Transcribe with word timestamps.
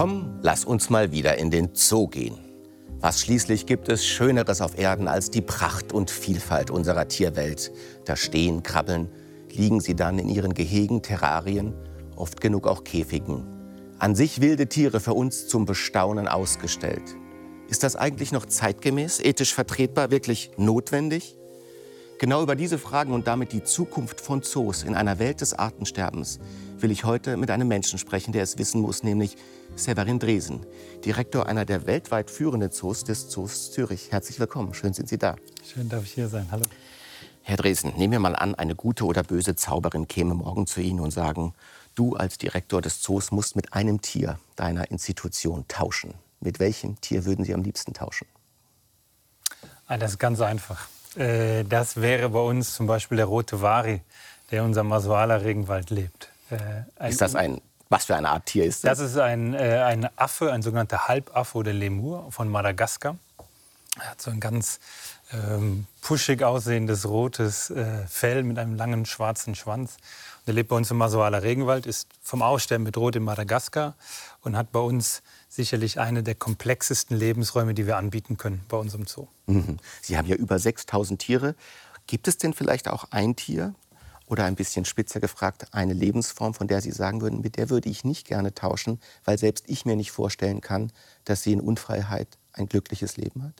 Komm, 0.00 0.38
lass 0.40 0.64
uns 0.64 0.88
mal 0.88 1.12
wieder 1.12 1.36
in 1.36 1.50
den 1.50 1.74
Zoo 1.74 2.08
gehen. 2.08 2.38
Was 3.00 3.20
schließlich 3.20 3.66
gibt 3.66 3.90
es 3.90 4.06
Schöneres 4.06 4.62
auf 4.62 4.78
Erden 4.78 5.08
als 5.08 5.30
die 5.30 5.42
Pracht 5.42 5.92
und 5.92 6.10
Vielfalt 6.10 6.70
unserer 6.70 7.06
Tierwelt? 7.06 7.70
Da 8.06 8.16
stehen, 8.16 8.62
krabbeln, 8.62 9.10
liegen 9.52 9.82
sie 9.82 9.94
dann 9.94 10.18
in 10.18 10.30
ihren 10.30 10.54
Gehegen, 10.54 11.02
Terrarien, 11.02 11.74
oft 12.16 12.40
genug 12.40 12.66
auch 12.66 12.82
Käfigen. 12.82 13.44
An 13.98 14.14
sich 14.14 14.40
wilde 14.40 14.68
Tiere 14.68 15.00
für 15.00 15.12
uns 15.12 15.48
zum 15.48 15.66
Bestaunen 15.66 16.28
ausgestellt. 16.28 17.14
Ist 17.68 17.82
das 17.82 17.94
eigentlich 17.94 18.32
noch 18.32 18.46
zeitgemäß, 18.46 19.20
ethisch 19.20 19.52
vertretbar, 19.52 20.10
wirklich 20.10 20.52
notwendig? 20.56 21.36
Genau 22.18 22.42
über 22.42 22.56
diese 22.56 22.78
Fragen 22.78 23.12
und 23.12 23.26
damit 23.26 23.52
die 23.52 23.64
Zukunft 23.64 24.22
von 24.22 24.42
Zoos 24.42 24.82
in 24.82 24.94
einer 24.94 25.18
Welt 25.18 25.42
des 25.42 25.52
Artensterbens 25.52 26.38
will 26.78 26.90
ich 26.90 27.04
heute 27.04 27.36
mit 27.36 27.50
einem 27.50 27.68
Menschen 27.68 27.98
sprechen, 27.98 28.32
der 28.32 28.42
es 28.42 28.56
wissen 28.56 28.80
muss, 28.80 29.02
nämlich 29.02 29.36
Severin 29.76 30.18
Dresen, 30.18 30.66
Direktor 31.04 31.46
einer 31.46 31.64
der 31.64 31.86
weltweit 31.86 32.30
führenden 32.30 32.70
Zoos 32.70 33.04
des 33.04 33.28
Zoos 33.28 33.72
Zürich. 33.72 34.12
Herzlich 34.12 34.38
willkommen, 34.38 34.74
schön 34.74 34.92
sind 34.92 35.08
Sie 35.08 35.18
da. 35.18 35.36
Schön 35.64 35.88
darf 35.88 36.04
ich 36.04 36.12
hier 36.12 36.28
sein, 36.28 36.46
hallo. 36.50 36.64
Herr 37.42 37.56
Dresen, 37.56 37.94
nehmen 37.96 38.12
wir 38.12 38.20
mal 38.20 38.36
an, 38.36 38.54
eine 38.54 38.74
gute 38.74 39.04
oder 39.04 39.22
böse 39.22 39.56
Zauberin 39.56 40.06
käme 40.06 40.34
morgen 40.34 40.66
zu 40.66 40.80
Ihnen 40.80 41.00
und 41.00 41.10
sagen, 41.10 41.54
du 41.94 42.14
als 42.14 42.38
Direktor 42.38 42.82
des 42.82 43.00
Zoos 43.00 43.32
musst 43.32 43.56
mit 43.56 43.72
einem 43.72 44.02
Tier 44.02 44.38
deiner 44.56 44.90
Institution 44.90 45.64
tauschen. 45.66 46.14
Mit 46.40 46.60
welchem 46.60 47.00
Tier 47.00 47.24
würden 47.24 47.44
Sie 47.44 47.54
am 47.54 47.62
liebsten 47.62 47.94
tauschen? 47.94 48.26
Ah, 49.86 49.96
das 49.96 50.12
ist 50.12 50.18
ganz 50.18 50.40
einfach. 50.40 50.88
Äh, 51.16 51.64
das 51.64 51.96
wäre 51.96 52.28
bei 52.30 52.40
uns 52.40 52.74
zum 52.74 52.86
Beispiel 52.86 53.16
der 53.16 53.26
rote 53.26 53.60
Wari, 53.62 54.02
der 54.50 54.60
in 54.60 54.66
unserem 54.66 54.88
Masuala 54.88 55.36
Regenwald 55.36 55.90
lebt. 55.90 56.30
Äh, 56.50 57.08
ist 57.08 57.20
das 57.20 57.34
ein, 57.34 57.60
was 57.90 58.04
für 58.06 58.16
eine 58.16 58.30
Art 58.30 58.46
Tier 58.46 58.64
ist 58.64 58.84
das? 58.84 58.98
Das 58.98 59.10
ist 59.10 59.18
ein, 59.18 59.52
äh, 59.52 59.82
ein 59.84 60.08
Affe, 60.16 60.52
ein 60.52 60.62
sogenannter 60.62 61.08
Halbaffe 61.08 61.58
oder 61.58 61.72
Lemur 61.72 62.30
von 62.30 62.48
Madagaskar. 62.48 63.18
Er 63.98 64.10
hat 64.12 64.22
so 64.22 64.30
ein 64.30 64.38
ganz 64.38 64.78
ähm, 65.32 65.86
puschig 66.00 66.44
aussehendes 66.44 67.06
rotes 67.06 67.70
äh, 67.70 68.06
Fell 68.06 68.44
mit 68.44 68.58
einem 68.58 68.76
langen 68.76 69.06
schwarzen 69.06 69.56
Schwanz. 69.56 69.96
Und 70.38 70.48
er 70.48 70.54
lebt 70.54 70.68
bei 70.68 70.76
uns 70.76 70.90
im 70.92 70.98
Masuala 70.98 71.38
Regenwald, 71.38 71.86
ist 71.86 72.08
vom 72.22 72.42
Aussterben 72.42 72.84
bedroht 72.84 73.16
in 73.16 73.24
Madagaskar 73.24 73.94
und 74.42 74.56
hat 74.56 74.70
bei 74.70 74.80
uns 74.80 75.22
sicherlich 75.48 75.98
eine 75.98 76.22
der 76.22 76.36
komplexesten 76.36 77.16
Lebensräume, 77.16 77.74
die 77.74 77.88
wir 77.88 77.96
anbieten 77.96 78.36
können 78.36 78.64
bei 78.68 78.76
unserem 78.76 79.06
Zoo. 79.06 79.26
Mhm. 79.46 79.78
Sie 80.00 80.16
haben 80.16 80.26
ja 80.26 80.36
über 80.36 80.60
6000 80.60 81.20
Tiere. 81.20 81.56
Gibt 82.06 82.28
es 82.28 82.38
denn 82.38 82.54
vielleicht 82.54 82.88
auch 82.88 83.06
ein 83.10 83.34
Tier 83.34 83.74
oder 84.30 84.44
ein 84.44 84.54
bisschen 84.54 84.84
spitzer 84.84 85.18
gefragt, 85.18 85.66
eine 85.72 85.92
Lebensform, 85.92 86.54
von 86.54 86.68
der 86.68 86.80
Sie 86.80 86.92
sagen 86.92 87.20
würden, 87.20 87.40
mit 87.40 87.56
der 87.56 87.68
würde 87.68 87.88
ich 87.88 88.04
nicht 88.04 88.28
gerne 88.28 88.54
tauschen, 88.54 89.00
weil 89.24 89.36
selbst 89.38 89.64
ich 89.66 89.84
mir 89.84 89.96
nicht 89.96 90.12
vorstellen 90.12 90.60
kann, 90.60 90.92
dass 91.24 91.42
sie 91.42 91.52
in 91.52 91.60
Unfreiheit 91.60 92.28
ein 92.52 92.68
glückliches 92.68 93.16
Leben 93.16 93.42
hat? 93.42 93.54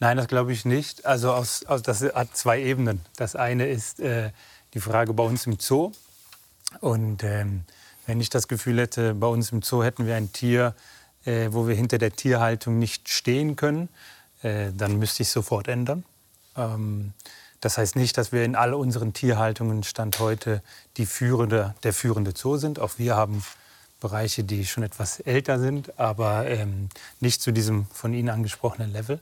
Nein, 0.00 0.16
das 0.16 0.26
glaube 0.26 0.52
ich 0.52 0.64
nicht. 0.64 1.06
Also 1.06 1.32
aus, 1.32 1.64
aus, 1.66 1.82
das 1.82 2.02
hat 2.02 2.36
zwei 2.36 2.60
Ebenen. 2.60 3.00
Das 3.16 3.36
eine 3.36 3.68
ist 3.68 4.00
äh, 4.00 4.32
die 4.74 4.80
Frage 4.80 5.14
bei 5.14 5.22
uns 5.22 5.46
im 5.46 5.60
Zoo. 5.60 5.92
Und 6.80 7.22
ähm, 7.22 7.62
wenn 8.06 8.20
ich 8.20 8.28
das 8.28 8.48
Gefühl 8.48 8.80
hätte, 8.80 9.14
bei 9.14 9.28
uns 9.28 9.52
im 9.52 9.62
Zoo 9.62 9.84
hätten 9.84 10.08
wir 10.08 10.16
ein 10.16 10.32
Tier, 10.32 10.74
äh, 11.24 11.48
wo 11.52 11.68
wir 11.68 11.76
hinter 11.76 11.98
der 11.98 12.10
Tierhaltung 12.10 12.80
nicht 12.80 13.08
stehen 13.08 13.54
können, 13.54 13.88
äh, 14.42 14.72
dann 14.76 14.98
müsste 14.98 15.22
ich 15.22 15.28
sofort 15.28 15.68
ändern. 15.68 16.04
Ähm, 16.56 17.12
das 17.64 17.78
heißt 17.78 17.96
nicht, 17.96 18.18
dass 18.18 18.30
wir 18.30 18.44
in 18.44 18.56
all 18.56 18.74
unseren 18.74 19.14
Tierhaltungen 19.14 19.82
Stand 19.84 20.18
heute 20.18 20.62
die 20.98 21.06
führende, 21.06 21.74
der 21.82 21.94
führende 21.94 22.32
Zoo 22.36 22.58
sind. 22.58 22.78
Auch 22.78 22.92
wir 22.98 23.16
haben 23.16 23.42
Bereiche, 24.00 24.44
die 24.44 24.66
schon 24.66 24.82
etwas 24.82 25.20
älter 25.20 25.58
sind, 25.58 25.98
aber 25.98 26.46
ähm, 26.46 26.90
nicht 27.20 27.40
zu 27.40 27.52
diesem 27.52 27.86
von 27.86 28.12
Ihnen 28.12 28.28
angesprochenen 28.28 28.92
Level. 28.92 29.18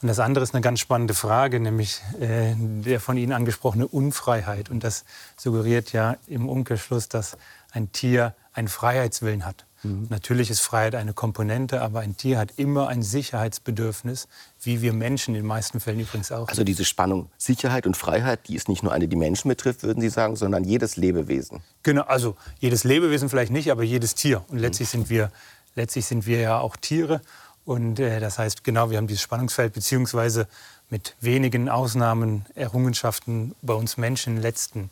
Und 0.00 0.08
das 0.08 0.20
andere 0.20 0.44
ist 0.44 0.54
eine 0.54 0.60
ganz 0.60 0.78
spannende 0.78 1.14
Frage, 1.14 1.58
nämlich 1.58 2.00
äh, 2.20 2.54
der 2.56 3.00
von 3.00 3.16
Ihnen 3.16 3.32
angesprochene 3.32 3.88
Unfreiheit. 3.88 4.70
Und 4.70 4.84
das 4.84 5.04
suggeriert 5.36 5.92
ja 5.92 6.16
im 6.28 6.48
Umkehrschluss, 6.48 7.08
dass 7.08 7.36
ein 7.72 7.90
Tier 7.90 8.34
einen 8.52 8.68
Freiheitswillen 8.68 9.44
hat. 9.44 9.64
Mhm. 9.84 10.06
Natürlich 10.10 10.50
ist 10.50 10.60
Freiheit 10.60 10.94
eine 10.94 11.12
Komponente, 11.12 11.82
aber 11.82 12.00
ein 12.00 12.16
Tier 12.16 12.38
hat 12.38 12.52
immer 12.56 12.88
ein 12.88 13.02
Sicherheitsbedürfnis, 13.02 14.28
wie 14.60 14.82
wir 14.82 14.92
Menschen 14.92 15.34
in 15.34 15.42
den 15.42 15.46
meisten 15.46 15.80
Fällen 15.80 16.00
übrigens 16.00 16.32
auch. 16.32 16.48
Also 16.48 16.64
diese 16.64 16.84
Spannung 16.84 17.30
Sicherheit 17.38 17.86
und 17.86 17.96
Freiheit, 17.96 18.48
die 18.48 18.56
ist 18.56 18.68
nicht 18.68 18.82
nur 18.82 18.92
eine, 18.92 19.08
die 19.08 19.16
Menschen 19.16 19.48
betrifft, 19.48 19.82
würden 19.82 20.00
Sie 20.00 20.08
sagen, 20.08 20.36
sondern 20.36 20.64
jedes 20.64 20.96
Lebewesen. 20.96 21.60
Genau, 21.82 22.02
also 22.02 22.36
jedes 22.58 22.84
Lebewesen 22.84 23.28
vielleicht 23.28 23.52
nicht, 23.52 23.70
aber 23.70 23.82
jedes 23.82 24.14
Tier. 24.14 24.44
Und 24.48 24.58
letztlich 24.58 24.88
mhm. 24.88 24.98
sind 24.98 25.10
wir, 25.10 25.30
letztlich 25.74 26.06
sind 26.06 26.26
wir 26.26 26.40
ja 26.40 26.58
auch 26.58 26.76
Tiere. 26.76 27.20
Und 27.64 27.98
äh, 27.98 28.20
das 28.20 28.38
heißt, 28.38 28.64
genau, 28.64 28.90
wir 28.90 28.98
haben 28.98 29.06
dieses 29.06 29.22
Spannungsfeld, 29.22 29.72
beziehungsweise 29.72 30.48
mit 30.90 31.16
wenigen 31.20 31.68
Ausnahmen, 31.68 32.44
Errungenschaften 32.54 33.54
bei 33.62 33.74
uns 33.74 33.96
Menschen 33.96 34.30
in 34.30 34.36
den 34.36 34.42
letzten 34.42 34.90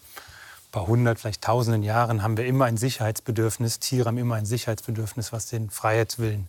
paar 0.73 0.89
hundert, 0.89 1.21
vielleicht 1.21 1.43
tausenden 1.43 1.83
Jahren 1.83 2.23
haben 2.23 2.37
wir 2.37 2.47
immer 2.47 2.65
ein 2.65 2.77
Sicherheitsbedürfnis. 2.77 3.79
Tiere 3.79 4.07
haben 4.07 4.19
immer 4.19 4.35
ein 4.35 4.47
Sicherheitsbedürfnis, 4.47 5.33
was 5.33 5.47
den 5.47 5.71
Freiheitswillen 5.71 6.49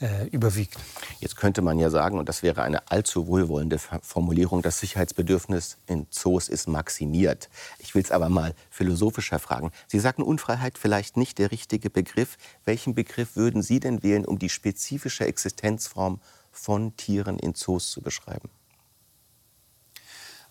äh, 0.00 0.26
überwiegt. 0.28 0.76
Jetzt 1.20 1.36
könnte 1.36 1.60
man 1.60 1.78
ja 1.78 1.90
sagen, 1.90 2.18
und 2.18 2.28
das 2.28 2.42
wäre 2.42 2.62
eine 2.62 2.90
allzu 2.90 3.26
wohlwollende 3.26 3.78
Formulierung, 3.78 4.62
das 4.62 4.78
Sicherheitsbedürfnis 4.78 5.76
in 5.86 6.06
Zoos 6.10 6.48
ist 6.48 6.68
maximiert. 6.68 7.50
Ich 7.78 7.94
will 7.94 8.02
es 8.02 8.10
aber 8.10 8.28
mal 8.28 8.54
philosophischer 8.70 9.38
fragen. 9.38 9.70
Sie 9.88 9.98
sagten 9.98 10.22
Unfreiheit 10.22 10.78
vielleicht 10.78 11.16
nicht 11.16 11.38
der 11.38 11.50
richtige 11.50 11.90
Begriff. 11.90 12.38
Welchen 12.64 12.94
Begriff 12.94 13.36
würden 13.36 13.62
Sie 13.62 13.80
denn 13.80 14.02
wählen, 14.02 14.24
um 14.24 14.38
die 14.38 14.48
spezifische 14.48 15.26
Existenzform 15.26 16.20
von 16.52 16.96
Tieren 16.96 17.38
in 17.38 17.54
Zoos 17.54 17.90
zu 17.90 18.00
beschreiben? 18.00 18.48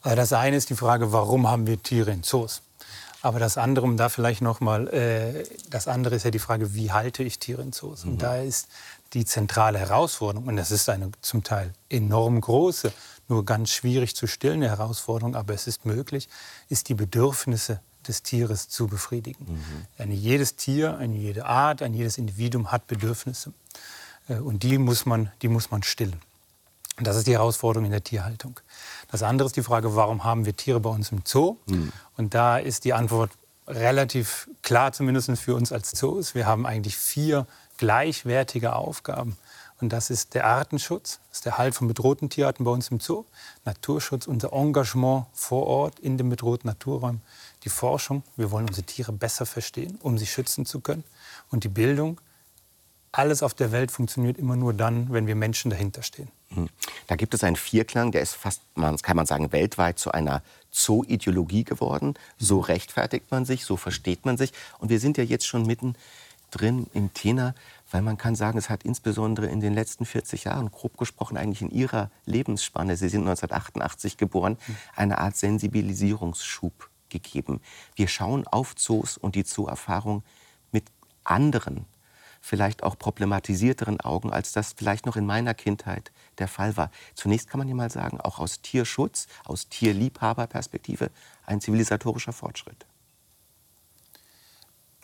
Das 0.04 0.34
eine 0.34 0.58
ist 0.58 0.70
die 0.70 0.76
Frage, 0.76 1.14
warum 1.14 1.48
haben 1.48 1.66
wir 1.66 1.82
Tiere 1.82 2.12
in 2.12 2.24
Zoos? 2.24 2.62
Aber 3.24 3.40
das 3.40 3.58
andere, 3.58 3.86
um 3.86 3.96
da 3.96 4.10
vielleicht 4.10 4.42
noch 4.42 4.60
mal, 4.60 4.90
äh, 4.90 5.46
das 5.70 5.88
andere 5.88 6.16
ist 6.16 6.26
ja 6.26 6.32
die 6.32 6.40
Frage, 6.40 6.76
wie 6.76 6.92
halte 6.92 7.24
ich 7.24 7.40
Tiere 7.40 7.62
in 7.62 7.72
Zoos? 7.72 8.04
Mhm. 8.04 8.12
Und 8.12 8.22
da 8.22 8.36
ist 8.36 8.68
die 9.14 9.24
zentrale 9.24 9.80
Herausforderung, 9.80 10.50
und 10.50 10.58
das 10.58 10.72
ist 10.72 10.90
eine 10.90 11.10
zum 11.22 11.42
Teil 11.42 11.72
enorm 11.90 12.42
große, 12.42 12.92
nur 13.30 13.46
ganz 13.46 13.72
schwierig 13.72 14.18
zu 14.18 14.28
stillende 14.28 14.70
Herausforderung, 14.70 15.36
aber 15.38 15.54
es 15.54 15.68
ist 15.68 15.86
möglich, 15.86 16.28
ist 16.68 16.90
die 16.90 16.96
Bedürfnisse 16.96 17.80
des 18.06 18.24
Tieres 18.24 18.68
zu 18.68 18.88
befriedigen. 18.88 19.46
Mhm. 19.54 19.88
Eine, 19.98 20.16
jedes 20.16 20.58
Tier, 20.58 20.98
eine 20.98 21.16
jede 21.16 21.46
Art, 21.46 21.82
ein 21.82 21.94
jedes 21.94 22.18
Individuum 22.18 22.74
hat 22.74 22.88
Bedürfnisse. 22.88 23.54
Äh, 24.28 24.36
und 24.36 24.64
die 24.64 24.78
muss 24.78 25.06
man, 25.06 25.32
die 25.42 25.48
muss 25.48 25.72
man 25.72 25.82
stillen. 25.84 26.20
Das 27.00 27.16
ist 27.16 27.28
die 27.28 27.34
Herausforderung 27.34 27.86
in 27.86 27.92
der 27.92 28.04
Tierhaltung. 28.04 28.60
Das 29.12 29.24
andere 29.24 29.48
ist 29.48 29.56
die 29.56 29.64
Frage, 29.64 29.96
warum 29.96 30.24
haben 30.24 30.46
wir 30.46 30.56
Tiere 30.56 30.80
bei 30.80 30.90
uns 30.90 31.12
im 31.12 31.22
Zoo? 31.26 31.58
Mhm. 31.66 31.92
Und 32.18 32.34
da 32.34 32.58
ist 32.58 32.86
die 32.86 32.94
Antwort 32.94 33.32
relativ 33.68 34.50
klar, 34.62 34.92
zumindest 34.92 35.32
für 35.40 35.56
uns 35.56 35.72
als 35.72 35.92
Zoos. 35.92 36.36
Wir 36.36 36.46
haben 36.46 36.66
eigentlich 36.66 36.98
vier 36.98 37.48
gleichwertige 37.78 38.76
Aufgaben. 38.76 39.38
Und 39.82 39.90
das 39.90 40.10
ist 40.10 40.34
der 40.34 40.46
Artenschutz, 40.46 41.20
das 41.30 41.40
ist 41.40 41.46
der 41.46 41.58
Halt 41.58 41.76
von 41.76 41.88
bedrohten 41.88 42.30
Tierarten 42.30 42.64
bei 42.64 42.72
uns 42.72 42.90
im 42.90 43.00
Zoo, 43.00 43.26
Naturschutz, 43.66 44.28
unser 44.28 44.54
Engagement 44.54 45.26
vor 45.34 45.68
Ort 45.68 46.00
in 46.00 46.18
den 46.18 46.30
bedrohten 46.30 46.70
Naturräumen, 46.70 47.22
die 47.64 47.70
Forschung, 47.70 48.24
wir 48.38 48.52
wollen 48.52 48.68
unsere 48.68 48.86
Tiere 48.86 49.12
besser 49.12 49.46
verstehen, 49.46 50.00
um 50.02 50.18
sie 50.18 50.26
schützen 50.26 50.66
zu 50.66 50.80
können, 50.80 51.04
und 51.52 51.66
die 51.66 51.70
Bildung, 51.70 52.22
alles 53.12 53.44
auf 53.44 53.54
der 53.54 53.74
Welt 53.74 53.92
funktioniert 53.92 54.38
immer 54.38 54.56
nur 54.56 54.74
dann, 54.74 55.12
wenn 55.12 55.28
wir 55.28 55.36
Menschen 55.36 55.70
dahinter 55.70 56.02
stehen. 56.02 56.32
Hm. 56.54 56.70
Da 57.08 57.16
gibt 57.16 57.34
es 57.34 57.44
einen 57.44 57.56
Vierklang, 57.56 58.12
der 58.12 58.22
ist 58.22 58.34
fast, 58.34 58.62
kann 58.76 59.16
man 59.16 59.26
sagen, 59.26 59.52
weltweit 59.52 60.00
zu 60.00 60.12
einer 60.12 60.42
Zoo-Ideologie 60.72 61.64
geworden. 61.64 62.16
So 62.38 62.60
rechtfertigt 62.60 63.32
man 63.32 63.46
sich, 63.46 63.66
so 63.66 63.78
versteht 63.78 64.26
man 64.26 64.38
sich. 64.38 64.54
Und 64.80 64.90
wir 64.90 65.00
sind 65.00 65.18
ja 65.18 65.24
jetzt 65.24 65.46
schon 65.46 65.66
mitten 65.66 65.96
drin 66.52 66.88
im 66.94 67.14
Thema, 67.14 67.56
weil 67.92 68.02
man 68.02 68.18
kann 68.18 68.36
sagen, 68.36 68.58
es 68.58 68.70
hat 68.70 68.84
insbesondere 68.84 69.48
in 69.48 69.60
den 69.60 69.74
letzten 69.74 70.06
40 70.06 70.46
Jahren, 70.46 70.72
grob 70.72 70.98
gesprochen 70.98 71.38
eigentlich 71.38 71.62
in 71.62 71.72
Ihrer 71.72 72.12
Lebensspanne, 72.26 72.96
Sie 72.96 73.10
sind 73.10 73.22
1988 73.22 74.18
geboren, 74.18 74.58
hm. 74.66 74.76
eine 74.96 75.18
Art 75.20 75.36
Sensibilisierungsschub 75.36 76.90
gegeben. 77.10 77.62
Wir 77.96 78.08
schauen 78.08 78.48
auf 78.48 78.76
Zoos 78.76 79.18
und 79.18 79.36
die 79.36 79.44
Zoo-Erfahrung 79.44 80.24
mit 80.72 80.86
anderen 81.24 81.86
vielleicht 82.46 82.84
auch 82.84 83.00
problematisierteren 83.00 84.02
Augen, 84.02 84.30
als 84.30 84.52
das 84.52 84.74
vielleicht 84.74 85.06
noch 85.06 85.16
in 85.16 85.26
meiner 85.26 85.54
Kindheit 85.54 86.12
der 86.40 86.50
Fall 86.50 86.76
war. 86.76 86.92
Zunächst 87.16 87.50
kann 87.50 87.58
man 87.58 87.70
ja 87.70 87.74
mal 87.74 87.90
sagen, 87.90 88.20
auch 88.20 88.38
aus 88.38 88.62
Tierschutz, 88.62 89.28
aus 89.46 89.70
Tierliebhaberperspektive 89.70 91.10
ein 91.46 91.62
zivilisatorischer 91.62 92.34
Fortschritt. 92.34 92.86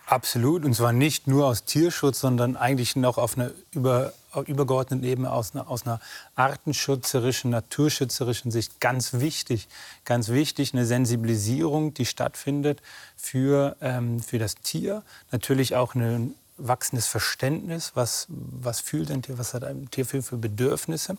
Absolut, 0.06 0.66
und 0.66 0.74
zwar 0.74 0.92
nicht 0.92 1.28
nur 1.28 1.46
aus 1.46 1.64
Tierschutz, 1.64 2.20
sondern 2.20 2.58
eigentlich 2.58 2.98
noch 2.98 3.18
auf 3.18 3.38
einer 3.38 3.52
über, 3.72 4.12
übergeordneten 4.48 5.08
Ebene 5.08 5.32
aus 5.32 5.56
einer, 5.56 5.70
aus 5.70 5.86
einer 5.86 6.02
artenschutzerischen, 6.36 7.52
naturschützerischen 7.52 8.52
Sicht 8.52 8.82
ganz 8.82 9.14
wichtig. 9.14 9.70
Ganz 10.04 10.28
wichtig, 10.28 10.74
eine 10.74 10.86
Sensibilisierung, 10.86 11.94
die 11.94 12.06
stattfindet 12.06 12.82
für, 13.16 13.78
ähm, 13.80 14.20
für 14.20 14.40
das 14.40 14.56
Tier. 14.56 15.04
Natürlich 15.32 15.76
auch 15.76 15.96
eine 15.96 16.32
wachsendes 16.60 17.08
Verständnis, 17.08 17.92
was, 17.96 18.28
was 18.30 18.80
fühlt 18.80 19.12
ein 19.12 19.22
Tier, 19.22 19.38
was 19.38 19.54
hat 19.54 19.64
ein 19.64 19.90
Tier 19.90 20.06
für, 20.06 20.22
für 20.22 20.38
Bedürfnisse. 20.38 21.18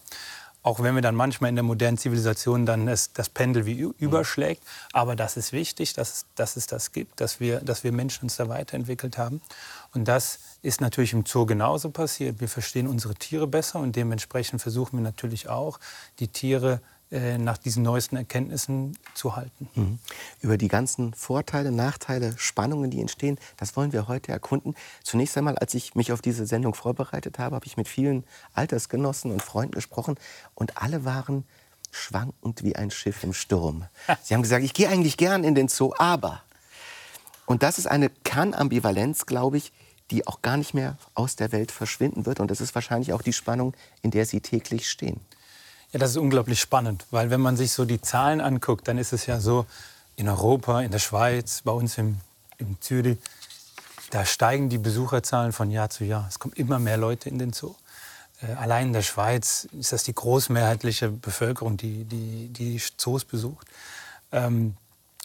Auch 0.62 0.82
wenn 0.82 0.94
wir 0.94 1.00
dann 1.00 1.14
manchmal 1.14 1.48
in 1.48 1.56
der 1.56 1.62
modernen 1.62 1.96
Zivilisation 1.96 2.66
dann 2.66 2.86
es, 2.86 3.14
das 3.14 3.30
Pendel 3.30 3.64
wie 3.64 3.78
überschlägt. 3.98 4.62
Aber 4.92 5.16
das 5.16 5.38
ist 5.38 5.52
wichtig, 5.52 5.94
dass, 5.94 6.26
dass 6.34 6.56
es 6.56 6.66
das 6.66 6.92
gibt, 6.92 7.20
dass 7.20 7.40
wir, 7.40 7.60
dass 7.60 7.82
wir 7.82 7.92
Menschen 7.92 8.24
uns 8.24 8.36
da 8.36 8.48
weiterentwickelt 8.50 9.16
haben. 9.16 9.40
Und 9.94 10.06
das 10.06 10.38
ist 10.60 10.82
natürlich 10.82 11.14
im 11.14 11.24
Zoo 11.24 11.46
genauso 11.46 11.90
passiert. 11.90 12.40
Wir 12.40 12.48
verstehen 12.48 12.88
unsere 12.88 13.14
Tiere 13.14 13.46
besser 13.46 13.78
und 13.78 13.96
dementsprechend 13.96 14.60
versuchen 14.60 14.98
wir 14.98 15.02
natürlich 15.02 15.48
auch, 15.48 15.80
die 16.18 16.28
Tiere 16.28 16.82
nach 17.10 17.58
diesen 17.58 17.82
neuesten 17.82 18.16
Erkenntnissen 18.16 18.96
zu 19.14 19.34
halten. 19.34 19.68
Mhm. 19.74 19.98
Über 20.42 20.56
die 20.56 20.68
ganzen 20.68 21.12
Vorteile, 21.12 21.72
Nachteile, 21.72 22.34
Spannungen, 22.38 22.90
die 22.90 23.00
entstehen, 23.00 23.36
das 23.56 23.76
wollen 23.76 23.92
wir 23.92 24.06
heute 24.06 24.30
erkunden. 24.30 24.76
Zunächst 25.02 25.36
einmal, 25.36 25.58
als 25.58 25.74
ich 25.74 25.96
mich 25.96 26.12
auf 26.12 26.22
diese 26.22 26.46
Sendung 26.46 26.74
vorbereitet 26.74 27.40
habe, 27.40 27.56
habe 27.56 27.66
ich 27.66 27.76
mit 27.76 27.88
vielen 27.88 28.24
Altersgenossen 28.54 29.32
und 29.32 29.42
Freunden 29.42 29.72
gesprochen 29.72 30.14
und 30.54 30.78
alle 30.78 31.04
waren 31.04 31.44
schwankend 31.90 32.62
wie 32.62 32.76
ein 32.76 32.92
Schiff 32.92 33.24
im 33.24 33.32
Sturm. 33.32 33.86
Sie 34.22 34.34
haben 34.34 34.42
gesagt, 34.42 34.64
ich 34.64 34.74
gehe 34.74 34.88
eigentlich 34.88 35.16
gern 35.16 35.42
in 35.42 35.56
den 35.56 35.66
Zoo, 35.66 35.92
aber. 35.98 36.42
Und 37.46 37.64
das 37.64 37.78
ist 37.78 37.86
eine 37.86 38.10
Kernambivalenz, 38.10 39.26
glaube 39.26 39.56
ich, 39.56 39.72
die 40.12 40.26
auch 40.26 40.42
gar 40.42 40.56
nicht 40.56 40.74
mehr 40.74 40.96
aus 41.14 41.36
der 41.36 41.50
Welt 41.52 41.72
verschwinden 41.72 42.26
wird. 42.26 42.38
Und 42.38 42.50
das 42.50 42.60
ist 42.60 42.74
wahrscheinlich 42.74 43.12
auch 43.12 43.22
die 43.22 43.32
Spannung, 43.32 43.74
in 44.02 44.10
der 44.10 44.26
Sie 44.26 44.40
täglich 44.40 44.88
stehen. 44.88 45.20
Ja, 45.92 45.98
das 45.98 46.10
ist 46.10 46.16
unglaublich 46.18 46.60
spannend, 46.60 47.04
weil 47.10 47.30
wenn 47.30 47.40
man 47.40 47.56
sich 47.56 47.72
so 47.72 47.84
die 47.84 48.00
Zahlen 48.00 48.40
anguckt, 48.40 48.86
dann 48.86 48.96
ist 48.96 49.12
es 49.12 49.26
ja 49.26 49.40
so, 49.40 49.66
in 50.20 50.28
Europa, 50.28 50.82
in 50.82 50.90
der 50.90 50.98
Schweiz, 50.98 51.62
bei 51.64 51.72
uns 51.72 51.96
im, 51.96 52.18
im 52.58 52.80
Zürich, 52.80 53.18
da 54.10 54.24
steigen 54.24 54.68
die 54.68 54.78
Besucherzahlen 54.78 55.52
von 55.52 55.70
Jahr 55.70 55.88
zu 55.88 56.04
Jahr. 56.04 56.26
Es 56.28 56.38
kommen 56.38 56.52
immer 56.54 56.78
mehr 56.78 56.96
Leute 56.96 57.28
in 57.28 57.38
den 57.38 57.52
Zoo. 57.52 57.74
Äh, 58.42 58.52
allein 58.52 58.88
in 58.88 58.92
der 58.92 59.02
Schweiz 59.02 59.66
ist 59.72 59.92
das 59.92 60.02
die 60.02 60.14
großmehrheitliche 60.14 61.08
Bevölkerung, 61.08 61.76
die 61.76 62.04
die, 62.04 62.48
die 62.48 62.80
Zoos 62.96 63.24
besucht. 63.24 63.66
Ähm, 64.30 64.76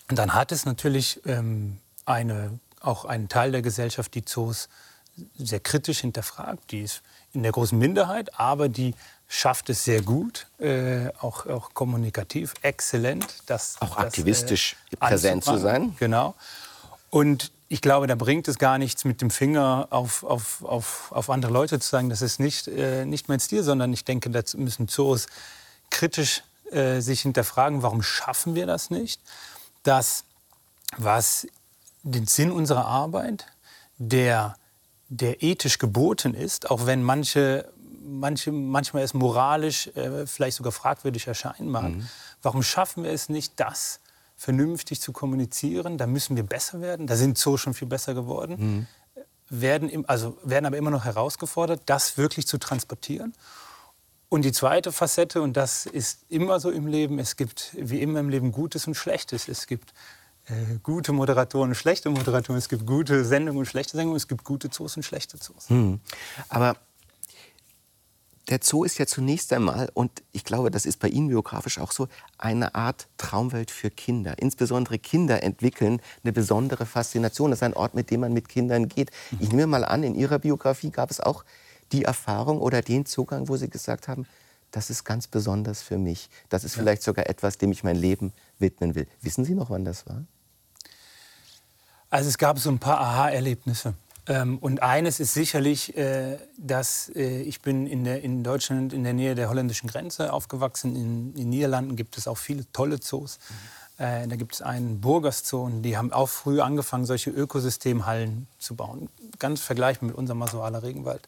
und 0.10 0.18
dann 0.18 0.34
hat 0.34 0.52
es 0.52 0.66
natürlich 0.66 1.20
ähm, 1.26 1.80
eine, 2.06 2.60
auch 2.80 3.06
einen 3.06 3.28
Teil 3.28 3.52
der 3.52 3.62
Gesellschaft, 3.62 4.14
die 4.14 4.24
Zoos 4.24 4.70
sehr 5.38 5.60
kritisch 5.60 6.02
hinterfragt. 6.02 6.72
Die 6.72 6.82
ist 6.82 7.02
in 7.34 7.44
der 7.44 7.52
großen 7.52 7.78
Minderheit, 7.78 8.40
aber 8.40 8.70
die 8.70 8.94
schafft 9.28 9.70
es 9.70 9.84
sehr 9.84 10.02
gut, 10.02 10.48
äh, 10.60 11.10
auch, 11.20 11.46
auch 11.48 11.74
kommunikativ, 11.74 12.54
exzellent. 12.62 13.26
Das, 13.48 13.78
auch 13.80 13.98
aktivistisch 13.98 14.76
das, 14.92 15.00
äh, 15.00 15.06
präsent 15.10 15.44
zu 15.44 15.58
sein. 15.58 15.96
Genau. 16.00 16.36
Und 17.10 17.52
ich 17.68 17.82
glaube, 17.82 18.08
da 18.08 18.16
bringt 18.16 18.48
es 18.48 18.60
gar 18.60 18.78
nichts, 18.78 19.06
mit 19.06 19.22
dem 19.22 19.32
Finger 19.32 19.88
auf, 19.90 20.24
auf, 20.24 20.64
auf, 20.64 21.12
auf 21.12 21.30
andere 21.30 21.52
Leute 21.52 21.80
zu 21.80 21.90
sagen, 21.90 22.10
das 22.10 22.22
ist 22.22 22.40
nicht, 22.40 22.68
äh, 22.68 23.06
nicht 23.06 23.28
mein 23.28 23.40
Stil, 23.40 23.64
sondern 23.64 23.92
ich 23.94 24.06
denke, 24.06 24.30
da 24.30 24.42
müssen 24.56 24.88
Zoos 24.88 25.26
kritisch 25.90 26.44
äh, 26.72 27.00
sich 27.00 27.22
hinterfragen, 27.22 27.82
warum 27.82 28.04
schaffen 28.04 28.54
wir 28.56 28.68
das 28.68 28.90
nicht? 28.90 29.22
Das, 29.84 30.24
was 30.98 31.48
den 32.04 32.28
Sinn 32.28 32.52
unserer 32.52 32.86
Arbeit, 32.86 33.48
der, 33.98 34.56
der 35.10 35.42
ethisch 35.42 35.80
geboten 35.80 36.34
ist, 36.34 36.70
auch 36.70 36.86
wenn 36.86 37.02
manche 37.02 37.72
manche, 38.06 38.52
manchmal 38.52 39.04
es 39.04 39.14
moralisch 39.14 39.88
äh, 39.96 40.26
vielleicht 40.28 40.58
sogar 40.58 40.72
fragwürdig 40.72 41.28
erscheinen 41.28 41.70
mag. 41.70 41.90
Mhm. 41.90 42.08
Warum 42.42 42.64
schaffen 42.64 43.04
wir 43.04 43.12
es 43.12 43.30
nicht, 43.30 43.60
das 43.60 44.00
vernünftig 44.36 45.02
zu 45.02 45.12
kommunizieren? 45.12 45.98
Da 45.98 46.08
müssen 46.08 46.36
wir 46.36 46.44
besser 46.44 46.82
werden. 46.82 47.08
Da 47.08 47.16
sind 47.16 47.38
so 47.38 47.58
schon 47.58 47.74
viel 47.74 47.88
besser 47.88 48.14
geworden. 48.14 48.56
Mhm. 48.58 48.88
Werden, 49.50 49.90
im, 49.90 50.06
also 50.08 50.38
werden 50.44 50.66
aber 50.66 50.78
immer 50.78 50.92
noch 50.92 51.06
herausgefordert, 51.06 51.82
das 51.86 52.18
wirklich 52.18 52.48
zu 52.48 52.58
transportieren. 52.58 53.34
Und 54.30 54.44
die 54.44 54.52
zweite 54.52 54.92
Facette, 54.92 55.42
und 55.42 55.56
das 55.56 55.86
ist 55.86 56.26
immer 56.30 56.60
so 56.60 56.72
im 56.72 56.88
Leben, 56.88 57.20
es 57.20 57.36
gibt 57.36 57.76
wie 57.78 58.02
immer 58.02 58.20
im 58.20 58.30
Leben 58.30 58.52
Gutes 58.52 58.88
und 58.88 58.96
Schlechtes. 58.96 59.48
Es 59.48 59.68
gibt 59.68 59.94
äh, 60.48 60.78
gute 60.84 61.12
Moderatoren 61.12 61.70
und 61.70 61.76
schlechte 61.76 62.10
Moderatoren, 62.10 62.58
es 62.58 62.70
gibt 62.70 62.86
gute 62.86 63.24
Sendungen 63.24 63.60
und 63.60 63.66
schlechte 63.66 63.98
Sendungen, 63.98 64.18
es 64.18 64.28
gibt 64.28 64.44
gute 64.44 64.70
Zoos 64.70 64.98
und 64.98 65.04
schlechte 65.04 65.40
Zoos. 65.40 65.70
Hm. 65.70 66.00
Aber 66.50 66.76
der 68.50 68.60
Zoo 68.62 68.84
ist 68.84 68.98
ja 69.00 69.08
zunächst 69.08 69.52
einmal, 69.54 69.90
und 69.94 70.24
ich 70.32 70.44
glaube, 70.44 70.70
das 70.70 70.86
ist 70.86 71.00
bei 71.00 71.08
Ihnen 71.08 71.30
biografisch 71.30 71.80
auch 71.80 71.92
so, 71.92 72.08
eine 72.38 72.76
Art 72.76 73.08
Traumwelt 73.18 73.72
für 73.72 73.90
Kinder. 73.90 74.38
Insbesondere 74.38 75.00
Kinder 75.00 75.42
entwickeln 75.42 76.02
eine 76.24 76.32
besondere 76.32 76.86
Faszination. 76.86 77.50
Das 77.50 77.60
ist 77.60 77.64
ein 77.64 77.74
Ort, 77.74 77.96
mit 77.96 78.12
dem 78.12 78.22
man 78.22 78.34
mit 78.34 78.48
Kindern 78.48 78.88
geht. 78.88 79.12
Ich 79.40 79.50
nehme 79.50 79.68
mal 79.68 79.86
an, 79.86 80.04
in 80.04 80.16
Ihrer 80.16 80.40
Biografie 80.40 80.92
gab 80.92 81.10
es 81.10 81.20
auch 81.20 81.44
die 81.92 82.04
Erfahrung 82.04 82.60
oder 82.60 82.82
den 82.82 83.06
Zugang, 83.06 83.48
wo 83.48 83.58
Sie 83.58 83.70
gesagt 83.70 84.08
haben, 84.08 84.28
das 84.72 84.90
ist 84.90 85.06
ganz 85.06 85.28
besonders 85.28 85.82
für 85.82 85.98
mich. 85.98 86.30
Das 86.50 86.64
ist 86.64 86.76
ja. 86.76 86.82
vielleicht 86.82 87.02
sogar 87.02 87.28
etwas, 87.30 87.58
dem 87.58 87.72
ich 87.72 87.84
mein 87.84 87.96
Leben 87.96 88.34
widmen 88.60 88.94
will. 88.94 89.08
Wissen 89.22 89.46
Sie 89.46 89.56
noch, 89.56 89.70
wann 89.70 89.86
das 89.86 90.06
war? 90.06 90.24
Also 92.10 92.30
es 92.30 92.38
gab 92.38 92.60
so 92.60 92.70
ein 92.70 92.80
paar 92.80 93.00
Aha-Erlebnisse. 93.00 93.96
Ähm, 94.28 94.58
und 94.58 94.82
eines 94.82 95.20
ist 95.20 95.34
sicherlich, 95.34 95.96
äh, 95.98 96.38
dass 96.58 97.12
äh, 97.16 97.42
ich 97.42 97.62
bin 97.62 97.86
in, 97.86 98.04
der, 98.04 98.24
in 98.24 98.44
Deutschland 98.44 98.92
in 98.94 99.04
der 99.04 99.14
Nähe 99.14 99.36
der 99.36 99.50
holländischen 99.50 99.90
Grenze 99.90 100.34
aufgewachsen. 100.34 100.96
In 100.96 101.34
den 101.34 101.50
Niederlanden 101.50 101.96
gibt 101.96 102.18
es 102.18 102.28
auch 102.28 102.38
viele 102.38 102.66
tolle 102.72 103.00
Zoos. 103.00 103.38
Mhm. 103.50 104.04
Äh, 104.04 104.28
da 104.28 104.36
gibt 104.36 104.56
es 104.56 104.62
einen 104.62 105.00
Burgers-Zoo 105.00 105.64
und 105.64 105.84
die 105.84 105.96
haben 105.96 106.12
auch 106.12 106.28
früh 106.28 106.60
angefangen, 106.60 107.06
solche 107.06 107.30
Ökosystemhallen 107.30 108.48
zu 108.60 108.76
bauen. 108.76 109.10
Ganz 109.40 109.62
vergleichbar 109.62 110.08
mit 110.08 110.18
unserem 110.18 110.40
Masoaler 110.40 110.84
Regenwald. 110.84 111.22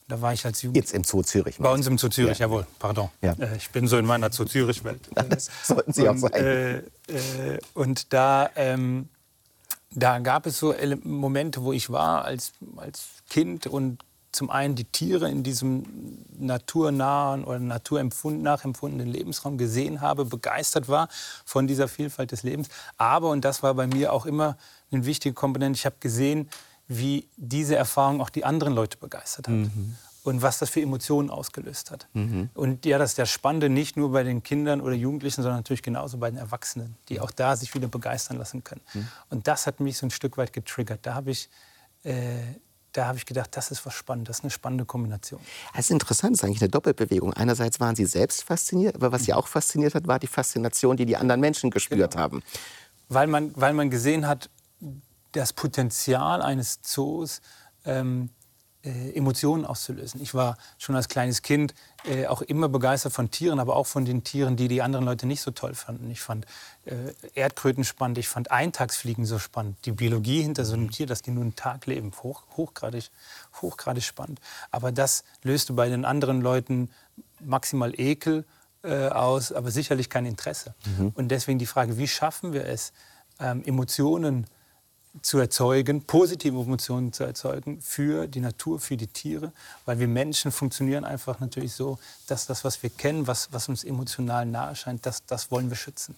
Und 0.00 0.12
da 0.12 0.22
war 0.22 0.32
ich 0.32 0.46
als 0.46 0.62
Jugend 0.62 0.76
Jetzt 0.76 0.94
im 0.94 1.04
Zoo 1.04 1.22
Zürich. 1.22 1.58
Bei 1.58 1.70
uns 1.70 1.86
im 1.86 1.98
Zoo 1.98 2.08
Zürich, 2.08 2.38
ja. 2.38 2.46
jawohl. 2.46 2.66
Pardon. 2.78 3.10
Ja. 3.20 3.32
Äh, 3.32 3.56
ich 3.56 3.70
bin 3.70 3.86
so 3.88 3.98
in 3.98 4.06
meiner 4.06 4.32
Zoo 4.32 4.44
Zürich-Welt. 4.44 5.00
Das 5.28 5.50
sollten 5.64 5.92
Sie 5.92 6.08
und, 6.08 6.08
auch 6.08 6.30
sein. 6.30 6.32
Äh, 6.32 6.76
äh, 6.78 7.58
und 7.74 8.12
da... 8.12 8.50
Ähm, 8.54 9.08
da 9.90 10.18
gab 10.18 10.46
es 10.46 10.58
so 10.58 10.74
Momente, 11.02 11.62
wo 11.62 11.72
ich 11.72 11.90
war 11.90 12.24
als, 12.24 12.52
als 12.76 13.08
Kind 13.28 13.66
und 13.66 14.04
zum 14.32 14.50
einen 14.50 14.74
die 14.74 14.84
Tiere 14.84 15.30
in 15.30 15.42
diesem 15.42 15.84
naturnahen 16.38 17.44
oder 17.44 17.58
nachempfundenen 17.58 19.08
Lebensraum 19.08 19.56
gesehen 19.56 20.00
habe, 20.00 20.26
begeistert 20.26 20.88
war 20.88 21.08
von 21.44 21.66
dieser 21.66 21.88
Vielfalt 21.88 22.30
des 22.32 22.42
Lebens. 22.42 22.68
Aber, 22.98 23.30
und 23.30 23.44
das 23.44 23.62
war 23.62 23.74
bei 23.74 23.86
mir 23.86 24.12
auch 24.12 24.26
immer 24.26 24.58
eine 24.92 25.06
wichtige 25.06 25.34
Komponente, 25.34 25.78
ich 25.78 25.86
habe 25.86 25.96
gesehen, 26.00 26.48
wie 26.86 27.28
diese 27.36 27.76
Erfahrung 27.76 28.20
auch 28.20 28.30
die 28.30 28.44
anderen 28.44 28.74
Leute 28.74 28.98
begeistert 28.98 29.48
hat. 29.48 29.54
Mhm 29.54 29.96
und 30.28 30.42
was 30.42 30.58
das 30.58 30.68
für 30.68 30.82
Emotionen 30.82 31.30
ausgelöst 31.30 31.90
hat. 31.90 32.06
Mhm. 32.12 32.50
Und 32.54 32.84
ja, 32.84 32.98
das 32.98 33.10
ist 33.10 33.18
das 33.18 33.30
Spannende 33.30 33.70
nicht 33.70 33.96
nur 33.96 34.12
bei 34.12 34.22
den 34.22 34.42
Kindern 34.42 34.82
oder 34.82 34.94
Jugendlichen, 34.94 35.42
sondern 35.42 35.60
natürlich 35.60 35.82
genauso 35.82 36.18
bei 36.18 36.30
den 36.30 36.38
Erwachsenen, 36.38 36.96
die 37.08 37.18
auch 37.20 37.30
da 37.30 37.56
sich 37.56 37.74
wieder 37.74 37.88
begeistern 37.88 38.36
lassen 38.36 38.62
können. 38.62 38.82
Mhm. 38.92 39.08
Und 39.30 39.48
das 39.48 39.66
hat 39.66 39.80
mich 39.80 39.96
so 39.96 40.06
ein 40.06 40.10
Stück 40.10 40.36
weit 40.36 40.52
getriggert. 40.52 41.00
Da 41.02 41.14
habe 41.14 41.30
ich, 41.30 41.48
äh, 42.02 42.42
da 42.92 43.14
ich 43.14 43.24
gedacht, 43.24 43.56
das 43.56 43.70
ist 43.70 43.86
was 43.86 43.94
Spannendes, 43.94 44.28
das 44.28 44.38
ist 44.40 44.44
eine 44.44 44.50
spannende 44.50 44.84
Kombination. 44.84 45.40
Es 45.72 45.86
ist 45.86 45.90
interessant, 45.92 46.34
es 46.34 46.40
ist 46.40 46.44
eigentlich 46.44 46.60
eine 46.60 46.68
Doppelbewegung. 46.70 47.32
Einerseits 47.32 47.80
waren 47.80 47.96
Sie 47.96 48.04
selbst 48.04 48.44
fasziniert, 48.44 48.96
aber 48.96 49.10
was 49.12 49.24
Sie 49.24 49.32
mhm. 49.32 49.38
auch 49.38 49.48
fasziniert 49.48 49.94
hat, 49.94 50.06
war 50.06 50.18
die 50.18 50.26
Faszination, 50.26 50.98
die 50.98 51.06
die 51.06 51.16
anderen 51.16 51.40
Menschen 51.40 51.70
gespürt 51.70 52.12
genau. 52.12 52.22
haben. 52.22 52.42
Weil 53.08 53.28
man, 53.28 53.52
weil 53.56 53.72
man 53.72 53.88
gesehen 53.88 54.26
hat, 54.26 54.50
das 55.32 55.54
Potenzial 55.54 56.42
eines 56.42 56.82
Zoos 56.82 57.40
ähm, 57.86 58.28
äh, 58.84 59.10
Emotionen 59.16 59.64
auszulösen. 59.64 60.22
Ich 60.22 60.34
war 60.34 60.56
schon 60.78 60.94
als 60.94 61.08
kleines 61.08 61.42
Kind 61.42 61.74
äh, 62.04 62.26
auch 62.26 62.42
immer 62.42 62.68
begeistert 62.68 63.12
von 63.12 63.30
Tieren, 63.30 63.58
aber 63.58 63.74
auch 63.74 63.86
von 63.86 64.04
den 64.04 64.22
Tieren, 64.22 64.56
die 64.56 64.68
die 64.68 64.82
anderen 64.82 65.04
Leute 65.04 65.26
nicht 65.26 65.40
so 65.40 65.50
toll 65.50 65.74
fanden. 65.74 66.10
Ich 66.10 66.20
fand 66.20 66.46
äh, 66.84 66.94
Erdkröten 67.34 67.84
spannend, 67.84 68.18
ich 68.18 68.28
fand 68.28 68.50
Eintagsfliegen 68.50 69.26
so 69.26 69.38
spannend. 69.38 69.76
Die 69.84 69.92
Biologie 69.92 70.42
hinter 70.42 70.64
so 70.64 70.74
einem 70.74 70.90
Tier, 70.90 71.06
dass 71.06 71.22
die 71.22 71.30
nur 71.32 71.42
einen 71.42 71.56
Tag 71.56 71.86
leben, 71.86 72.12
hoch, 72.22 72.44
hochgradig, 72.56 73.10
hochgradig 73.60 74.04
spannend. 74.04 74.40
Aber 74.70 74.92
das 74.92 75.24
löste 75.42 75.72
bei 75.72 75.88
den 75.88 76.04
anderen 76.04 76.40
Leuten 76.40 76.90
maximal 77.40 77.92
Ekel 77.98 78.44
äh, 78.84 79.08
aus, 79.08 79.50
aber 79.50 79.70
sicherlich 79.72 80.08
kein 80.08 80.24
Interesse. 80.24 80.74
Mhm. 80.86 81.12
Und 81.14 81.28
deswegen 81.28 81.58
die 81.58 81.66
Frage, 81.66 81.98
wie 81.98 82.06
schaffen 82.06 82.52
wir 82.52 82.64
es, 82.66 82.92
ähm, 83.40 83.62
Emotionen 83.64 84.44
zu 84.44 84.57
zu 85.22 85.38
erzeugen, 85.38 86.02
positive 86.02 86.58
Emotionen 86.58 87.12
zu 87.12 87.24
erzeugen 87.24 87.80
für 87.80 88.26
die 88.26 88.40
Natur, 88.40 88.80
für 88.80 88.96
die 88.96 89.06
Tiere, 89.06 89.52
weil 89.84 89.98
wir 89.98 90.08
Menschen 90.08 90.52
funktionieren 90.52 91.04
einfach 91.04 91.40
natürlich 91.40 91.72
so, 91.72 91.98
dass 92.26 92.46
das, 92.46 92.64
was 92.64 92.82
wir 92.82 92.90
kennen, 92.90 93.26
was, 93.26 93.52
was 93.52 93.68
uns 93.68 93.84
emotional 93.84 94.46
nahe 94.46 94.76
scheint, 94.76 95.06
das, 95.06 95.24
das 95.26 95.50
wollen 95.50 95.70
wir 95.70 95.76
schützen. 95.76 96.14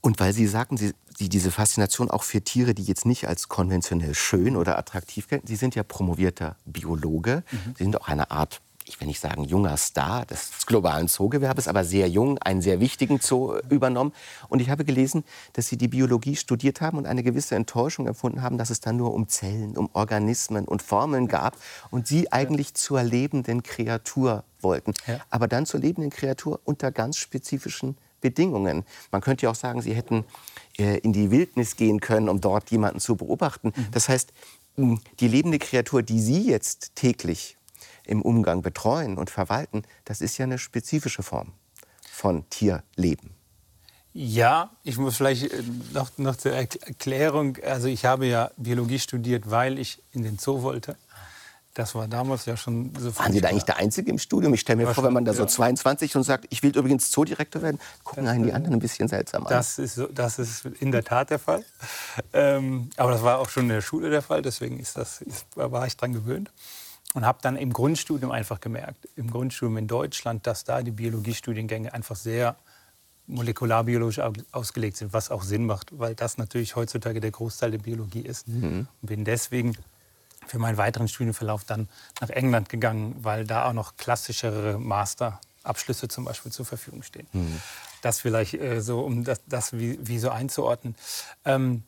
Und 0.00 0.20
weil 0.20 0.34
Sie 0.34 0.46
sagten, 0.46 0.76
Sie, 0.76 0.92
Sie 1.16 1.30
diese 1.30 1.50
Faszination 1.50 2.10
auch 2.10 2.24
für 2.24 2.42
Tiere, 2.42 2.74
die 2.74 2.84
jetzt 2.84 3.06
nicht 3.06 3.26
als 3.26 3.48
konventionell 3.48 4.14
schön 4.14 4.54
oder 4.54 4.78
attraktiv 4.78 5.28
gelten, 5.28 5.46
Sie 5.46 5.56
sind 5.56 5.74
ja 5.74 5.82
promovierter 5.82 6.56
Biologe, 6.66 7.42
mhm. 7.50 7.74
Sie 7.78 7.84
sind 7.84 8.00
auch 8.00 8.08
eine 8.08 8.30
Art 8.30 8.60
ich 8.86 9.00
will 9.00 9.06
nicht 9.06 9.20
sagen 9.20 9.44
junger 9.44 9.76
Star 9.76 10.26
des 10.26 10.66
globalen 10.66 11.08
Zoogewerbes, 11.08 11.68
aber 11.68 11.84
sehr 11.84 12.08
jung, 12.08 12.38
einen 12.38 12.60
sehr 12.60 12.80
wichtigen 12.80 13.18
Zoo 13.20 13.56
übernommen. 13.70 14.12
Und 14.48 14.60
ich 14.60 14.70
habe 14.70 14.84
gelesen, 14.84 15.24
dass 15.54 15.68
Sie 15.68 15.76
die 15.76 15.88
Biologie 15.88 16.36
studiert 16.36 16.80
haben 16.80 16.98
und 16.98 17.06
eine 17.06 17.22
gewisse 17.22 17.54
Enttäuschung 17.54 18.06
empfunden 18.06 18.42
haben, 18.42 18.58
dass 18.58 18.70
es 18.70 18.80
dann 18.80 18.96
nur 18.96 19.14
um 19.14 19.28
Zellen, 19.28 19.76
um 19.76 19.88
Organismen 19.92 20.66
und 20.66 20.82
Formeln 20.82 21.28
gab 21.28 21.56
und 21.90 22.06
Sie 22.06 22.30
eigentlich 22.32 22.74
zur 22.74 23.02
lebenden 23.02 23.62
Kreatur 23.62 24.44
wollten. 24.60 24.92
Aber 25.30 25.48
dann 25.48 25.66
zur 25.66 25.80
lebenden 25.80 26.10
Kreatur 26.10 26.60
unter 26.64 26.92
ganz 26.92 27.16
spezifischen 27.16 27.96
Bedingungen. 28.20 28.84
Man 29.10 29.20
könnte 29.20 29.44
ja 29.44 29.50
auch 29.50 29.54
sagen, 29.54 29.82
Sie 29.82 29.94
hätten 29.94 30.24
äh, 30.78 30.98
in 30.98 31.12
die 31.12 31.30
Wildnis 31.30 31.76
gehen 31.76 32.00
können, 32.00 32.28
um 32.28 32.40
dort 32.40 32.70
jemanden 32.70 33.00
zu 33.00 33.16
beobachten. 33.16 33.72
Mhm. 33.74 33.86
Das 33.92 34.08
heißt, 34.08 34.32
die 34.76 35.28
lebende 35.28 35.58
Kreatur, 35.58 36.02
die 36.02 36.20
Sie 36.20 36.48
jetzt 36.48 36.96
täglich 36.96 37.56
im 38.06 38.22
Umgang 38.22 38.62
betreuen 38.62 39.18
und 39.18 39.30
verwalten, 39.30 39.82
das 40.04 40.20
ist 40.20 40.38
ja 40.38 40.44
eine 40.44 40.58
spezifische 40.58 41.22
Form 41.22 41.52
von 42.10 42.48
Tierleben. 42.50 43.34
Ja, 44.16 44.70
ich 44.84 44.96
muss 44.96 45.16
vielleicht 45.16 45.52
äh, 45.52 45.62
noch, 45.92 46.16
noch 46.18 46.36
zur 46.36 46.52
Erklärung. 46.52 47.58
Also 47.66 47.88
ich 47.88 48.04
habe 48.04 48.26
ja 48.26 48.52
Biologie 48.56 49.00
studiert, 49.00 49.50
weil 49.50 49.78
ich 49.78 50.00
in 50.12 50.22
den 50.22 50.38
Zoo 50.38 50.62
wollte. 50.62 50.96
Das 51.74 51.96
war 51.96 52.06
damals 52.06 52.46
ja 52.46 52.56
schon 52.56 52.92
so. 52.96 53.16
Waren 53.18 53.32
Sie 53.32 53.40
da 53.40 53.48
eigentlich 53.48 53.64
der 53.64 53.78
Einzige 53.78 54.08
im 54.08 54.20
Studium? 54.20 54.54
Ich 54.54 54.60
stelle 54.60 54.76
mir 54.76 54.94
vor, 54.94 55.02
wenn 55.02 55.12
man 55.12 55.24
da 55.24 55.34
so 55.34 55.44
22 55.44 56.14
und 56.14 56.22
sagt, 56.22 56.46
ich 56.50 56.62
will 56.62 56.70
übrigens 56.76 57.10
Zoodirektor 57.10 57.62
werden, 57.62 57.80
gucken 58.04 58.28
einen 58.28 58.44
die 58.44 58.52
anderen 58.52 58.76
ein 58.76 58.78
bisschen 58.78 59.08
seltsam 59.08 59.44
an. 59.44 59.50
Das 59.50 59.80
ist, 59.80 59.96
so, 59.96 60.06
das 60.06 60.38
ist 60.38 60.64
in 60.78 60.92
der 60.92 61.02
Tat 61.02 61.30
der 61.30 61.40
Fall. 61.40 61.64
Ähm, 62.32 62.90
aber 62.96 63.10
das 63.10 63.24
war 63.24 63.40
auch 63.40 63.48
schon 63.48 63.64
in 63.64 63.70
der 63.70 63.80
Schule 63.80 64.08
der 64.10 64.22
Fall, 64.22 64.42
deswegen 64.42 64.78
ist 64.78 64.96
das, 64.96 65.20
ist, 65.22 65.46
war 65.56 65.84
ich 65.88 65.96
daran 65.96 66.12
gewöhnt. 66.12 66.52
Und 67.14 67.24
habe 67.24 67.38
dann 67.40 67.56
im 67.56 67.72
Grundstudium 67.72 68.30
einfach 68.30 68.60
gemerkt, 68.60 69.08
im 69.16 69.30
Grundstudium 69.30 69.78
in 69.78 69.86
Deutschland, 69.86 70.46
dass 70.46 70.64
da 70.64 70.82
die 70.82 70.90
Biologiestudiengänge 70.90 71.94
einfach 71.94 72.16
sehr 72.16 72.56
molekularbiologisch 73.26 74.20
ausgelegt 74.52 74.96
sind, 74.96 75.12
was 75.12 75.30
auch 75.30 75.42
Sinn 75.42 75.64
macht, 75.64 75.98
weil 75.98 76.14
das 76.14 76.36
natürlich 76.36 76.76
heutzutage 76.76 77.20
der 77.20 77.30
Großteil 77.30 77.70
der 77.70 77.78
Biologie 77.78 78.20
ist. 78.20 78.48
Mhm. 78.48 78.86
Und 79.00 79.06
bin 79.06 79.24
deswegen 79.24 79.76
für 80.46 80.58
meinen 80.58 80.76
weiteren 80.76 81.08
Studienverlauf 81.08 81.64
dann 81.64 81.88
nach 82.20 82.30
England 82.30 82.68
gegangen, 82.68 83.16
weil 83.20 83.46
da 83.46 83.68
auch 83.68 83.72
noch 83.72 83.96
klassischere 83.96 84.78
Masterabschlüsse 84.78 86.08
zum 86.08 86.24
Beispiel 86.24 86.52
zur 86.52 86.66
Verfügung 86.66 87.02
stehen. 87.02 87.26
Mhm. 87.32 87.60
Das 88.02 88.20
vielleicht 88.20 88.54
äh, 88.54 88.80
so, 88.80 89.00
um 89.00 89.24
das, 89.24 89.40
das 89.46 89.72
wie, 89.72 89.98
wie, 90.06 90.18
so 90.18 90.30
einzuordnen. 90.30 90.94
Ähm, 91.46 91.82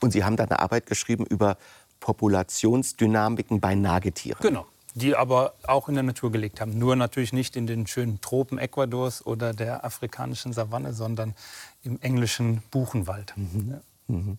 und 0.00 0.12
Sie 0.12 0.24
haben 0.24 0.36
da 0.36 0.44
eine 0.44 0.58
Arbeit 0.58 0.86
geschrieben 0.86 1.24
über 1.24 1.56
Populationsdynamiken 2.02 3.60
bei 3.60 3.74
Nagetieren. 3.74 4.38
Genau 4.42 4.66
die 4.94 5.16
aber 5.16 5.54
auch 5.66 5.88
in 5.88 5.94
der 5.94 6.02
Natur 6.02 6.30
gelegt 6.30 6.60
haben. 6.60 6.78
Nur 6.78 6.96
natürlich 6.96 7.32
nicht 7.32 7.56
in 7.56 7.66
den 7.66 7.86
schönen 7.86 8.20
Tropen 8.20 8.58
Ecuadors 8.58 9.24
oder 9.24 9.54
der 9.54 9.86
afrikanischen 9.86 10.52
Savanne, 10.52 10.92
sondern 10.92 11.34
im 11.82 11.98
englischen 12.02 12.62
Buchenwald. 12.70 13.32
Mhm. 13.36 13.70
Ja. 13.70 13.80
Mhm. 14.08 14.36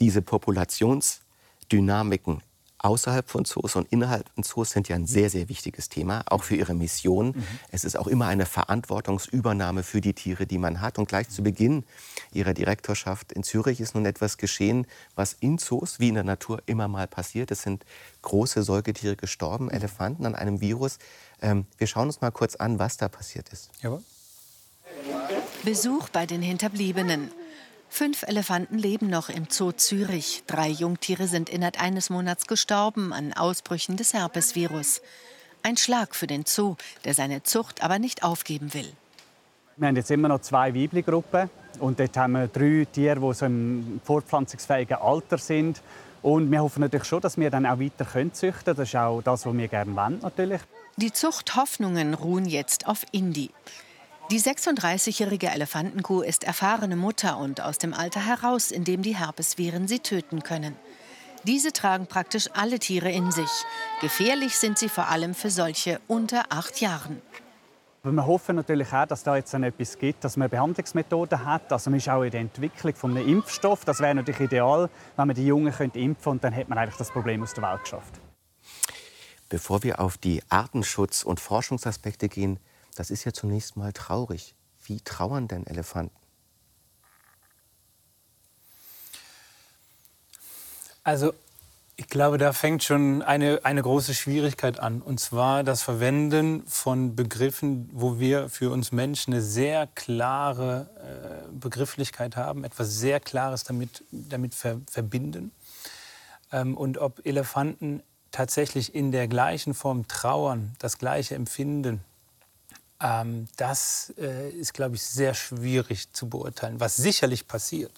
Diese 0.00 0.22
Populationsdynamiken 0.22 2.40
außerhalb 2.82 3.30
von 3.30 3.44
Zoos 3.44 3.76
und 3.76 3.90
innerhalb 3.90 4.28
von 4.34 4.42
Zoos 4.42 4.70
sind 4.70 4.88
ja 4.88 4.96
ein 4.96 5.06
sehr, 5.06 5.30
sehr 5.30 5.48
wichtiges 5.48 5.88
Thema, 5.88 6.22
auch 6.26 6.42
für 6.42 6.56
ihre 6.56 6.74
Mission. 6.74 7.28
Mhm. 7.28 7.44
Es 7.70 7.84
ist 7.84 7.96
auch 7.96 8.08
immer 8.08 8.26
eine 8.26 8.44
Verantwortungsübernahme 8.44 9.82
für 9.82 10.00
die 10.00 10.12
Tiere, 10.12 10.46
die 10.46 10.58
man 10.58 10.80
hat. 10.80 10.98
Und 10.98 11.08
gleich 11.08 11.28
zu 11.28 11.42
Beginn 11.42 11.84
ihrer 12.32 12.54
Direktorschaft 12.54 13.32
in 13.32 13.42
Zürich 13.44 13.80
ist 13.80 13.94
nun 13.94 14.04
etwas 14.04 14.36
geschehen, 14.36 14.86
was 15.14 15.32
in 15.32 15.58
Zoos 15.58 16.00
wie 16.00 16.08
in 16.08 16.16
der 16.16 16.24
Natur 16.24 16.62
immer 16.66 16.88
mal 16.88 17.06
passiert. 17.06 17.50
Es 17.50 17.62
sind 17.62 17.84
große 18.22 18.62
Säugetiere 18.62 19.16
gestorben, 19.16 19.66
mhm. 19.66 19.70
Elefanten 19.70 20.26
an 20.26 20.34
einem 20.34 20.60
Virus. 20.60 20.98
Ähm, 21.40 21.66
wir 21.78 21.86
schauen 21.86 22.08
uns 22.08 22.20
mal 22.20 22.32
kurz 22.32 22.56
an, 22.56 22.78
was 22.78 22.96
da 22.96 23.08
passiert 23.08 23.48
ist. 23.50 23.70
Jawohl. 23.80 24.02
Besuch 25.64 26.08
bei 26.08 26.26
den 26.26 26.42
Hinterbliebenen. 26.42 27.30
Fünf 27.94 28.22
Elefanten 28.22 28.78
leben 28.78 29.10
noch 29.10 29.28
im 29.28 29.48
Zoo 29.50 29.70
Zürich. 29.70 30.44
Drei 30.46 30.70
Jungtiere 30.70 31.26
sind 31.26 31.50
innerhalb 31.50 31.78
eines 31.78 32.08
Monats 32.08 32.46
gestorben 32.46 33.12
an 33.12 33.34
Ausbrüchen 33.34 33.98
des 33.98 34.14
Herpesvirus. 34.14 35.02
Ein 35.62 35.76
Schlag 35.76 36.14
für 36.14 36.26
den 36.26 36.46
Zoo, 36.46 36.76
der 37.04 37.12
seine 37.12 37.42
Zucht 37.42 37.84
aber 37.84 37.98
nicht 37.98 38.24
aufgeben 38.24 38.72
will. 38.72 38.90
Wir 39.76 39.88
haben 39.88 39.96
jetzt 39.96 40.10
immer 40.10 40.28
noch 40.28 40.40
zwei 40.40 40.74
weibliche 40.74 41.02
Gruppen 41.02 41.50
und 41.80 42.00
dort 42.00 42.16
haben 42.16 42.32
wir 42.32 42.48
drei 42.48 42.86
Tiere, 42.90 43.20
die 43.20 43.34
so 43.34 43.44
im 43.44 44.00
fortpflanzungsfähigen 44.02 44.96
Alter 44.96 45.36
sind. 45.36 45.82
Und 46.22 46.50
wir 46.50 46.62
hoffen 46.62 46.80
natürlich 46.80 47.06
schon, 47.06 47.20
dass 47.20 47.36
wir 47.36 47.50
dann 47.50 47.66
auch 47.66 47.78
weiter 47.78 48.06
züchten 48.32 48.64
können. 48.64 48.76
Das 48.78 48.88
ist 48.88 48.96
auch 48.96 49.20
das, 49.20 49.44
was 49.44 49.54
wir 49.54 49.68
gerne 49.68 49.94
wollen, 49.94 50.18
natürlich. 50.22 50.62
Die 50.96 51.12
Zuchthoffnungen 51.12 52.14
ruhen 52.14 52.46
jetzt 52.46 52.86
auf 52.86 53.04
Indie. 53.12 53.50
Die 54.30 54.40
36-jährige 54.40 55.48
Elefantenkuh 55.50 56.22
ist 56.22 56.44
erfahrene 56.44 56.96
Mutter 56.96 57.36
und 57.38 57.60
aus 57.60 57.78
dem 57.78 57.92
Alter 57.92 58.24
heraus, 58.24 58.70
in 58.70 58.84
dem 58.84 59.02
die 59.02 59.16
Herpesviren 59.16 59.88
sie 59.88 59.98
töten 59.98 60.42
können. 60.42 60.76
Diese 61.44 61.72
tragen 61.72 62.06
praktisch 62.06 62.48
alle 62.54 62.78
Tiere 62.78 63.10
in 63.10 63.32
sich. 63.32 63.50
Gefährlich 64.00 64.56
sind 64.56 64.78
sie 64.78 64.88
vor 64.88 65.08
allem 65.08 65.34
für 65.34 65.50
solche 65.50 66.00
unter 66.06 66.44
acht 66.50 66.80
Jahren. 66.80 67.20
Wir 68.04 68.26
hoffen 68.26 68.56
natürlich 68.56 68.92
auch, 68.92 69.06
dass 69.06 69.22
da 69.22 69.36
jetzt 69.36 69.54
etwas 69.54 69.98
gibt, 69.98 70.24
dass 70.24 70.36
man 70.36 70.48
Behandlungsmethoden 70.48 71.44
hat. 71.44 71.72
Also 71.72 71.90
man 71.90 71.98
ist 71.98 72.08
auch 72.08 72.22
in 72.22 72.30
der 72.30 72.40
Entwicklung 72.40 72.94
von 72.94 73.16
einem 73.16 73.28
Impfstoff. 73.28 73.84
Das 73.84 74.00
wäre 74.00 74.14
natürlich 74.14 74.40
ideal, 74.40 74.88
wenn 75.16 75.26
man 75.26 75.36
die 75.36 75.46
Jungen 75.46 75.72
könnte 75.72 75.98
impfen 75.98 76.32
und 76.32 76.44
dann 76.44 76.52
hätte 76.52 76.68
man 76.68 76.78
eigentlich 76.78 76.96
das 76.96 77.10
Problem 77.10 77.42
aus 77.42 77.54
der 77.54 77.62
Welt 77.62 77.82
geschafft. 77.82 78.20
Bevor 79.48 79.82
wir 79.82 80.00
auf 80.00 80.16
die 80.16 80.42
Artenschutz- 80.48 81.22
und 81.22 81.38
Forschungsaspekte 81.38 82.28
gehen, 82.28 82.58
das 82.94 83.10
ist 83.10 83.24
ja 83.24 83.32
zunächst 83.32 83.76
mal 83.76 83.92
traurig. 83.92 84.54
Wie 84.84 85.00
trauern 85.00 85.48
denn 85.48 85.66
Elefanten? 85.66 86.16
Also 91.04 91.32
ich 91.96 92.08
glaube, 92.08 92.38
da 92.38 92.52
fängt 92.52 92.82
schon 92.82 93.22
eine, 93.22 93.60
eine 93.64 93.82
große 93.82 94.14
Schwierigkeit 94.14 94.80
an. 94.80 95.02
Und 95.02 95.20
zwar 95.20 95.62
das 95.62 95.82
Verwenden 95.82 96.64
von 96.66 97.14
Begriffen, 97.14 97.88
wo 97.92 98.18
wir 98.18 98.48
für 98.48 98.70
uns 98.70 98.92
Menschen 98.92 99.34
eine 99.34 99.42
sehr 99.42 99.86
klare 99.86 101.46
äh, 101.48 101.52
Begrifflichkeit 101.52 102.36
haben, 102.36 102.64
etwas 102.64 102.94
sehr 102.96 103.20
Klares 103.20 103.64
damit, 103.64 104.04
damit 104.10 104.54
ver 104.54 104.80
verbinden. 104.90 105.52
Ähm, 106.50 106.76
und 106.76 106.98
ob 106.98 107.24
Elefanten 107.26 108.02
tatsächlich 108.30 108.94
in 108.94 109.12
der 109.12 109.28
gleichen 109.28 109.74
Form 109.74 110.08
trauern, 110.08 110.74
das 110.78 110.98
gleiche 110.98 111.34
empfinden, 111.34 112.02
ähm, 113.02 113.46
das 113.56 114.12
äh, 114.18 114.50
ist, 114.50 114.74
glaube 114.74 114.94
ich, 114.94 115.02
sehr 115.02 115.34
schwierig 115.34 116.12
zu 116.12 116.28
beurteilen. 116.28 116.80
Was 116.80 116.96
sicherlich 116.96 117.48
passiert 117.48 117.92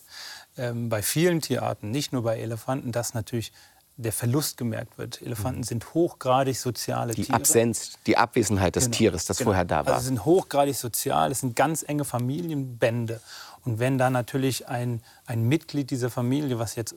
ähm, 0.56 0.88
bei 0.88 1.02
vielen 1.02 1.40
Tierarten, 1.40 1.90
nicht 1.90 2.12
nur 2.12 2.22
bei 2.22 2.38
Elefanten, 2.38 2.92
dass 2.92 3.14
natürlich 3.14 3.52
der 3.96 4.12
Verlust 4.12 4.56
gemerkt 4.56 4.98
wird. 4.98 5.22
Elefanten 5.22 5.60
mhm. 5.60 5.64
sind 5.64 5.94
hochgradig 5.94 6.58
soziale 6.58 7.14
die 7.14 7.22
Tiere. 7.22 7.26
Die 7.28 7.34
Absenz, 7.34 7.92
die 8.06 8.16
Abwesenheit 8.16 8.74
des 8.74 8.86
genau. 8.86 8.96
Tieres, 8.96 9.24
das 9.26 9.38
genau. 9.38 9.48
vorher 9.48 9.64
da 9.64 9.86
war. 9.86 9.94
Also 9.94 10.06
sind 10.06 10.24
hochgradig 10.24 10.76
sozial, 10.76 11.30
es 11.30 11.40
sind 11.40 11.54
ganz 11.54 11.84
enge 11.86 12.04
Familienbände. 12.04 13.20
Und 13.64 13.78
wenn 13.78 13.96
da 13.96 14.10
natürlich 14.10 14.68
ein, 14.68 15.00
ein 15.26 15.46
Mitglied 15.46 15.90
dieser 15.90 16.10
Familie, 16.10 16.58
was 16.58 16.74
jetzt 16.74 16.94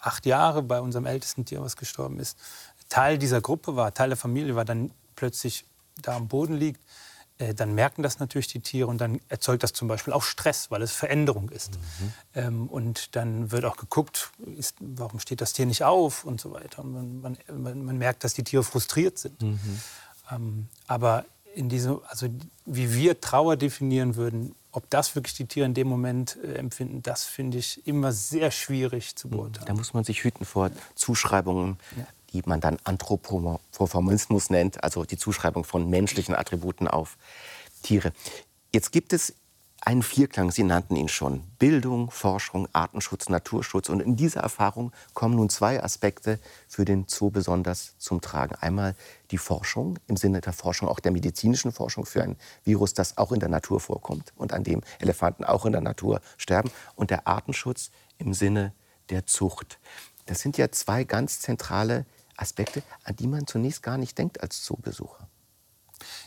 acht 0.00 0.24
Jahre 0.24 0.62
bei 0.62 0.80
unserem 0.80 1.06
ältesten 1.06 1.44
Tier, 1.44 1.60
was 1.60 1.76
gestorben 1.76 2.18
ist, 2.18 2.38
Teil 2.88 3.18
dieser 3.18 3.40
Gruppe 3.40 3.76
war, 3.76 3.92
Teil 3.92 4.08
der 4.08 4.16
Familie 4.16 4.56
war, 4.56 4.64
dann 4.64 4.92
plötzlich 5.16 5.64
da 6.00 6.16
am 6.16 6.28
Boden 6.28 6.54
liegt, 6.54 6.80
dann 7.38 7.74
merken 7.74 8.02
das 8.02 8.20
natürlich 8.20 8.46
die 8.46 8.60
Tiere 8.60 8.86
und 8.86 9.00
dann 9.00 9.20
erzeugt 9.28 9.64
das 9.64 9.72
zum 9.72 9.88
Beispiel 9.88 10.12
auch 10.12 10.22
Stress, 10.22 10.70
weil 10.70 10.82
es 10.82 10.92
Veränderung 10.92 11.48
ist. 11.48 11.72
Mhm. 11.72 12.12
Ähm, 12.34 12.68
und 12.68 13.16
dann 13.16 13.50
wird 13.50 13.64
auch 13.64 13.76
geguckt, 13.76 14.30
ist, 14.56 14.76
warum 14.78 15.18
steht 15.18 15.40
das 15.40 15.52
Tier 15.52 15.66
nicht 15.66 15.82
auf 15.82 16.24
und 16.24 16.40
so 16.40 16.52
weiter. 16.52 16.84
Und 16.84 17.22
man, 17.22 17.36
man, 17.52 17.84
man 17.84 17.98
merkt, 17.98 18.22
dass 18.22 18.34
die 18.34 18.44
Tiere 18.44 18.62
frustriert 18.62 19.18
sind. 19.18 19.42
Mhm. 19.42 19.80
Ähm, 20.30 20.68
aber 20.86 21.24
in 21.54 21.68
diesem, 21.68 22.00
also 22.06 22.28
wie 22.66 22.94
wir 22.94 23.20
Trauer 23.20 23.56
definieren 23.56 24.14
würden, 24.14 24.54
ob 24.70 24.88
das 24.90 25.14
wirklich 25.16 25.34
die 25.34 25.46
Tiere 25.46 25.66
in 25.66 25.74
dem 25.74 25.88
Moment 25.88 26.36
äh, 26.42 26.54
empfinden, 26.54 27.02
das 27.02 27.24
finde 27.24 27.58
ich 27.58 27.86
immer 27.86 28.12
sehr 28.12 28.52
schwierig 28.52 29.16
zu 29.16 29.26
mhm. 29.26 29.32
beurteilen. 29.32 29.66
Da 29.66 29.74
muss 29.74 29.92
man 29.92 30.04
sich 30.04 30.22
hüten 30.22 30.44
vor 30.44 30.70
Zuschreibungen. 30.94 31.78
Ja 31.96 32.06
die 32.34 32.42
man 32.44 32.60
dann 32.60 32.78
Anthropomorphismus 32.84 34.50
nennt, 34.50 34.84
also 34.84 35.04
die 35.04 35.16
Zuschreibung 35.16 35.64
von 35.64 35.88
menschlichen 35.88 36.34
Attributen 36.34 36.88
auf 36.88 37.16
Tiere. 37.82 38.12
Jetzt 38.72 38.92
gibt 38.92 39.12
es 39.12 39.34
einen 39.80 40.02
Vierklang, 40.02 40.50
Sie 40.50 40.62
nannten 40.62 40.96
ihn 40.96 41.08
schon. 41.08 41.42
Bildung, 41.58 42.10
Forschung, 42.10 42.68
Artenschutz, 42.72 43.28
Naturschutz. 43.28 43.90
Und 43.90 44.00
in 44.00 44.16
dieser 44.16 44.40
Erfahrung 44.40 44.92
kommen 45.12 45.36
nun 45.36 45.50
zwei 45.50 45.82
Aspekte 45.82 46.40
für 46.66 46.84
den 46.86 47.04
Zoo 47.06 47.30
besonders 47.30 47.94
zum 47.98 48.22
Tragen. 48.22 48.54
Einmal 48.56 48.96
die 49.30 49.38
Forschung, 49.38 49.98
im 50.06 50.16
Sinne 50.16 50.40
der 50.40 50.54
Forschung, 50.54 50.88
auch 50.88 51.00
der 51.00 51.12
medizinischen 51.12 51.70
Forschung 51.70 52.06
für 52.06 52.22
ein 52.22 52.36
Virus, 52.64 52.94
das 52.94 53.18
auch 53.18 53.30
in 53.30 53.40
der 53.40 53.50
Natur 53.50 53.78
vorkommt 53.78 54.32
und 54.36 54.54
an 54.54 54.64
dem 54.64 54.80
Elefanten 55.00 55.44
auch 55.44 55.66
in 55.66 55.72
der 55.72 55.82
Natur 55.82 56.20
sterben. 56.38 56.70
Und 56.96 57.10
der 57.10 57.28
Artenschutz 57.28 57.90
im 58.16 58.32
Sinne 58.32 58.72
der 59.10 59.26
Zucht. 59.26 59.78
Das 60.26 60.40
sind 60.40 60.56
ja 60.56 60.70
zwei 60.72 61.04
ganz 61.04 61.40
zentrale 61.40 62.06
Aspekte, 62.36 62.82
an 63.04 63.16
die 63.16 63.26
man 63.26 63.46
zunächst 63.46 63.82
gar 63.82 63.98
nicht 63.98 64.18
denkt 64.18 64.40
als 64.42 64.62
Zoobesucher. 64.62 65.28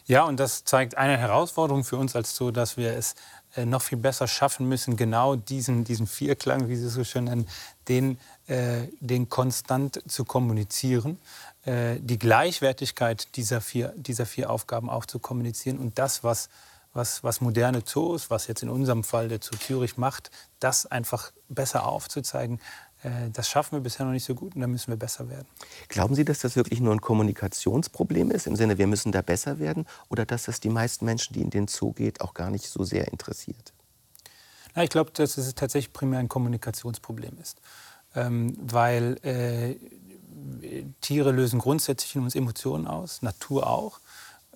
Ja, 0.05 0.23
und 0.23 0.39
das 0.39 0.63
zeigt 0.63 0.95
eine 0.95 1.17
Herausforderung 1.17 1.83
für 1.83 1.97
uns 1.97 2.15
als 2.15 2.35
Zoo, 2.35 2.51
dass 2.51 2.77
wir 2.77 2.93
es 2.93 3.15
äh, 3.55 3.65
noch 3.65 3.81
viel 3.81 3.97
besser 3.97 4.27
schaffen 4.27 4.67
müssen, 4.67 4.95
genau 4.95 5.35
diesen, 5.35 5.83
diesen 5.83 6.07
Vierklang, 6.07 6.69
wie 6.69 6.75
Sie 6.75 6.85
es 6.85 6.93
so 6.93 7.03
schön 7.03 7.25
nennen, 7.25 7.47
den, 7.87 8.17
äh, 8.47 8.87
den 8.99 9.29
konstant 9.29 10.01
zu 10.07 10.25
kommunizieren, 10.25 11.19
äh, 11.65 11.97
die 11.99 12.17
Gleichwertigkeit 12.17 13.35
dieser 13.35 13.61
vier, 13.61 13.93
dieser 13.97 14.25
vier 14.25 14.49
Aufgaben 14.49 14.89
auch 14.89 15.05
zu 15.05 15.19
kommunizieren 15.19 15.77
und 15.77 15.99
das, 15.99 16.23
was, 16.23 16.49
was, 16.93 17.23
was 17.23 17.41
moderne 17.41 17.83
Zoos, 17.83 18.29
was 18.29 18.47
jetzt 18.47 18.63
in 18.63 18.69
unserem 18.69 19.03
Fall 19.03 19.27
der 19.27 19.39
Zoo 19.41 19.57
Zürich 19.57 19.97
macht, 19.97 20.31
das 20.59 20.85
einfach 20.85 21.31
besser 21.49 21.85
aufzuzeigen, 21.85 22.59
das 23.33 23.47
schaffen 23.47 23.73
wir 23.73 23.81
bisher 23.81 24.05
noch 24.05 24.13
nicht 24.13 24.25
so 24.25 24.33
gut 24.33 24.55
und 24.55 24.61
da 24.61 24.67
müssen 24.67 24.87
wir 24.87 24.97
besser 24.97 25.29
werden. 25.29 25.47
Glauben 25.87 26.15
Sie, 26.15 26.25
dass 26.25 26.39
das 26.39 26.55
wirklich 26.55 26.79
nur 26.79 26.93
ein 26.93 27.01
Kommunikationsproblem 27.01 28.31
ist, 28.31 28.47
im 28.47 28.55
Sinne, 28.55 28.77
wir 28.77 28.87
müssen 28.87 29.11
da 29.11 29.21
besser 29.21 29.59
werden, 29.59 29.85
oder 30.09 30.25
dass 30.25 30.45
das 30.45 30.59
die 30.59 30.69
meisten 30.69 31.05
Menschen, 31.05 31.33
die 31.33 31.41
in 31.41 31.51
den 31.51 31.67
Zoo 31.67 31.93
geht, 31.93 32.21
auch 32.21 32.33
gar 32.33 32.49
nicht 32.49 32.67
so 32.67 32.83
sehr 32.83 33.07
interessiert? 33.09 33.73
Na, 34.75 34.83
ich 34.83 34.89
glaube, 34.89 35.11
dass 35.11 35.37
es 35.37 35.55
tatsächlich 35.55 35.93
primär 35.93 36.19
ein 36.19 36.29
Kommunikationsproblem 36.29 37.37
ist, 37.41 37.61
ähm, 38.15 38.57
weil 38.61 39.17
äh, 39.23 39.75
Tiere 41.01 41.31
lösen 41.31 41.59
grundsätzlich 41.59 42.15
in 42.15 42.23
uns 42.23 42.35
Emotionen 42.35 42.87
aus, 42.87 43.21
Natur 43.21 43.67
auch. 43.67 43.99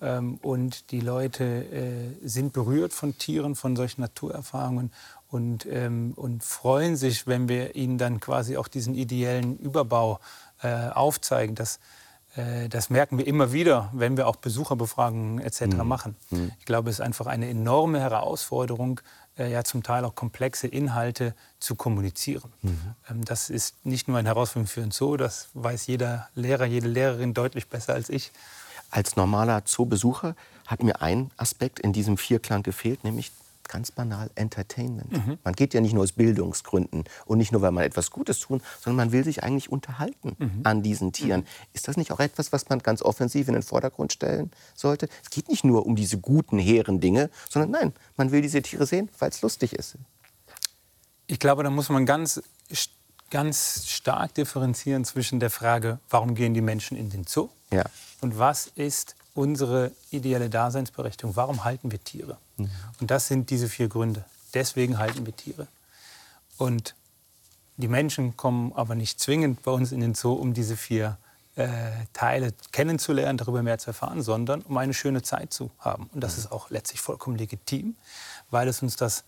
Ähm, 0.00 0.38
und 0.42 0.90
die 0.90 1.00
Leute 1.00 1.44
äh, 1.44 2.28
sind 2.28 2.52
berührt 2.52 2.92
von 2.92 3.18
Tieren, 3.18 3.54
von 3.54 3.76
solchen 3.76 4.00
Naturerfahrungen 4.00 4.92
und, 5.32 5.66
ähm, 5.66 6.12
und 6.14 6.44
freuen 6.44 6.94
sich, 6.94 7.26
wenn 7.26 7.48
wir 7.48 7.74
ihnen 7.74 7.96
dann 7.96 8.20
quasi 8.20 8.58
auch 8.58 8.68
diesen 8.68 8.94
ideellen 8.94 9.58
Überbau 9.58 10.20
äh, 10.62 10.90
aufzeigen. 10.90 11.54
Das, 11.54 11.80
äh, 12.36 12.68
das 12.68 12.90
merken 12.90 13.16
wir 13.16 13.26
immer 13.26 13.50
wieder, 13.50 13.88
wenn 13.94 14.18
wir 14.18 14.28
auch 14.28 14.36
Besucherbefragungen 14.36 15.40
etc. 15.40 15.62
Mhm. 15.62 15.88
machen. 15.88 16.16
Mhm. 16.30 16.52
Ich 16.58 16.66
glaube, 16.66 16.90
es 16.90 16.96
ist 16.96 17.00
einfach 17.00 17.26
eine 17.26 17.48
enorme 17.48 17.98
Herausforderung, 17.98 19.00
äh, 19.38 19.50
ja 19.50 19.64
zum 19.64 19.82
Teil 19.82 20.04
auch 20.04 20.14
komplexe 20.14 20.66
Inhalte 20.66 21.34
zu 21.58 21.76
kommunizieren. 21.76 22.52
Mhm. 22.60 22.78
Ähm, 23.08 23.24
das 23.24 23.48
ist 23.48 23.86
nicht 23.86 24.08
nur 24.08 24.18
eine 24.18 24.28
Herausforderung 24.28 24.68
für 24.68 24.82
uns 24.82 24.96
Zoo, 24.98 25.16
das 25.16 25.48
weiß 25.54 25.86
jeder 25.86 26.28
Lehrer, 26.34 26.66
jede 26.66 26.88
Lehrerin 26.88 27.32
deutlich 27.32 27.68
besser 27.68 27.94
als 27.94 28.10
ich. 28.10 28.32
Als 28.90 29.16
normaler 29.16 29.64
Zoobesucher 29.64 30.36
hat 30.66 30.82
mir 30.82 31.00
ein 31.00 31.30
Aspekt 31.38 31.80
in 31.80 31.94
diesem 31.94 32.18
Vierklang 32.18 32.62
gefehlt, 32.62 33.04
nämlich 33.04 33.32
ganz 33.68 33.90
banal 33.90 34.30
Entertainment. 34.34 35.12
Mhm. 35.12 35.38
Man 35.44 35.54
geht 35.54 35.74
ja 35.74 35.80
nicht 35.80 35.94
nur 35.94 36.02
aus 36.02 36.12
Bildungsgründen 36.12 37.04
und 37.26 37.38
nicht 37.38 37.52
nur, 37.52 37.62
weil 37.62 37.72
man 37.72 37.84
etwas 37.84 38.10
Gutes 38.10 38.40
tun, 38.40 38.62
sondern 38.80 38.96
man 38.96 39.12
will 39.12 39.24
sich 39.24 39.42
eigentlich 39.42 39.70
unterhalten 39.70 40.36
mhm. 40.38 40.60
an 40.64 40.82
diesen 40.82 41.12
Tieren. 41.12 41.40
Mhm. 41.40 41.46
Ist 41.72 41.88
das 41.88 41.96
nicht 41.96 42.12
auch 42.12 42.20
etwas, 42.20 42.52
was 42.52 42.68
man 42.68 42.80
ganz 42.80 43.02
offensiv 43.02 43.48
in 43.48 43.54
den 43.54 43.62
Vordergrund 43.62 44.12
stellen 44.12 44.50
sollte? 44.74 45.08
Es 45.22 45.30
geht 45.30 45.48
nicht 45.48 45.64
nur 45.64 45.86
um 45.86 45.96
diese 45.96 46.18
guten, 46.18 46.58
hehren 46.58 47.00
Dinge, 47.00 47.30
sondern 47.48 47.70
nein, 47.70 47.92
man 48.16 48.32
will 48.32 48.42
diese 48.42 48.62
Tiere 48.62 48.86
sehen, 48.86 49.08
weil 49.18 49.30
es 49.30 49.42
lustig 49.42 49.72
ist. 49.74 49.96
Ich 51.26 51.38
glaube, 51.38 51.62
da 51.62 51.70
muss 51.70 51.88
man 51.88 52.04
ganz, 52.04 52.42
ganz 53.30 53.86
stark 53.88 54.34
differenzieren 54.34 55.04
zwischen 55.04 55.40
der 55.40 55.50
Frage, 55.50 55.98
warum 56.10 56.34
gehen 56.34 56.52
die 56.52 56.60
Menschen 56.60 56.96
in 56.96 57.10
den 57.10 57.24
Zoo 57.26 57.48
ja. 57.72 57.84
und 58.20 58.38
was 58.38 58.66
ist 58.66 59.16
unsere 59.34 59.92
ideelle 60.10 60.50
Daseinsberechtigung. 60.50 61.36
Warum 61.36 61.64
halten 61.64 61.90
wir 61.90 62.02
Tiere? 62.02 62.36
Mhm. 62.56 62.70
Und 63.00 63.10
das 63.10 63.28
sind 63.28 63.50
diese 63.50 63.68
vier 63.68 63.88
Gründe. 63.88 64.24
Deswegen 64.54 64.98
halten 64.98 65.24
wir 65.24 65.34
Tiere. 65.34 65.66
Und 66.58 66.94
die 67.76 67.88
Menschen 67.88 68.36
kommen 68.36 68.72
aber 68.74 68.94
nicht 68.94 69.18
zwingend 69.18 69.62
bei 69.62 69.70
uns 69.70 69.92
in 69.92 70.00
den 70.00 70.14
Zoo, 70.14 70.34
um 70.34 70.52
diese 70.52 70.76
vier 70.76 71.16
äh, 71.56 71.90
Teile 72.12 72.52
kennenzulernen, 72.70 73.38
darüber 73.38 73.62
mehr 73.62 73.78
zu 73.78 73.88
erfahren, 73.88 74.22
sondern 74.22 74.62
um 74.62 74.76
eine 74.76 74.94
schöne 74.94 75.22
Zeit 75.22 75.52
zu 75.52 75.70
haben. 75.78 76.08
Und 76.12 76.20
das 76.20 76.34
mhm. 76.34 76.38
ist 76.40 76.52
auch 76.52 76.70
letztlich 76.70 77.00
vollkommen 77.00 77.36
legitim, 77.36 77.96
weil 78.50 78.68
es 78.68 78.82
uns 78.82 78.96
das 78.96 79.24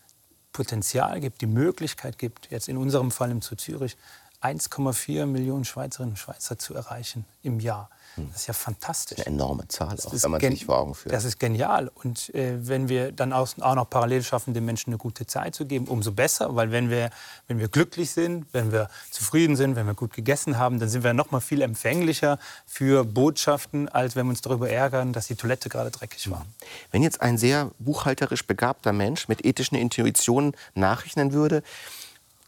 Potenzial 0.53 1.21
gibt, 1.21 1.41
die 1.41 1.47
Möglichkeit 1.47 2.19
gibt, 2.19 2.51
jetzt 2.51 2.69
in 2.69 2.77
unserem 2.77 3.11
Fall 3.11 3.31
im 3.31 3.43
Zoo 3.43 3.57
Zürich 3.57 3.97
1,4 4.41 5.27
Millionen 5.27 5.65
Schweizerinnen 5.65 6.13
und 6.13 6.17
Schweizer 6.19 6.59
zu 6.59 6.75
erreichen 6.75 7.25
im 7.43 7.61
Jahr. 7.61 7.91
Das 8.17 8.43
ist 8.43 8.47
ja 8.47 8.55
fantastisch. 8.55 9.19
Eine 9.19 9.37
enorme 9.37 9.67
Zahl, 9.69 9.97
auch, 10.05 10.13
wenn 10.13 10.31
man 10.31 10.41
sich 10.41 10.65
vor 10.65 10.79
Augen 10.79 10.95
führt. 10.95 11.15
Das 11.15 11.25
ist 11.25 11.41
genial. 11.41 11.91
Und 11.95 12.35
äh, 12.35 12.67
wenn 12.67 12.89
wir 12.89 13.13
dann 13.13 13.33
auch, 13.33 13.49
auch, 13.61 13.75
noch 13.75 13.91
parallel 13.91 14.23
schaffen, 14.23 14.55
den 14.55 14.65
Menschen 14.65 14.91
eine 14.91 14.99
gute 14.99 15.27
Zeit 15.27 15.55
zu 15.55 15.67
geben, 15.67 15.89
umso 15.89 16.13
besser. 16.13 16.55
Weil 16.55 16.71
wenn 16.71 16.91
wir, 16.91 17.11
wenn 17.49 17.59
wir 17.59 17.69
glücklich 17.69 18.11
sind, 18.11 18.47
wenn 18.53 18.73
wir 18.73 18.89
zufrieden 19.11 19.57
sind, 19.57 19.77
wenn 19.77 19.87
wir 19.87 19.95
gut 19.95 20.13
gegessen 20.13 20.59
haben, 20.59 20.79
dann 20.79 20.89
sind 20.89 21.03
wir 21.03 21.13
noch 21.15 21.31
mal 21.31 21.41
viel 21.41 21.63
empfänglicher 21.63 22.39
für 22.67 23.05
Botschaften, 23.05 23.89
als 23.89 24.17
wenn 24.17 24.27
wir 24.27 24.31
uns 24.31 24.43
darüber 24.43 24.71
ärgern, 24.71 25.13
dass 25.13 25.27
die 25.27 25.37
Toilette 25.37 25.69
gerade 25.69 25.91
dreckig 25.91 26.31
war. 26.31 26.47
Wenn 26.91 27.03
jetzt 27.03 27.21
ein 27.21 27.39
sehr 27.39 27.71
buchhalterisch 27.79 28.47
begabter 28.47 28.93
Mensch 28.93 29.29
mit 29.29 29.45
ethischen 29.45 29.77
Intuitionen 29.77 30.53
nachrechnen 30.75 31.33
würde, 31.33 31.63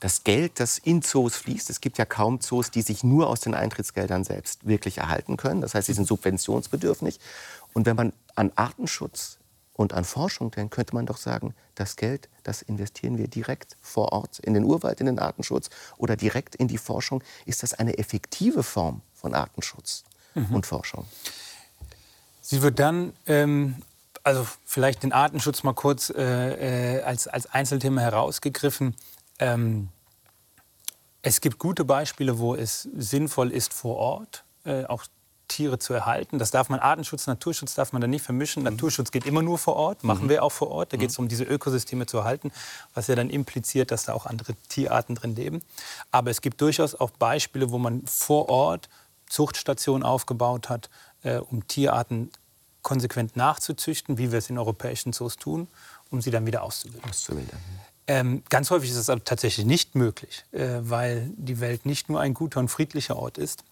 das 0.01 0.25
Geld, 0.25 0.61
das 0.61 0.79
in 0.79 1.01
Zoos 1.01 1.37
fließt, 1.37 1.71
es 1.71 1.81
gibt 1.81 1.97
ja 1.99 2.05
kaum 2.05 2.41
Zoos, 2.41 2.71
die 2.71 2.83
sich 2.83 3.03
nur 3.03 3.29
aus 3.29 3.41
den 3.41 3.55
Eintrittsgeldern 3.55 4.25
selbst 4.25 4.67
wirklich 4.67 4.99
erhalten 4.99 5.37
können. 5.37 5.63
Das 5.63 5.75
heißt, 5.75 5.87
sie 5.87 5.95
sind 5.95 6.07
subventionsbedürftig. 6.07 7.19
Und 7.73 7.87
wenn 7.87 7.97
man 7.97 8.13
an 8.35 8.53
Artenschutz 8.57 9.39
und 9.73 9.95
an 9.95 10.05
Forschung 10.05 10.51
denkt, 10.51 10.75
könnte 10.75 10.95
man 10.95 11.07
doch 11.07 11.17
sagen, 11.17 11.55
das 11.75 11.97
Geld, 11.97 12.29
das 12.43 12.63
investieren 12.63 13.17
wir 13.17 13.29
direkt 13.29 13.77
vor 13.81 14.13
Ort 14.13 14.39
in 14.41 14.55
den 14.55 14.65
Urwald, 14.65 15.01
in 15.01 15.07
den 15.07 15.19
Artenschutz 15.19 15.71
oder 15.97 16.17
direkt 16.17 16.55
in 16.55 16.69
die 16.69 16.79
Forschung. 16.79 17.23
Ist 17.47 17.63
das 17.63 17.75
eine 17.75 17.99
effektive 17.99 18.63
Form 18.63 19.01
von 19.15 19.35
Artenschutz 19.35 20.05
mhm. 20.35 20.55
und 20.55 20.67
Forschung? 20.67 21.07
Sie 22.43 22.63
wird 22.63 22.79
dann 22.79 23.13
ähm, 23.27 23.77
also 24.23 24.47
vielleicht 24.65 25.03
den 25.03 25.13
Artenschutz 25.13 25.63
mal 25.63 25.75
kurz 25.75 26.11
äh, 26.11 26.97
äh 26.99 27.03
als, 27.03 27.29
als 27.29 27.47
Einzelthema 27.47 28.03
herausgegriffen. 28.03 28.95
Ähm, 29.39 29.89
es 31.23 31.41
gibt 31.41 31.59
gute 31.59 31.85
Beispiele, 31.85 32.39
wo 32.39 32.55
es 32.55 32.83
sinnvoll 32.97 33.51
ist, 33.51 33.75
vor 33.75 33.97
Ort 33.97 34.45
äh, 34.65 34.85
auch 34.85 35.05
Tiere 35.49 35.79
zu 35.79 35.93
erhalten. 35.93 36.39
Das 36.39 36.51
darf 36.51 36.69
man, 36.69 36.81
Artenschutz, 36.81 37.27
Naturschutz 37.27 37.75
darf 37.75 37.93
man 37.93 38.01
da 38.01 38.09
nicht 38.09 38.25
vermischen. 38.25 38.63
Mhm. 38.63 38.71
Naturschutz 38.71 39.11
geht 39.11 39.27
immer 39.27 39.43
nur 39.43 39.59
vor 39.59 39.77
Ort, 39.77 40.05
machen 40.05 40.25
mhm. 40.25 40.31
wir 40.31 40.43
auch 40.43 40.53
vor 40.53 40.71
Ort. 40.71 40.93
Da 40.93 40.97
geht 40.97 41.11
es 41.11 41.19
mhm. 41.19 41.25
um 41.25 41.29
diese 41.29 41.45
Ökosysteme 41.45 42.07
zu 42.07 42.19
erhalten, 42.19 42.53
was 42.95 43.07
ja 43.07 43.15
dann 43.15 43.31
impliziert, 43.31 43.91
dass 43.91 44.05
da 44.05 44.13
auch 44.13 44.27
andere 44.27 44.55
Tierarten 44.69 45.15
drin 45.15 45.35
leben. 45.35 45.63
Aber 46.11 46.31
es 46.31 46.41
gibt 46.41 46.61
durchaus 46.61 46.95
auch 46.95 47.11
Beispiele, 47.11 47.71
wo 47.71 47.79
man 47.79 48.07
vor 48.07 48.49
Ort 48.49 48.89
Zuchtstationen 49.29 50.05
aufgebaut 50.05 50.69
hat, 50.69 50.91
äh, 51.23 51.39
um 51.39 51.67
Tierarten 51.67 52.31
konsequent 52.83 53.37
nachzuzüchten, 53.37 54.19
wie 54.19 54.31
wir 54.31 54.39
es 54.39 54.49
in 54.49 54.59
europäischen 54.59 55.13
Zoos 55.13 55.37
tun, 55.37 55.67
um 56.11 56.21
sie 56.21 56.31
dann 56.31 56.47
wieder 56.47 56.63
auszubilden. 56.63 57.11
auszubilden. 57.11 57.59
Ähm, 58.09 58.43
ganz 58.49 58.71
häufig 58.71 58.91
ist 58.91 58.97
es 58.97 59.11
aber 59.11 59.25
tatsächlich 59.25 59.67
nicht 59.67 59.95
möglich, 59.95 60.45
äh, 60.53 60.79
weil 60.81 61.31
die 61.37 61.61
Welt 61.61 61.87
nicht 61.87 62.09
nur 62.09 62.21
ein 62.21 62.35
guter 62.35 62.61
und 62.61 62.69
friedlicher 62.69 63.17
Ort 63.17 63.39
ist. 63.39 63.65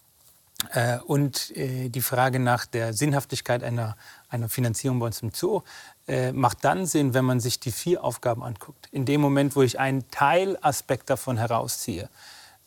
Äh, 0.72 0.98
und 0.98 1.56
äh, 1.56 1.88
die 1.88 2.00
Frage 2.00 2.38
nach 2.38 2.66
der 2.66 2.92
Sinnhaftigkeit 2.92 3.62
einer, 3.62 3.96
einer 4.28 4.48
Finanzierung 4.48 4.98
bei 4.98 5.06
uns 5.06 5.22
im 5.22 5.30
Zoo 5.32 5.62
äh, 6.08 6.32
macht 6.32 6.64
dann 6.64 6.86
Sinn, 6.86 7.14
wenn 7.14 7.24
man 7.24 7.40
sich 7.40 7.60
die 7.60 7.72
vier 7.72 8.02
Aufgaben 8.02 8.42
anguckt. 8.42 8.88
In 8.90 9.04
dem 9.04 9.20
Moment, 9.20 9.56
wo 9.56 9.62
ich 9.62 9.78
einen 9.78 10.08
Teilaspekt 10.10 11.10
davon 11.10 11.36
herausziehe 11.36 12.08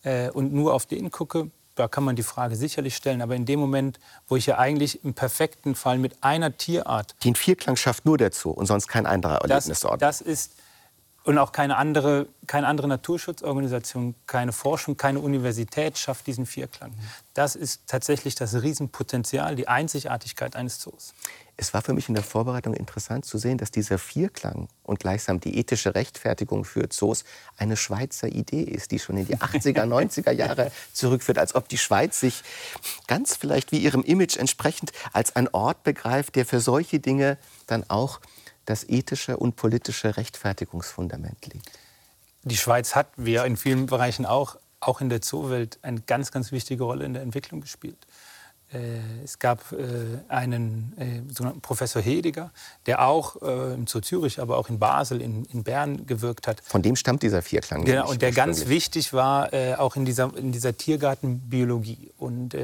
äh, 0.03 0.30
und 0.30 0.53
nur 0.53 0.73
auf 0.73 0.86
den 0.86 1.12
gucke, 1.12 1.49
da 1.75 1.88
kann 1.88 2.03
man 2.03 2.15
die 2.15 2.23
Frage 2.23 2.56
sicherlich 2.56 2.95
stellen. 2.95 3.21
Aber 3.21 3.36
in 3.36 3.45
dem 3.45 3.60
Moment, 3.60 3.99
wo 4.27 4.36
ich 4.36 4.47
ja 4.47 4.58
eigentlich 4.58 5.03
im 5.03 5.13
perfekten 5.13 5.75
Fall 5.75 5.97
mit 5.97 6.15
einer 6.21 6.58
Tierart. 6.58 7.15
Den 7.23 7.36
Vierklang 7.36 7.75
schafft 7.75 8.06
nur 8.06 8.17
der 8.17 8.32
Zoo 8.32 8.51
und 8.51 8.65
sonst 8.65 8.88
kein 8.88 9.06
anderer 9.06 9.41
Erlebnisort. 9.41 10.01
Das, 10.01 10.19
das 10.19 10.27
ist 10.27 10.51
und 11.28 11.38
auch 11.40 11.52
keine 11.52 11.76
andere, 11.76 12.28
keine 12.48 12.68
andere 12.68 12.88
Naturschutzorganisation, 12.88 14.16
keine 14.28 14.54
Forschung, 14.54 14.96
keine 14.96 15.20
Universität 15.20 15.98
schafft 15.98 16.26
diesen 16.26 16.46
Vierklang. 16.46 16.94
Das 17.34 17.58
ist 17.58 17.82
tatsächlich 17.86 18.36
das 18.36 18.56
Riesenpotenzial, 18.62 19.58
die 19.58 19.68
Einzigartigkeit 19.68 20.56
eines 20.56 20.80
Zoos. 20.80 21.13
Es 21.58 21.74
war 21.74 21.82
für 21.82 21.92
mich 21.92 22.08
in 22.08 22.16
der 22.16 22.24
Vorbereitung 22.24 22.74
interessant 22.74 23.26
zu 23.26 23.38
sehen, 23.38 23.58
dass 23.58 23.72
dieser 23.72 23.98
Vierklang 23.98 24.70
und 24.84 25.02
gleichsam 25.02 25.42
die 25.42 25.58
ethische 25.58 25.96
Rechtfertigung 25.96 26.63
für 26.63 26.88
Zoos 26.88 27.26
eine 27.58 27.76
Schweizer 27.76 28.30
Idee 28.30 28.63
ist, 28.63 28.92
die 28.92 29.00
schon 29.00 29.18
in 29.18 29.26
die 29.26 29.36
80er, 29.38 29.84
90er 29.84 30.32
Jahre 30.32 30.72
zurückführt, 30.94 31.40
als 31.40 31.56
ob 31.56 31.68
die 31.68 31.78
Schweiz 31.78 32.22
sich 32.22 32.42
ganz 33.08 33.36
vielleicht 33.36 33.74
wie 33.74 33.80
ihrem 33.80 34.04
Image 34.04 34.38
entsprechend 34.38 34.94
als 35.12 35.36
ein 35.36 35.50
Ort 35.50 35.84
begreift, 35.84 36.38
der 36.38 36.46
für 36.46 36.62
solche 36.62 37.02
Dinge 37.02 37.38
dann 37.66 37.84
auch 37.90 38.22
das 38.67 38.88
ethische 38.88 39.38
und 39.38 39.56
politische 39.56 40.15
Rechtfertigungsfundament 40.17 41.47
liegt. 41.51 41.71
Die 42.43 42.58
Schweiz 42.58 42.95
hat, 42.95 43.08
wie 43.17 43.36
in 43.36 43.58
vielen 43.58 43.88
Bereichen 43.88 44.25
auch, 44.25 44.58
auch 44.80 45.01
in 45.01 45.10
der 45.10 45.21
Zoowelt 45.21 45.80
eine 45.82 46.01
ganz, 46.01 46.32
ganz 46.32 46.51
wichtige 46.51 46.84
Rolle 46.84 47.06
in 47.06 47.13
der 47.13 47.23
Entwicklung 47.23 47.62
gespielt. 47.62 47.97
Äh, 48.73 49.23
es 49.23 49.39
gab 49.39 49.71
äh, 49.71 49.77
einen 50.27 50.93
äh, 50.97 51.51
Professor 51.62 52.01
Hediger, 52.01 52.51
der 52.86 53.01
auch 53.06 53.38
zu 53.86 54.01
Zürich, 54.01 54.39
aber 54.39 54.58
auch 54.58 54.69
in 54.69 54.80
Basel, 54.80 55.21
in, 55.21 55.45
in 55.45 55.63
Bern 55.63 56.06
gewirkt 56.06 56.47
hat. 56.47 56.62
Von 56.63 56.82
dem 56.82 56.95
stammt 56.95 57.23
dieser 57.23 57.41
Vierklang. 57.41 57.86
Genau, 57.86 58.10
und 58.10 58.21
der 58.21 58.32
ganz 58.32 58.67
wichtig 58.67 59.13
war, 59.13 59.49
auch 59.77 59.95
in 59.95 60.06
dieser, 60.06 60.36
in 60.36 60.51
dieser 60.51 60.75
Tiergartenbiologie 60.75 62.12
und 62.17 62.56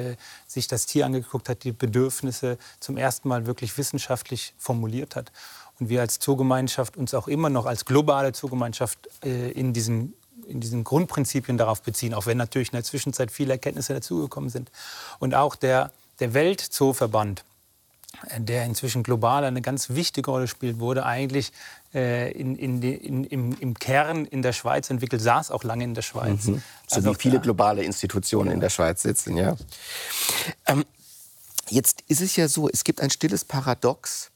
sich 0.48 0.68
das 0.68 0.86
Tier 0.86 1.06
angeguckt 1.06 1.50
hat, 1.50 1.64
die 1.64 1.72
Bedürfnisse 1.72 2.58
zum 2.80 2.98
ersten 2.98 3.30
Mal 3.30 3.46
wirklich 3.46 3.78
wissenschaftlich 3.78 4.54
formuliert 4.58 5.16
hat. 5.16 5.32
Und 5.80 5.90
wir 5.90 6.02
als 6.02 6.20
Zoogemeinschaft 6.20 6.98
uns 6.98 7.14
auch 7.14 7.28
immer 7.28 7.50
noch 7.50 7.66
als 7.66 7.86
globale 7.86 8.32
Zoogemeinschaft 8.32 9.10
in 9.24 9.74
diesen 9.74 10.14
in 10.48 10.60
diesen 10.60 10.84
Grundprinzipien 10.84 11.58
darauf 11.58 11.82
beziehen, 11.82 12.14
auch 12.14 12.26
wenn 12.26 12.38
natürlich 12.38 12.70
in 12.70 12.78
der 12.78 12.84
Zwischenzeit 12.84 13.32
viele 13.32 13.54
Erkenntnisse 13.54 13.94
dazugekommen 13.94 14.50
sind. 14.50 14.72
Und 15.20 15.34
auch 15.34 15.56
der, 15.56 15.92
der 16.20 16.34
Weltzooverband, 16.34 17.44
äh, 18.30 18.42
der 18.42 18.66
inzwischen 18.66 19.04
global 19.04 19.44
eine 19.44 19.62
ganz 19.62 19.90
wichtige 19.92 20.30
Rolle 20.30 20.48
spielt, 20.48 20.80
wurde 20.80 21.06
eigentlich 21.06 21.52
äh, 21.94 22.32
in, 22.32 22.56
in, 22.56 22.82
in, 22.82 23.24
im, 23.24 23.58
im, 23.60 23.74
Kern 23.76 24.26
in 24.26 24.42
der 24.42 24.54
Schweiz 24.54 24.90
entwickelt, 24.90 25.22
saß 25.22 25.52
auch 25.52 25.64
lange 25.64 25.84
in 25.84 25.94
der 25.94 26.02
Schweiz. 26.02 26.46
Mhm. 26.46 26.62
So 26.88 26.96
also 26.98 27.12
wie 27.12 27.16
viele 27.16 27.40
globale 27.40 27.84
Institutionen 27.84 28.50
ja. 28.50 28.54
in 28.54 28.60
der 28.60 28.70
Schweiz 28.70 29.02
sitzen, 29.02 29.38
ja. 29.38 29.56
Ähm, 30.66 30.86
jetzt 31.70 32.04
ist 32.08 32.22
es 32.22 32.36
ja 32.36 32.48
so, 32.48 32.70
es 32.70 32.84
gibt 32.84 33.02
ein 33.02 33.10
stilles 33.10 33.46
Paradox, 33.46 34.32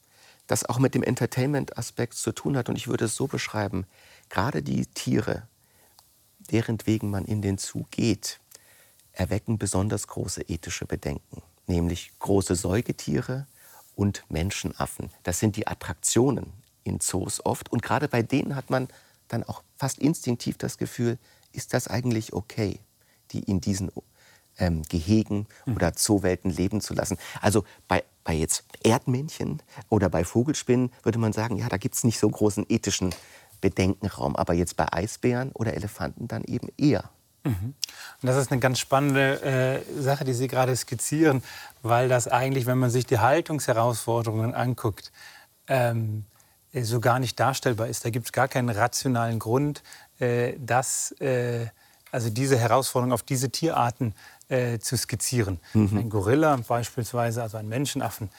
das 0.48 0.64
auch 0.64 0.80
mit 0.80 0.96
dem 0.96 1.04
Entertainment-Aspekt 1.04 2.14
zu 2.14 2.32
tun 2.32 2.56
hat. 2.56 2.68
Und 2.68 2.76
ich 2.76 2.88
würde 2.88 3.04
es 3.04 3.14
so 3.14 3.28
beschreiben, 3.28 3.86
gerade 4.28 4.62
die 4.62 4.86
Tiere, 4.86 5.46
deren 6.50 6.78
wegen 6.86 7.10
man 7.10 7.24
in 7.24 7.42
den 7.42 7.58
Zug 7.58 7.90
geht, 7.92 8.40
erwecken 9.12 9.58
besonders 9.58 10.08
große 10.08 10.42
ethische 10.42 10.86
Bedenken, 10.86 11.42
nämlich 11.66 12.12
große 12.18 12.56
Säugetiere 12.56 13.46
und 13.94 14.24
Menschenaffen. 14.30 15.10
Das 15.22 15.38
sind 15.38 15.56
die 15.56 15.66
Attraktionen 15.66 16.52
in 16.82 17.00
Zoos 17.00 17.44
oft. 17.44 17.70
Und 17.70 17.82
gerade 17.82 18.08
bei 18.08 18.22
denen 18.22 18.56
hat 18.56 18.70
man 18.70 18.88
dann 19.28 19.44
auch 19.44 19.62
fast 19.76 19.98
instinktiv 19.98 20.56
das 20.56 20.78
Gefühl, 20.78 21.18
ist 21.52 21.74
das 21.74 21.88
eigentlich 21.88 22.32
okay, 22.32 22.80
die 23.32 23.40
in 23.40 23.60
diesen 23.60 23.90
ähm, 24.58 24.82
Gehegen 24.82 25.46
mhm. 25.66 25.76
oder 25.76 25.94
Zoowelten 25.94 26.50
leben 26.50 26.80
zu 26.80 26.94
lassen. 26.94 27.18
Also 27.40 27.64
bei, 27.86 28.04
bei 28.24 28.34
jetzt 28.34 28.64
Erdmännchen 28.82 29.62
oder 29.88 30.08
bei 30.10 30.24
Vogelspinnen 30.24 30.92
würde 31.02 31.18
man 31.18 31.32
sagen, 31.32 31.56
ja, 31.56 31.68
da 31.68 31.76
gibt 31.76 31.94
es 31.94 32.04
nicht 32.04 32.18
so 32.18 32.28
großen 32.28 32.66
ethischen 32.68 33.14
Bedenkenraum. 33.60 34.36
Aber 34.36 34.54
jetzt 34.54 34.76
bei 34.76 34.92
Eisbären 34.92 35.52
oder 35.52 35.74
Elefanten 35.74 36.28
dann 36.28 36.44
eben 36.44 36.68
eher. 36.76 37.10
Mhm. 37.44 37.74
Und 38.22 38.26
das 38.26 38.36
ist 38.36 38.50
eine 38.50 38.60
ganz 38.60 38.78
spannende 38.78 39.42
äh, 39.42 40.00
Sache, 40.00 40.24
die 40.24 40.34
Sie 40.34 40.48
gerade 40.48 40.74
skizzieren, 40.76 41.42
weil 41.82 42.08
das 42.08 42.28
eigentlich, 42.28 42.66
wenn 42.66 42.78
man 42.78 42.90
sich 42.90 43.06
die 43.06 43.18
Haltungsherausforderungen 43.18 44.54
anguckt, 44.54 45.12
ähm, 45.68 46.24
so 46.74 47.00
gar 47.00 47.18
nicht 47.18 47.40
darstellbar 47.40 47.88
ist. 47.88 48.04
Da 48.04 48.10
gibt 48.10 48.26
es 48.26 48.32
gar 48.32 48.48
keinen 48.48 48.68
rationalen 48.68 49.38
Grund, 49.38 49.82
äh, 50.18 50.54
dass, 50.58 51.12
äh, 51.20 51.66
also 52.10 52.30
diese 52.30 52.58
Herausforderung 52.58 53.12
auf 53.12 53.22
diese 53.22 53.50
Tierarten 53.50 54.14
äh, 54.48 54.78
zu 54.78 54.96
skizzieren. 54.96 55.60
Mhm. 55.74 55.98
Ein 55.98 56.10
Gorilla 56.10 56.56
beispielsweise, 56.56 57.42
also 57.42 57.56
ein 57.56 57.68
Menschenaffen, 57.68 58.30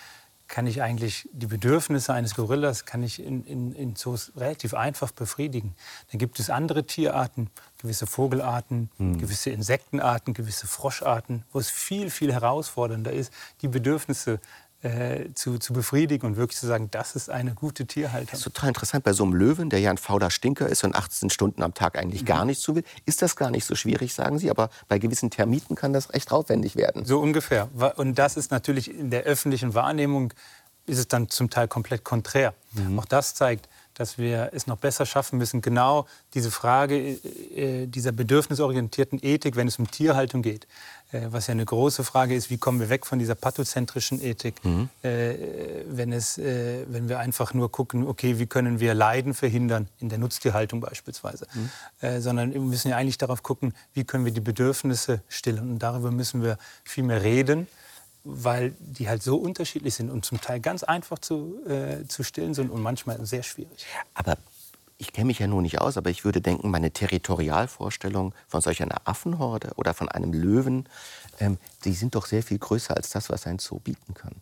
kann 0.50 0.66
ich 0.66 0.82
eigentlich 0.82 1.30
die 1.32 1.46
Bedürfnisse 1.46 2.12
eines 2.12 2.34
Gorillas 2.34 2.86
kann 2.86 3.04
ich 3.04 3.24
in, 3.24 3.46
in, 3.46 3.72
in 3.72 3.96
Zoos 3.96 4.32
relativ 4.36 4.74
einfach 4.74 5.12
befriedigen. 5.12 5.76
Dann 6.12 6.18
gibt 6.18 6.40
es 6.40 6.50
andere 6.50 6.86
Tierarten, 6.86 7.52
gewisse 7.78 8.08
Vogelarten, 8.08 8.90
mhm. 8.98 9.20
gewisse 9.20 9.52
Insektenarten, 9.52 10.34
gewisse 10.34 10.66
Froscharten, 10.66 11.46
wo 11.54 11.60
es 11.60 11.70
viel, 11.70 12.10
viel 12.10 12.34
herausfordernder 12.34 13.14
ist, 13.14 13.32
die 13.62 13.68
Bedürfnisse 13.68 14.40
äh, 14.82 15.34
zu, 15.34 15.58
zu 15.58 15.74
befriedigen 15.74 16.26
und 16.26 16.38
wirklich 16.38 16.58
zu 16.58 16.66
sagen, 16.66 16.90
das 16.92 17.16
ist 17.16 17.30
eine 17.30 17.54
gute 17.54 17.86
Tierhaltung. 17.86 18.30
Das 18.32 18.40
ist 18.40 18.46
total 18.46 18.70
interessant. 18.70 19.04
Bei 19.04 19.14
so 19.14 19.24
einem 19.24 19.34
Löwen, 19.34 19.70
der 19.70 19.80
ja 19.80 19.90
ein 19.90 19.98
fauler 19.98 20.30
Stinker 20.30 20.68
ist 20.68 20.84
und 20.84 20.96
18 20.96 21.30
Stunden 21.30 21.64
am 21.64 21.74
Tag 21.74 21.98
eigentlich 21.98 22.22
mhm. 22.22 22.28
gar 22.28 22.46
nichts 22.46 22.64
zu 22.64 22.76
will, 22.76 22.84
ist 23.06 23.22
das 23.22 23.36
gar 23.36 23.52
nicht 23.52 23.66
so 23.66 23.76
schwierig, 23.76 24.14
sagen 24.14 24.40
Sie. 24.40 24.50
Aber 24.50 24.70
bei 24.88 24.98
gewissen 24.98 25.30
Termiten 25.30 25.76
kann 25.76 25.92
das 25.92 26.14
recht 26.14 26.32
aufwendig 26.32 26.76
werden. 26.76 27.04
So 27.04 27.20
ungefähr. 27.20 27.68
Und 27.98 28.18
das 28.18 28.38
ist 28.38 28.52
natürlich 28.52 28.94
in 28.94 29.10
der 29.12 29.24
öffentlichen 29.24 29.74
Wahrnehmung 29.74 30.34
ist 30.86 30.98
es 30.98 31.08
dann 31.08 31.30
zum 31.30 31.50
Teil 31.50 31.68
komplett 31.68 32.04
konträr. 32.04 32.54
Mhm. 32.74 33.00
Auch 33.00 33.06
das 33.06 33.36
zeigt, 33.36 33.70
dass 33.94 34.18
wir 34.18 34.52
es 34.54 34.66
noch 34.66 34.78
besser 34.78 35.06
schaffen 35.06 35.38
müssen, 35.38 35.62
genau 35.62 36.08
diese 36.34 36.52
Frage 36.52 36.98
äh, 36.98 37.86
dieser 37.86 38.12
bedürfnisorientierten 38.12 39.20
Ethik, 39.22 39.56
wenn 39.56 39.68
es 39.68 39.78
um 39.78 39.92
Tierhaltung 39.92 40.42
geht, 40.42 40.68
was 41.12 41.48
ja 41.48 41.54
eine 41.54 41.66
große 41.66 42.04
Frage 42.04 42.36
ist, 42.36 42.50
wie 42.50 42.58
kommen 42.58 42.80
wir 42.80 42.90
weg 42.90 43.06
von 43.06 43.18
dieser 43.18 43.36
pathozentrischen 43.36 44.22
Ethik, 44.22 44.64
mhm. 44.64 44.90
äh, 45.02 45.34
wenn, 45.88 46.12
es, 46.12 46.38
äh, 46.38 46.86
wenn 46.88 47.10
wir 47.10 47.20
einfach 47.20 47.54
nur 47.54 47.72
gucken, 47.72 48.08
okay, 48.08 48.38
wie 48.38 48.46
können 48.46 48.80
wir 48.80 48.94
Leiden 48.94 49.34
verhindern, 49.34 49.88
in 50.00 50.10
der 50.10 50.20
Nutztierhaltung 50.20 50.82
beispielsweise, 50.82 51.48
mhm. 51.54 51.70
Äh, 52.02 52.22
sondern 52.22 52.54
wir 52.54 52.62
müssen 52.62 52.90
ja 52.90 52.98
eigentlich 52.98 53.18
darauf 53.18 53.44
gucken, 53.44 53.74
wie 53.94 54.04
können 54.04 54.26
wir 54.26 54.32
die 54.32 54.42
Bedürfnisse 54.42 55.22
stillen. 55.28 55.72
Und 55.72 55.80
darüber 55.80 56.12
müssen 56.12 56.44
wir 56.44 56.58
viel 56.84 57.04
mehr 57.04 57.24
reden 57.24 57.68
weil 58.26 58.74
die 58.80 59.08
halt 59.08 59.24
so 59.24 59.38
unterschiedlich 59.38 59.96
sind 59.96 60.12
und 60.12 60.26
zum 60.26 60.42
Teil 60.42 60.60
ganz 60.60 60.84
einfach 60.84 61.20
zu, 61.20 61.66
äh, 61.66 62.06
zu 62.08 62.24
stillen 62.24 62.54
sind 62.54 62.70
und 62.70 62.82
manchmal 62.82 63.26
sehr 63.26 63.44
schwierig. 63.44 63.86
Aber 64.14 64.38
ich 65.00 65.14
kenne 65.14 65.28
mich 65.28 65.40
ja 65.40 65.48
nur 65.48 65.62
nicht 65.62 65.80
aus, 65.80 65.98
aber 65.98 66.10
ich 66.10 66.26
würde 66.26 66.42
denken, 66.42 66.70
meine 66.70 66.92
Territorialvorstellung 66.92 68.36
von 68.48 68.62
solch 68.62 68.84
einer 68.84 69.08
Affenhorde 69.08 69.72
oder 69.78 69.94
von 69.94 70.10
einem 70.10 70.34
Löwen, 70.34 70.88
ähm, 71.40 71.58
die 71.86 71.94
sind 71.94 72.16
doch 72.16 72.26
sehr 72.26 72.44
viel 72.44 72.60
größer 72.60 72.96
als 72.96 73.10
das, 73.10 73.30
was 73.30 73.48
ein 73.48 73.60
Zoo 73.60 73.80
bieten 73.80 74.14
kann. 74.14 74.36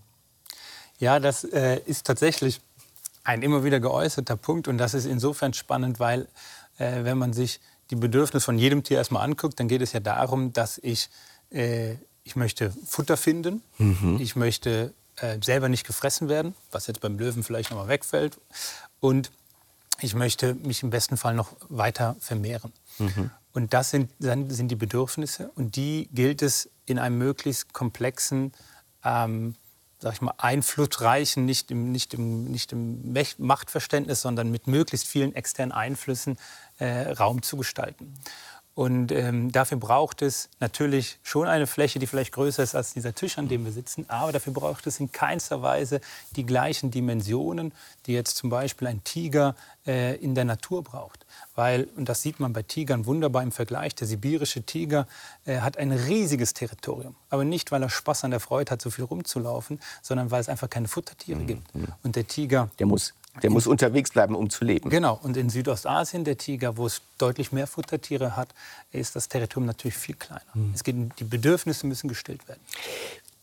Ja, 0.99 1.19
das 1.19 1.43
äh, 1.43 1.79
ist 1.85 2.07
tatsächlich 2.07 2.59
ein 3.23 3.43
immer 3.43 3.63
wieder 3.63 3.79
geäußerter 3.79 4.35
Punkt 4.35 4.67
und 4.67 4.79
das 4.79 4.95
ist 4.95 5.05
insofern 5.05 5.53
spannend, 5.53 5.99
weil 5.99 6.27
äh, 6.79 7.03
wenn 7.03 7.19
man 7.19 7.33
sich 7.33 7.59
die 7.91 7.95
Bedürfnisse 7.95 8.43
von 8.43 8.57
jedem 8.57 8.83
Tier 8.83 8.97
erstmal 8.97 9.23
anguckt, 9.23 9.59
dann 9.59 9.67
geht 9.67 9.83
es 9.83 9.93
ja 9.93 9.99
darum, 9.99 10.53
dass 10.53 10.79
ich 10.79 11.09
äh, 11.51 11.95
ich 12.23 12.35
möchte 12.35 12.73
Futter 12.85 13.15
finden, 13.15 13.61
mhm. 13.77 14.17
ich 14.19 14.35
möchte 14.35 14.93
äh, 15.17 15.37
selber 15.41 15.69
nicht 15.69 15.85
gefressen 15.85 16.27
werden, 16.29 16.55
was 16.71 16.87
jetzt 16.87 16.99
beim 16.99 17.17
Löwen 17.17 17.43
vielleicht 17.43 17.69
noch 17.69 17.77
mal 17.77 17.87
wegfällt. 17.87 18.37
Und 18.99 19.31
ich 20.01 20.13
möchte 20.15 20.53
mich 20.55 20.83
im 20.83 20.89
besten 20.89 21.17
Fall 21.17 21.33
noch 21.33 21.55
weiter 21.69 22.15
vermehren. 22.19 22.73
Mhm. 22.99 23.31
Und 23.53 23.73
das 23.73 23.89
sind, 23.89 24.11
sind 24.19 24.69
die 24.69 24.75
Bedürfnisse 24.75 25.51
und 25.55 25.75
die 25.75 26.09
gilt 26.11 26.41
es 26.41 26.69
in 26.85 26.99
einem 26.99 27.17
möglichst 27.17 27.73
komplexen, 27.73 28.51
ähm, 29.03 29.55
sag 29.99 30.13
ich 30.13 30.21
mal, 30.21 30.35
einflussreichen, 30.37 31.45
nicht 31.45 31.71
im, 31.71 31.91
nicht, 31.91 32.13
im, 32.13 32.45
nicht 32.45 32.71
im 32.71 33.13
Machtverständnis, 33.39 34.21
sondern 34.21 34.51
mit 34.51 34.67
möglichst 34.67 35.07
vielen 35.07 35.33
externen 35.33 35.71
Einflüssen 35.71 36.37
äh, 36.77 37.11
Raum 37.13 37.41
zu 37.41 37.57
gestalten. 37.57 38.13
Und 38.77 39.11
ähm, 39.11 39.51
dafür 39.51 39.79
braucht 39.79 40.21
es 40.21 40.49
natürlich 40.59 41.17
schon 41.23 41.47
eine 41.47 41.65
Fläche, 41.65 41.97
die 41.97 42.05
vielleicht 42.05 42.31
größer 42.31 42.61
ist 42.61 42.75
als 42.75 42.93
dieser 42.93 43.15
Tisch, 43.15 43.39
an 43.39 43.47
dem 43.47 43.65
wir 43.65 43.71
sitzen. 43.71 44.05
Aber 44.07 44.31
dafür 44.31 44.53
braucht 44.53 44.85
es 44.85 44.99
in 44.99 45.11
keinster 45.11 45.63
Weise 45.63 45.99
die 46.35 46.45
gleichen 46.45 46.91
Dimensionen, 46.91 47.73
die 48.05 48.13
jetzt 48.13 48.37
zum 48.37 48.51
Beispiel 48.51 48.87
ein 48.87 49.03
Tiger 49.03 49.55
äh, 49.87 50.15
in 50.17 50.35
der 50.35 50.45
Natur 50.45 50.83
braucht. 50.83 51.25
Weil, 51.55 51.87
und 51.95 52.07
das 52.07 52.21
sieht 52.21 52.39
man 52.39 52.53
bei 52.53 52.61
Tigern 52.61 53.07
wunderbar 53.07 53.41
im 53.41 53.51
Vergleich, 53.51 53.95
der 53.95 54.05
sibirische 54.05 54.61
Tiger 54.61 55.07
äh, 55.45 55.61
hat 55.61 55.79
ein 55.79 55.91
riesiges 55.91 56.53
Territorium. 56.53 57.15
Aber 57.31 57.43
nicht, 57.43 57.71
weil 57.71 57.81
er 57.81 57.89
Spaß 57.89 58.25
an 58.25 58.29
der 58.29 58.39
Freude 58.39 58.69
hat, 58.69 58.83
so 58.83 58.91
viel 58.91 59.05
rumzulaufen, 59.05 59.79
sondern 60.03 60.29
weil 60.29 60.41
es 60.41 60.49
einfach 60.49 60.69
keine 60.69 60.87
Futtertiere 60.87 61.39
mhm. 61.39 61.47
gibt. 61.47 61.67
Und 62.03 62.15
der 62.15 62.27
Tiger... 62.27 62.69
Der 62.77 62.85
muss 62.85 63.15
der 63.41 63.49
muss 63.49 63.67
unterwegs 63.67 64.11
bleiben, 64.11 64.35
um 64.35 64.49
zu 64.49 64.65
leben. 64.65 64.89
Genau. 64.89 65.19
Und 65.21 65.37
in 65.37 65.49
Südostasien, 65.49 66.23
der 66.23 66.37
Tiger, 66.37 66.77
wo 66.77 66.85
es 66.85 67.01
deutlich 67.17 67.51
mehr 67.51 67.67
Futtertiere 67.67 68.35
hat, 68.35 68.49
ist 68.91 69.15
das 69.15 69.29
Territorium 69.29 69.67
natürlich 69.67 69.97
viel 69.97 70.15
kleiner. 70.15 70.41
Mhm. 70.53 70.71
Es 70.73 70.83
geht, 70.83 70.95
die 71.19 71.23
Bedürfnisse 71.23 71.87
müssen 71.87 72.07
gestillt 72.07 72.47
werden. 72.47 72.61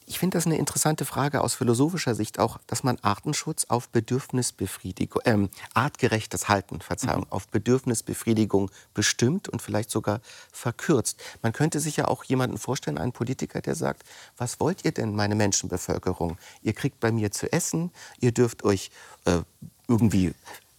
Ich 0.07 0.19
finde 0.19 0.37
das 0.37 0.45
eine 0.45 0.59
interessante 0.59 1.07
Frage 1.07 1.41
aus 1.41 1.55
philosophischer 1.55 2.15
Sicht 2.15 2.39
auch, 2.39 2.59
dass 2.67 2.83
man 2.83 2.99
Artenschutz 3.01 3.65
auf 3.69 3.89
Bedürfnisbefriedigung, 3.89 5.23
ähm, 5.25 5.49
artgerechtes 5.73 6.49
Halten, 6.49 6.83
Verzeihung, 6.83 7.23
mhm. 7.23 7.33
auf 7.33 7.49
Bedürfnisbefriedigung 7.49 8.71
bestimmt 8.93 9.49
und 9.49 9.63
vielleicht 9.63 9.91
sogar 9.91 10.21
verkürzt. 10.53 11.23
Man 11.41 11.55
könnte 11.55 11.81
sich 11.81 11.97
ja 11.97 12.09
auch 12.09 12.25
jemanden 12.25 12.59
vorstellen, 12.59 12.99
einen 12.99 13.13
Politiker, 13.13 13.63
der 13.63 13.75
sagt, 13.75 14.03
was 14.37 14.61
wollt 14.61 14.85
ihr 14.85 14.93
denn, 14.93 15.17
meine 15.17 15.37
Menschenbevölkerung? 15.37 16.37
Ihr 16.63 16.75
kriegt 16.75 17.01
bei 17.01 17.11
mir 17.11 17.31
zu 17.31 17.51
essen, 17.51 17.91
ihr 18.21 18.33
dürft 18.33 18.63
euch 18.63 18.91
äh, 19.25 19.41
irgendwie 19.89 20.33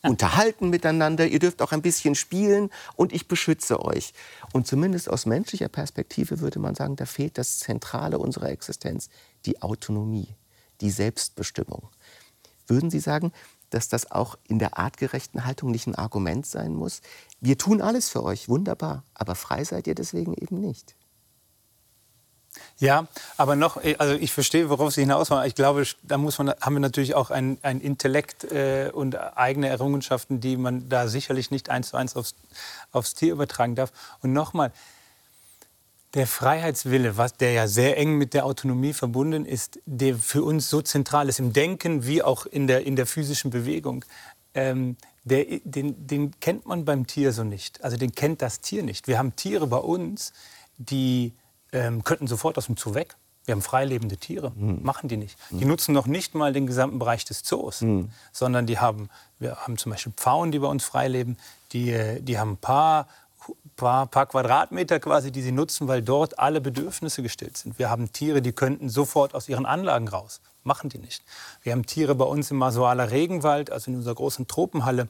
unterhalten 0.06 0.70
miteinander, 0.70 1.28
ihr 1.28 1.39
dürft 1.39 1.62
auch 1.62 1.72
ein 1.72 1.82
bisschen 1.82 2.15
spielen 2.15 2.70
und 2.96 3.12
ich 3.12 3.28
beschütze 3.28 3.84
euch. 3.84 4.13
Und 4.54 4.68
zumindest 4.68 5.10
aus 5.10 5.26
menschlicher 5.26 5.68
Perspektive 5.68 6.39
würde 6.39 6.60
man 6.60 6.76
sagen, 6.76 6.96
da 6.96 7.06
fehlt 7.06 7.38
das 7.38 7.60
Zentrale 7.60 8.20
unserer 8.20 8.50
Existenz, 8.50 9.10
die 9.46 9.62
Autonomie, 9.62 10.36
die 10.82 10.91
Selbstbestimmung. 10.91 11.89
Würden 12.68 12.89
Sie 12.89 13.00
sagen, 13.00 13.32
dass 13.72 13.89
das 13.89 14.12
auch 14.12 14.38
in 14.48 14.60
der 14.60 14.78
artgerechten 14.78 15.46
Haltung 15.46 15.72
nicht 15.72 15.88
ein 15.88 15.96
Argument 15.96 16.46
sein 16.46 16.74
muss? 16.74 17.02
Wir 17.41 17.58
tun 17.58 17.82
alles 17.82 18.10
für 18.10 18.24
euch, 18.24 18.48
wunderbar, 18.48 19.04
aber 19.13 19.36
frei 19.36 19.63
seid 19.63 19.88
ihr 19.88 19.96
deswegen 19.96 20.34
eben 20.36 20.62
nicht. 20.62 20.96
Ja, 22.78 23.08
aber 23.38 23.56
noch, 23.56 23.84
äh, 23.84 23.96
also 23.98 24.15
ich 24.15 24.34
verstehe, 24.34 24.70
worauf 24.70 24.94
Sie 24.94 25.02
hinaus 25.02 25.30
wollen. 25.30 25.48
Ich 25.48 25.56
glaube, 25.56 25.86
da 26.04 26.18
muss 26.18 26.38
man, 26.38 26.50
haben 26.62 26.76
wir 26.76 26.80
natürlich 26.80 27.15
auch 27.15 27.32
ein, 27.32 27.58
ein 27.62 27.80
Intellekt 27.80 28.44
äh, 28.52 28.89
und 28.94 29.15
eigene 29.15 29.70
Errungenschaften, 29.70 30.39
die 30.39 30.58
man 30.58 30.89
da 30.89 31.08
sicherlich 31.08 31.52
nicht 31.52 31.70
eins 31.70 31.89
zu 31.89 31.98
eins 31.98 32.15
aufs, 32.15 32.36
aufs 32.91 33.13
Tier 33.13 33.32
übertragen 33.32 33.76
darf. 33.76 33.91
Und 34.22 34.34
nochmal, 34.34 34.72
der 36.15 36.28
Freiheitswille, 36.28 37.18
was, 37.18 37.34
der 37.34 37.52
ja 37.52 37.68
sehr 37.68 37.98
eng 37.98 38.18
mit 38.18 38.34
der 38.34 38.46
Autonomie 38.46 38.94
verbunden 38.94 39.46
ist, 39.46 39.80
der 39.86 40.15
für 40.15 40.44
uns 40.44 40.70
so 40.70 40.82
zentral 40.82 41.28
ist 41.28 41.39
im 41.39 41.52
Denken 41.52 42.06
wie 42.06 42.24
auch 42.24 42.46
in 42.46 42.68
der, 42.68 42.86
in 42.86 42.96
der 42.96 43.06
physischen 43.06 43.52
Bewegung, 43.52 44.06
ähm, 44.54 44.96
der, 45.26 45.46
den, 45.63 46.08
den 46.08 46.39
kennt 46.39 46.65
man 46.65 46.86
beim 46.86 47.06
Tier 47.06 47.34
so 47.34 47.44
nicht. 47.44 47.84
Also 47.84 47.98
den 47.98 48.15
kennt 48.15 48.41
das 48.41 48.62
Tier 48.62 48.84
nicht. 48.84 49.08
Wir 49.08 49.18
haben 49.18 49.36
Tiere 49.36 49.68
bei 49.68 49.78
uns, 49.78 50.32
die 50.78 51.34
ähm, 51.71 52.04
könnten 52.04 52.28
sofort 52.28 52.58
aus 52.58 52.67
dem 52.67 52.78
Zoo 52.78 52.93
weg. 52.93 53.15
Wir 53.45 53.54
haben 53.54 53.62
freilebende 53.62 54.17
Tiere, 54.17 54.51
mhm. 54.56 54.80
machen 54.82 55.08
die 55.08 55.17
nicht. 55.17 55.38
Die 55.51 55.65
nutzen 55.65 55.93
noch 55.93 56.08
nicht 56.08 56.34
mal 56.34 56.51
den 56.51 56.65
gesamten 56.65 56.97
Bereich 56.97 57.25
des 57.25 57.43
Zoos, 57.43 57.82
mhm. 57.82 58.10
sondern 58.32 58.65
die 58.65 58.80
haben, 58.80 59.10
wir 59.38 59.56
haben 59.58 59.78
zum 59.78 59.91
Beispiel 59.91 60.13
Pfauen, 60.13 60.51
die 60.51 60.60
bei 60.60 60.67
uns 60.67 60.84
freileben, 60.84 61.38
die, 61.71 61.91
äh, 61.91 62.21
die 62.21 62.39
haben 62.39 62.54
ein 62.54 62.58
paar, 62.58 63.08
paar, 63.75 64.08
paar 64.08 64.25
Quadratmeter 64.25 64.99
quasi, 64.99 65.32
die 65.32 65.43
sie 65.43 65.51
nutzen, 65.51 65.88
weil 65.88 66.01
dort 66.01 66.39
alle 66.39 66.60
Bedürfnisse 66.60 67.21
gestillt 67.21 67.58
sind. 67.58 67.78
Wir 67.78 67.91
haben 67.91 68.12
Tiere, 68.12 68.41
die 68.41 68.51
könnten 68.51 68.89
sofort 68.89 69.36
aus 69.36 69.47
ihren 69.47 69.67
Anlagen 69.67 70.08
raus, 70.08 70.41
machen 70.63 70.89
die 70.89 70.97
nicht. 70.97 71.23
Wir 71.62 71.73
haben 71.73 71.86
Tiere 71.86 72.15
bei 72.15 72.25
uns 72.25 72.49
im 72.49 72.58
Masualer 72.58 73.12
Regenwald, 73.12 73.71
also 73.71 73.91
in 73.91 73.97
unserer 73.97 74.15
großen 74.15 74.47
Tropenhalle, 74.47 75.08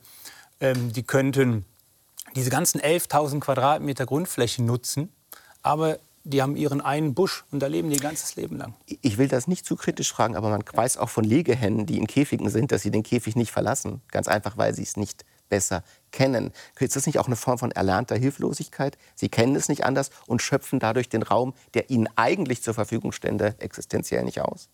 ähm, 0.59 0.91
die 0.91 1.03
könnten 1.03 1.63
diese 2.35 2.49
ganzen 2.49 2.81
11.000 2.81 3.39
Quadratmeter 3.39 4.05
Grundfläche 4.05 4.61
nutzen, 4.61 5.13
aber 5.61 5.99
die 6.25 6.41
haben 6.41 6.55
ihren 6.55 6.81
einen 6.81 7.13
Busch 7.13 7.45
und 7.51 7.59
da 7.59 7.67
leben 7.67 7.89
die 7.89 7.95
ihr 7.95 8.01
ganzes 8.01 8.35
Leben 8.35 8.57
lang. 8.57 8.73
Ich 9.01 9.17
will 9.17 9.27
das 9.27 9.47
nicht 9.47 9.65
zu 9.65 9.75
kritisch 9.75 10.11
fragen, 10.11 10.35
aber 10.35 10.49
man 10.49 10.63
weiß 10.69 10.97
auch 10.97 11.09
von 11.09 11.23
Legehennen, 11.23 11.85
die 11.85 11.97
in 11.97 12.07
Käfigen 12.07 12.49
sind, 12.49 12.71
dass 12.71 12.81
sie 12.81 12.91
den 12.91 13.03
Käfig 13.03 13.35
nicht 13.35 13.51
verlassen. 13.51 14.01
Ganz 14.11 14.27
einfach, 14.27 14.57
weil 14.57 14.73
sie 14.73 14.83
es 14.83 14.97
nicht 14.97 15.23
besser 15.49 15.83
kennen. 16.11 16.51
Ist 16.79 16.95
das 16.95 17.05
nicht 17.05 17.19
auch 17.19 17.27
eine 17.27 17.35
Form 17.35 17.59
von 17.59 17.71
erlernter 17.71 18.15
Hilflosigkeit? 18.15 18.97
Sie 19.13 19.29
kennen 19.29 19.55
es 19.55 19.69
nicht 19.69 19.85
anders 19.85 20.09
und 20.25 20.41
schöpfen 20.41 20.79
dadurch 20.79 21.09
den 21.09 21.21
Raum, 21.21 21.53
der 21.75 21.91
ihnen 21.91 22.09
eigentlich 22.15 22.63
zur 22.63 22.73
Verfügung 22.73 23.11
stände, 23.11 23.55
existenziell 23.59 24.23
nicht 24.23 24.41
aus? 24.41 24.67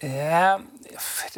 Ja, 0.00 0.60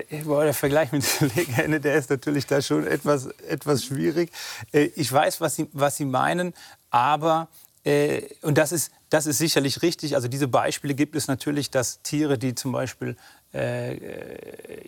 der 0.09 0.55
Vergleich 0.55 0.93
mit 0.93 1.05
Legende, 1.35 1.81
der 1.81 1.97
ist 1.97 2.11
natürlich 2.11 2.47
da 2.47 2.63
schon 2.63 2.87
etwas, 2.87 3.27
etwas 3.49 3.85
schwierig. 3.85 4.31
Äh, 4.73 4.91
ich 4.95 5.13
weiß, 5.13 5.41
was 5.41 5.57
Sie, 5.57 5.69
was 5.73 5.97
Sie 5.97 6.05
meinen, 6.05 6.55
aber, 6.93 7.49
äh, 7.85 8.23
und 8.43 8.59
das 8.59 8.71
ist, 8.71 8.93
das 9.11 9.27
ist 9.27 9.39
sicherlich 9.39 9.83
richtig, 9.83 10.15
also 10.15 10.29
diese 10.29 10.47
Beispiele 10.47 10.95
gibt 10.95 11.17
es 11.17 11.27
natürlich, 11.27 11.71
dass 11.71 12.03
Tiere, 12.03 12.39
die 12.39 12.55
zum 12.55 12.71
Beispiel 12.71 13.17
äh, 13.55 13.97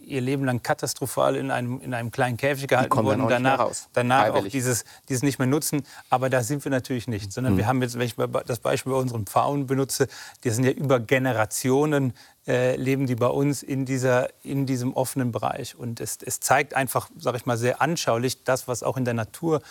ihr 0.01 0.21
Leben 0.21 0.45
lang 0.45 0.63
katastrophal 0.63 1.37
in 1.37 1.51
einem, 1.51 1.81
in 1.81 1.93
einem 1.93 2.11
kleinen 2.11 2.37
Käfig 2.37 2.69
gehalten 2.69 2.97
wurden, 3.05 3.29
danach, 3.29 3.71
danach 3.93 4.31
auch 4.35 4.49
dieses, 4.49 4.85
dieses 5.09 5.23
nicht 5.23 5.39
mehr 5.39 5.49
nutzen. 5.49 5.85
Aber 6.09 6.31
da 6.31 6.43
sind 6.43 6.65
wir 6.65 6.71
natürlich 6.71 7.09
nicht, 7.09 7.33
sondern 7.33 7.55
mhm. 7.55 7.59
wir 7.59 7.67
haben 7.67 7.83
jetzt, 7.83 7.99
wenn 7.99 8.07
ich 8.07 8.17
das 8.47 8.61
Beispiel 8.61 8.93
bei 8.93 8.99
unseren 8.99 9.27
Pfauen 9.27 9.67
benutze, 9.67 10.07
die 10.45 10.51
sind 10.51 10.65
ja 10.65 10.71
über 10.71 11.01
Generationen 11.01 12.15
äh, 12.47 12.77
leben 12.77 13.07
die 13.07 13.15
bei 13.15 13.27
uns 13.27 13.63
in, 13.63 13.87
dieser, 13.87 14.29
in 14.43 14.67
diesem 14.67 14.93
offenen 14.93 15.33
Bereich. 15.33 15.77
Und 15.77 16.01
es, 16.01 16.19
es 16.23 16.41
zeigt 16.41 16.75
einfach, 16.75 17.09
sage 17.19 17.39
ich 17.39 17.47
mal, 17.47 17.57
sehr 17.57 17.81
anschaulich 17.81 18.45
das, 18.45 18.69
was 18.69 18.83
auch 18.83 18.97
in 18.97 19.05
der 19.05 19.15
Natur, 19.15 19.63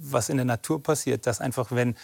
was 0.00 0.28
in 0.28 0.36
der 0.36 0.46
Natur 0.46 0.82
passiert, 0.82 1.26
dass 1.26 1.40
einfach, 1.40 1.70
wenn 1.70 1.94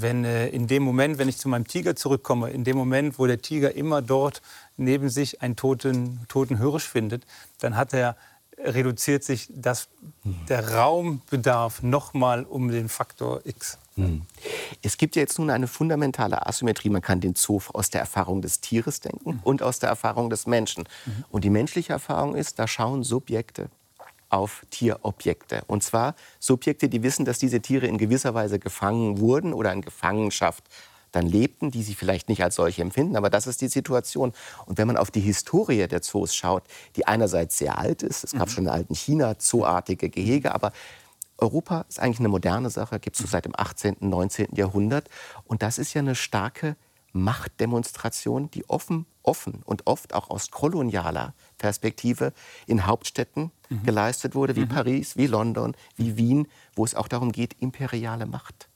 wenn 0.00 0.24
äh, 0.24 0.46
in 0.48 0.68
dem 0.68 0.84
Moment, 0.84 1.18
wenn 1.18 1.28
ich 1.28 1.38
zu 1.38 1.48
meinem 1.48 1.66
Tiger 1.66 1.96
zurückkomme, 1.96 2.50
in 2.50 2.62
dem 2.62 2.76
Moment, 2.76 3.18
wo 3.18 3.26
der 3.26 3.42
Tiger 3.42 3.74
immer 3.74 4.00
dort 4.00 4.42
neben 4.76 5.08
sich 5.08 5.42
einen 5.42 5.56
toten, 5.56 6.20
toten 6.28 6.58
Hirsch 6.58 6.86
findet, 6.86 7.26
dann 7.58 7.76
hat 7.76 7.92
er 7.92 8.16
reduziert 8.58 9.24
sich 9.24 9.48
das, 9.50 9.88
der 10.48 10.74
Raumbedarf 10.74 11.82
nochmal 11.82 12.44
um 12.44 12.70
den 12.70 12.88
Faktor 12.88 13.40
X. 13.44 13.78
Hm. 13.94 14.22
Es 14.82 14.96
gibt 14.98 15.16
ja 15.16 15.20
jetzt 15.20 15.38
nun 15.38 15.50
eine 15.50 15.66
fundamentale 15.66 16.46
Asymmetrie. 16.46 16.90
Man 16.90 17.02
kann 17.02 17.20
den 17.20 17.34
Zoo 17.34 17.60
aus 17.72 17.90
der 17.90 18.00
Erfahrung 18.00 18.42
des 18.42 18.60
Tieres 18.60 19.00
denken 19.00 19.40
und 19.42 19.62
aus 19.62 19.78
der 19.78 19.88
Erfahrung 19.88 20.30
des 20.30 20.46
Menschen. 20.46 20.84
Mhm. 21.06 21.24
Und 21.30 21.44
die 21.44 21.50
menschliche 21.50 21.92
Erfahrung 21.92 22.34
ist, 22.34 22.58
da 22.58 22.68
schauen 22.68 23.02
Subjekte 23.02 23.68
auf 24.30 24.62
Tierobjekte. 24.70 25.62
Und 25.66 25.82
zwar 25.82 26.14
Subjekte, 26.38 26.88
die 26.88 27.02
wissen, 27.02 27.24
dass 27.24 27.38
diese 27.38 27.60
Tiere 27.60 27.86
in 27.86 27.98
gewisser 27.98 28.34
Weise 28.34 28.58
gefangen 28.58 29.18
wurden 29.20 29.52
oder 29.52 29.72
in 29.72 29.82
Gefangenschaft 29.82 30.64
dann 31.12 31.26
lebten, 31.26 31.70
die 31.70 31.82
sie 31.82 31.94
vielleicht 31.94 32.28
nicht 32.28 32.42
als 32.42 32.56
solche 32.56 32.82
empfinden, 32.82 33.16
aber 33.16 33.30
das 33.30 33.46
ist 33.46 33.60
die 33.62 33.68
Situation. 33.68 34.32
Und 34.66 34.78
wenn 34.78 34.86
man 34.86 34.96
auf 34.96 35.10
die 35.10 35.20
Historie 35.20 35.86
der 35.86 36.02
Zoos 36.02 36.34
schaut, 36.34 36.64
die 36.96 37.06
einerseits 37.06 37.56
sehr 37.58 37.78
alt 37.78 38.02
ist, 38.02 38.24
es 38.24 38.32
gab 38.32 38.48
mhm. 38.48 38.52
schon 38.52 38.64
in 38.64 38.70
alten 38.70 38.94
China 38.94 39.38
zooartige 39.38 40.10
Gehege, 40.10 40.54
aber 40.54 40.72
Europa 41.38 41.86
ist 41.88 42.00
eigentlich 42.00 42.18
eine 42.18 42.28
moderne 42.28 42.68
Sache, 42.68 42.98
gibt 42.98 43.16
es 43.16 43.22
so 43.22 43.28
seit 43.28 43.44
dem 43.44 43.54
18., 43.56 43.96
19. 44.00 44.56
Jahrhundert. 44.56 45.08
Und 45.44 45.62
das 45.62 45.78
ist 45.78 45.94
ja 45.94 46.00
eine 46.00 46.16
starke 46.16 46.76
Machtdemonstration, 47.12 48.50
die 48.50 48.68
offen, 48.68 49.06
offen 49.22 49.62
und 49.64 49.86
oft 49.86 50.14
auch 50.14 50.30
aus 50.30 50.50
kolonialer 50.50 51.34
Perspektive 51.58 52.32
in 52.66 52.86
Hauptstädten 52.86 53.50
mhm. 53.68 53.82
geleistet 53.82 54.34
wurde, 54.34 54.56
wie 54.56 54.60
mhm. 54.60 54.68
Paris, 54.68 55.16
wie 55.16 55.26
London, 55.26 55.74
wie 55.96 56.16
Wien, 56.16 56.48
wo 56.74 56.84
es 56.84 56.94
auch 56.94 57.08
darum 57.08 57.32
geht, 57.32 57.56
imperiale 57.60 58.26
Macht 58.26 58.68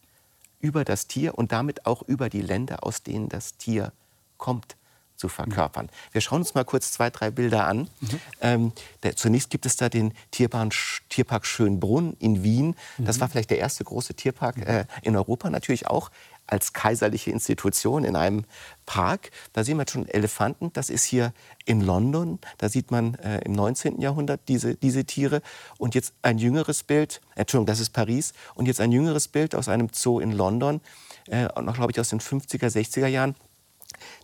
über 0.60 0.84
das 0.84 1.06
Tier 1.08 1.36
und 1.36 1.52
damit 1.52 1.86
auch 1.86 2.02
über 2.02 2.28
die 2.28 2.40
Länder, 2.40 2.84
aus 2.84 3.02
denen 3.02 3.28
das 3.28 3.56
Tier 3.56 3.92
kommt, 4.38 4.76
zu 5.22 5.28
verkörpern. 5.28 5.88
Wir 6.10 6.20
schauen 6.20 6.40
uns 6.40 6.54
mal 6.54 6.64
kurz 6.64 6.90
zwei, 6.90 7.08
drei 7.08 7.30
Bilder 7.30 7.68
an. 7.68 7.88
Mhm. 8.00 8.20
Ähm, 8.40 8.72
der, 9.04 9.14
zunächst 9.14 9.50
gibt 9.50 9.66
es 9.66 9.76
da 9.76 9.88
den 9.88 10.14
Tierbahn, 10.32 10.70
Tierpark 11.10 11.46
Schönbrunn 11.46 12.16
in 12.18 12.42
Wien. 12.42 12.74
Das 12.98 13.20
war 13.20 13.28
vielleicht 13.28 13.50
der 13.50 13.58
erste 13.58 13.84
große 13.84 14.14
Tierpark 14.14 14.58
äh, 14.66 14.84
in 15.02 15.14
Europa, 15.14 15.48
natürlich 15.48 15.86
auch 15.86 16.10
als 16.48 16.72
kaiserliche 16.72 17.30
Institution 17.30 18.02
in 18.02 18.16
einem 18.16 18.44
Park. 18.84 19.30
Da 19.52 19.62
sehen 19.62 19.78
wir 19.78 19.86
schon 19.88 20.08
Elefanten. 20.08 20.72
Das 20.72 20.90
ist 20.90 21.04
hier 21.04 21.32
in 21.66 21.80
London. 21.80 22.40
Da 22.58 22.68
sieht 22.68 22.90
man 22.90 23.14
äh, 23.14 23.42
im 23.44 23.52
19. 23.52 24.00
Jahrhundert 24.00 24.40
diese, 24.48 24.74
diese 24.74 25.04
Tiere. 25.04 25.40
Und 25.78 25.94
jetzt 25.94 26.14
ein 26.22 26.38
jüngeres 26.38 26.82
Bild, 26.82 27.20
Entschuldigung, 27.36 27.66
das 27.66 27.78
ist 27.78 27.90
Paris. 27.90 28.32
Und 28.54 28.66
jetzt 28.66 28.80
ein 28.80 28.90
jüngeres 28.90 29.28
Bild 29.28 29.54
aus 29.54 29.68
einem 29.68 29.88
Zoo 29.92 30.18
in 30.18 30.32
London, 30.32 30.80
äh, 31.28 31.44
noch 31.62 31.76
glaube 31.76 31.92
ich 31.92 32.00
aus 32.00 32.08
den 32.08 32.20
50er, 32.20 32.66
60er 32.66 33.06
Jahren. 33.06 33.36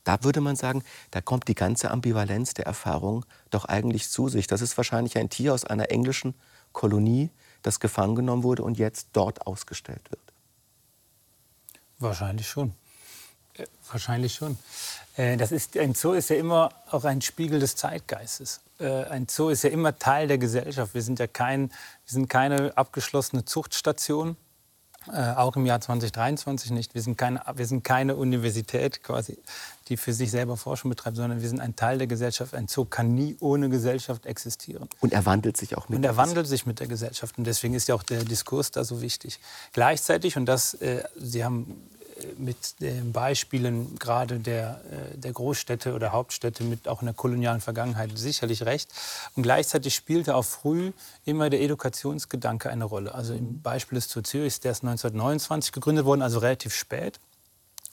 Da 0.04 0.22
würde 0.24 0.40
man 0.40 0.56
sagen, 0.56 0.82
da 1.10 1.20
kommt 1.20 1.48
die 1.48 1.54
ganze 1.54 1.90
Ambivalenz 1.90 2.54
der 2.54 2.66
Erfahrung 2.66 3.24
doch 3.50 3.64
eigentlich 3.64 4.08
zu 4.08 4.28
sich. 4.28 4.46
Das 4.46 4.60
ist 4.60 4.76
wahrscheinlich 4.76 5.16
ein 5.18 5.30
Tier 5.30 5.54
aus 5.54 5.64
einer 5.64 5.90
englischen 5.90 6.34
Kolonie, 6.72 7.30
das 7.62 7.80
gefangen 7.80 8.14
genommen 8.14 8.42
wurde 8.42 8.62
und 8.62 8.78
jetzt 8.78 9.08
dort 9.12 9.46
ausgestellt 9.46 10.10
wird. 10.10 10.22
Wahrscheinlich 11.98 12.48
schon. 12.48 12.74
Äh, 13.54 13.66
wahrscheinlich 13.90 14.34
schon. 14.34 14.56
Äh, 15.16 15.36
das 15.36 15.52
ist, 15.52 15.76
ein 15.76 15.94
Zoo 15.94 16.12
ist 16.12 16.30
ja 16.30 16.36
immer 16.36 16.70
auch 16.90 17.04
ein 17.04 17.20
Spiegel 17.20 17.58
des 17.58 17.76
Zeitgeistes. 17.76 18.60
Äh, 18.78 19.04
ein 19.04 19.26
Zoo 19.28 19.48
ist 19.48 19.64
ja 19.64 19.70
immer 19.70 19.98
Teil 19.98 20.28
der 20.28 20.38
Gesellschaft. 20.38 20.94
Wir 20.94 21.02
sind 21.02 21.18
ja 21.18 21.26
kein, 21.26 21.70
wir 21.70 22.12
sind 22.12 22.28
keine 22.28 22.76
abgeschlossene 22.76 23.44
Zuchtstation, 23.44 24.36
äh, 25.12 25.34
auch 25.36 25.56
im 25.56 25.66
Jahr 25.66 25.80
2023 25.80 26.70
nicht. 26.70 26.94
Wir 26.94 27.02
sind, 27.02 27.16
keine, 27.16 27.42
wir 27.54 27.66
sind 27.66 27.84
keine 27.84 28.16
Universität 28.16 29.02
quasi, 29.02 29.38
die 29.88 29.96
für 29.96 30.12
sich 30.12 30.30
selber 30.30 30.56
Forschung 30.56 30.90
betreibt, 30.90 31.16
sondern 31.16 31.40
wir 31.40 31.48
sind 31.48 31.60
ein 31.60 31.76
Teil 31.76 31.98
der 31.98 32.06
Gesellschaft. 32.06 32.54
Ein 32.54 32.68
Zoo 32.68 32.84
kann 32.84 33.14
nie 33.14 33.36
ohne 33.40 33.68
Gesellschaft 33.68 34.26
existieren. 34.26 34.88
Und 35.00 35.12
er 35.12 35.26
wandelt 35.26 35.56
sich 35.56 35.76
auch 35.76 35.88
mit. 35.88 35.98
Und 35.98 36.04
er 36.04 36.16
wandelt 36.16 36.46
sich 36.46 36.66
mit 36.66 36.80
der 36.80 36.86
Gesellschaft. 36.86 37.38
Und 37.38 37.44
deswegen 37.44 37.74
ist 37.74 37.88
ja 37.88 37.94
auch 37.94 38.02
der 38.02 38.24
Diskurs 38.24 38.70
da 38.70 38.84
so 38.84 39.02
wichtig. 39.02 39.40
Gleichzeitig, 39.72 40.36
und 40.36 40.46
das, 40.46 40.74
äh, 40.74 41.04
Sie 41.16 41.44
haben 41.44 41.82
mit 42.36 42.80
den 42.80 43.12
Beispielen 43.12 43.98
gerade 43.98 44.38
der, 44.38 44.80
äh, 44.90 45.18
der 45.18 45.32
Großstädte 45.32 45.94
oder 45.94 46.12
Hauptstädte 46.12 46.64
mit 46.64 46.88
auch 46.88 47.00
in 47.00 47.06
der 47.06 47.14
kolonialen 47.14 47.60
Vergangenheit 47.60 48.10
sicherlich 48.16 48.64
recht. 48.64 48.90
Und 49.36 49.42
gleichzeitig 49.42 49.94
spielte 49.94 50.34
auch 50.34 50.44
früh 50.44 50.92
immer 51.24 51.50
der 51.50 51.60
Edukationsgedanke 51.60 52.70
eine 52.70 52.84
Rolle. 52.84 53.14
Also 53.14 53.34
im 53.34 53.60
Beispiel 53.62 53.96
des 53.96 54.08
Zoo 54.08 54.20
Zürich, 54.20 54.60
der 54.60 54.72
ist 54.72 54.82
1929 54.82 55.72
gegründet 55.72 56.04
worden, 56.04 56.22
also 56.22 56.38
relativ 56.38 56.74
spät. 56.74 57.20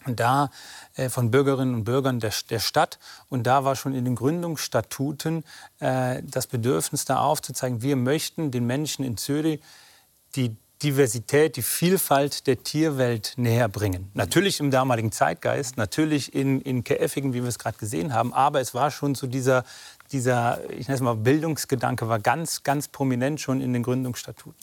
Und 0.05 0.19
da 0.19 0.51
äh, 0.95 1.09
von 1.09 1.31
Bürgerinnen 1.31 1.73
und 1.73 1.83
Bürgern 1.83 2.19
der, 2.19 2.33
der, 2.49 2.59
Stadt. 2.59 2.99
Und 3.29 3.43
da 3.47 3.63
war 3.63 3.75
schon 3.75 3.93
in 3.93 4.05
den 4.05 4.15
Gründungsstatuten 4.15 5.43
äh, 5.79 6.21
das 6.23 6.47
Bedürfnis 6.47 7.05
da 7.05 7.19
aufzuzeigen, 7.19 7.81
wir 7.81 7.95
möchten 7.95 8.51
den 8.51 8.67
Menschen 8.67 9.03
in 9.03 9.17
Zürich 9.17 9.61
die 10.35 10.55
Diversität, 10.83 11.55
die 11.55 11.61
Vielfalt 11.61 12.47
der 12.47 12.63
Tierwelt 12.63 13.33
näher 13.37 13.69
bringen. 13.69 14.11
Natürlich 14.13 14.59
im 14.59 14.71
damaligen 14.71 15.11
Zeitgeist, 15.11 15.77
natürlich 15.77 16.35
in, 16.35 16.61
in 16.61 16.83
Käfigen, 16.83 17.33
wie 17.33 17.41
wir 17.41 17.49
es 17.49 17.59
gerade 17.59 17.77
gesehen 17.77 18.13
haben, 18.13 18.33
aber 18.33 18.59
es 18.59 18.73
war 18.73 18.91
schon 18.91 19.15
so 19.15 19.27
dieser, 19.27 19.63
dieser 20.11 20.59
ich 20.69 20.87
nenne 20.87 20.95
es 20.95 21.01
mal 21.01 21.15
Bildungsgedanke, 21.15 22.07
war 22.09 22.19
ganz, 22.19 22.63
ganz 22.63 22.87
prominent 22.87 23.39
schon 23.39 23.61
in 23.61 23.73
den 23.73 23.83
Gründungsstatuten. 23.83 24.55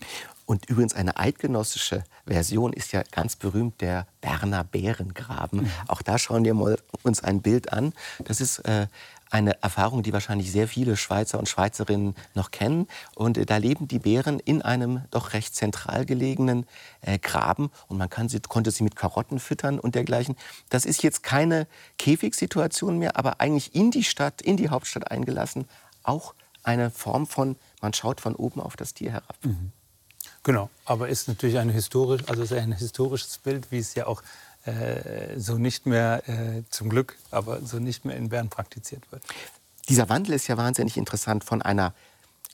Und 0.45 0.69
übrigens 0.69 0.95
eine 0.95 1.17
eidgenössische 1.17 2.05
Version 2.27 2.73
ist 2.73 2.93
ja 2.93 3.03
ganz 3.11 3.37
berühmt 3.37 3.81
der 3.81 4.07
Berner 4.21 4.65
Bärengraben. 4.65 5.63
Mhm. 5.63 5.71
Auch 5.89 6.03
da 6.03 6.19
schauen 6.19 6.45
wir 6.45 6.53
mal 6.53 6.79
uns 7.03 7.23
ein 7.25 7.41
Bild 7.41 7.73
an. 7.73 7.95
Das 8.25 8.41
ist 8.41 8.59
äh, 8.61 8.87
eine 9.33 9.63
Erfahrung, 9.63 10.03
die 10.03 10.13
wahrscheinlich 10.13 10.53
sehr 10.53 10.69
viele 10.69 10.97
Schweizer 10.97 11.39
und 11.39 11.49
Schweizerinnen 11.49 12.15
noch 12.35 12.51
kennen. 12.51 12.87
Und 13.15 13.39
äh, 13.39 13.47
da 13.47 13.57
leben 13.57 13.89
die 13.89 13.99
Bären 13.99 14.39
in 14.39 14.61
einem 14.61 15.03
doch 15.11 15.33
recht 15.33 15.55
zentral 15.55 16.05
gelegenen 16.05 16.67
äh, 17.01 17.19
Graben 17.19 17.71
und 17.89 17.97
man 17.97 18.11
sie, 18.29 18.41
konnte 18.41 18.71
sie 18.71 18.85
mit 18.85 18.95
Karotten 18.95 19.41
füttern 19.41 19.79
und 19.79 19.95
dergleichen. 19.95 20.37
Das 20.69 20.85
ist 20.85 21.03
jetzt 21.03 21.23
keine 21.23 21.67
Käfigsituation 21.99 22.99
mehr, 22.99 23.17
aber 23.17 23.41
eigentlich 23.41 23.75
in 23.75 23.91
die 23.91 24.05
Stadt, 24.05 24.43
in 24.43 24.59
die 24.59 24.69
Hauptstadt 24.69 25.11
eingelassen, 25.11 25.67
auch 26.03 26.35
eine 26.63 26.91
Form 26.91 27.27
von, 27.27 27.57
man 27.81 27.95
schaut 27.95 28.21
von 28.21 28.37
oben 28.37 28.61
auf 28.61 28.77
das 28.77 28.93
Tier 28.93 29.13
herab. 29.13 29.39
Mhm. 29.43 29.73
Genau, 30.45 30.71
aber 30.85 31.09
ist 31.09 31.29
natürlich 31.29 31.59
ein, 31.59 31.71
historisch, 31.71 32.23
also 32.27 32.55
ein 32.55 32.73
historisches 32.73 33.39
Bild, 33.39 33.71
wie 33.71 33.79
es 33.79 33.95
ja 33.95 34.07
auch 34.07 34.23
äh, 34.65 35.39
so 35.39 35.59
nicht 35.59 35.87
mehr, 35.87 36.23
äh, 36.29 36.63
zum 36.71 36.89
Glück, 36.89 37.19
aber 37.31 37.61
so 37.63 37.79
nicht 37.79 38.05
mehr 38.05 38.17
in 38.17 38.29
Bern 38.29 38.49
praktiziert 38.49 39.11
wird. 39.11 39.23
Dieser 39.89 40.09
Wandel 40.09 40.35
ist 40.35 40.47
ja 40.47 40.57
wahnsinnig 40.57 40.97
interessant 40.97 41.45
von 41.45 41.63
einer 41.63 41.95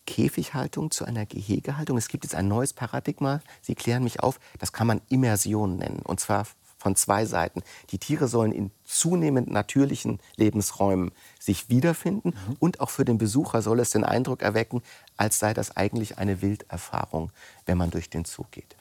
Käfighaltung 0.07 0.91
zu 0.91 1.05
einer 1.05 1.27
Gehegehaltung. 1.27 1.99
Es 1.99 2.09
gibt 2.09 2.25
jetzt 2.25 2.35
ein 2.35 2.49
neues 2.49 2.73
Paradigma, 2.73 3.41
Sie 3.61 3.75
klären 3.75 4.03
mich 4.03 4.21
auf, 4.21 4.41
das 4.59 4.73
kann 4.73 4.87
man 4.87 5.03
Immersion 5.11 5.77
nennen. 5.77 6.01
Und 6.03 6.19
zwar 6.19 6.47
von 6.79 6.97
zwei 6.97 7.27
Seiten. 7.27 7.63
Die 7.91 7.99
Tiere 7.99 8.29
sollen 8.29 8.53
in 8.53 8.71
zunehmend 8.85 9.51
natürlichen 9.51 10.21
Lebensräumen 10.37 11.11
sich 11.39 11.69
wiederfinden 11.69 12.31
mhm. 12.31 12.57
und 12.59 12.81
auch 12.81 12.91
für 12.91 13.05
den 13.05 13.19
Besucher 13.19 13.61
soll 13.61 13.81
es 13.81 13.91
den 13.91 14.05
Eindruck 14.05 14.43
erwecken, 14.43 14.83
als 15.17 15.39
sei 15.39 15.53
das 15.53 15.77
eigentlich 15.77 16.17
eine 16.17 16.41
Wilderfahrung, 16.41 17.31
wenn 17.67 17.77
man 17.77 17.91
durch 17.91 18.09
den 18.09 18.25
Zoo 18.25 18.45
geht. 18.51 18.78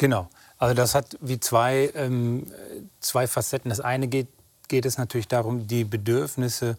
Genau. 0.00 0.30
Also 0.56 0.74
das 0.74 0.94
hat 0.94 1.18
wie 1.20 1.38
zwei, 1.40 1.92
ähm, 1.94 2.50
zwei 3.00 3.26
Facetten. 3.26 3.68
Das 3.68 3.80
eine 3.80 4.08
geht, 4.08 4.28
geht 4.68 4.86
es 4.86 4.96
natürlich 4.96 5.28
darum, 5.28 5.66
die 5.66 5.84
Bedürfnisse 5.84 6.78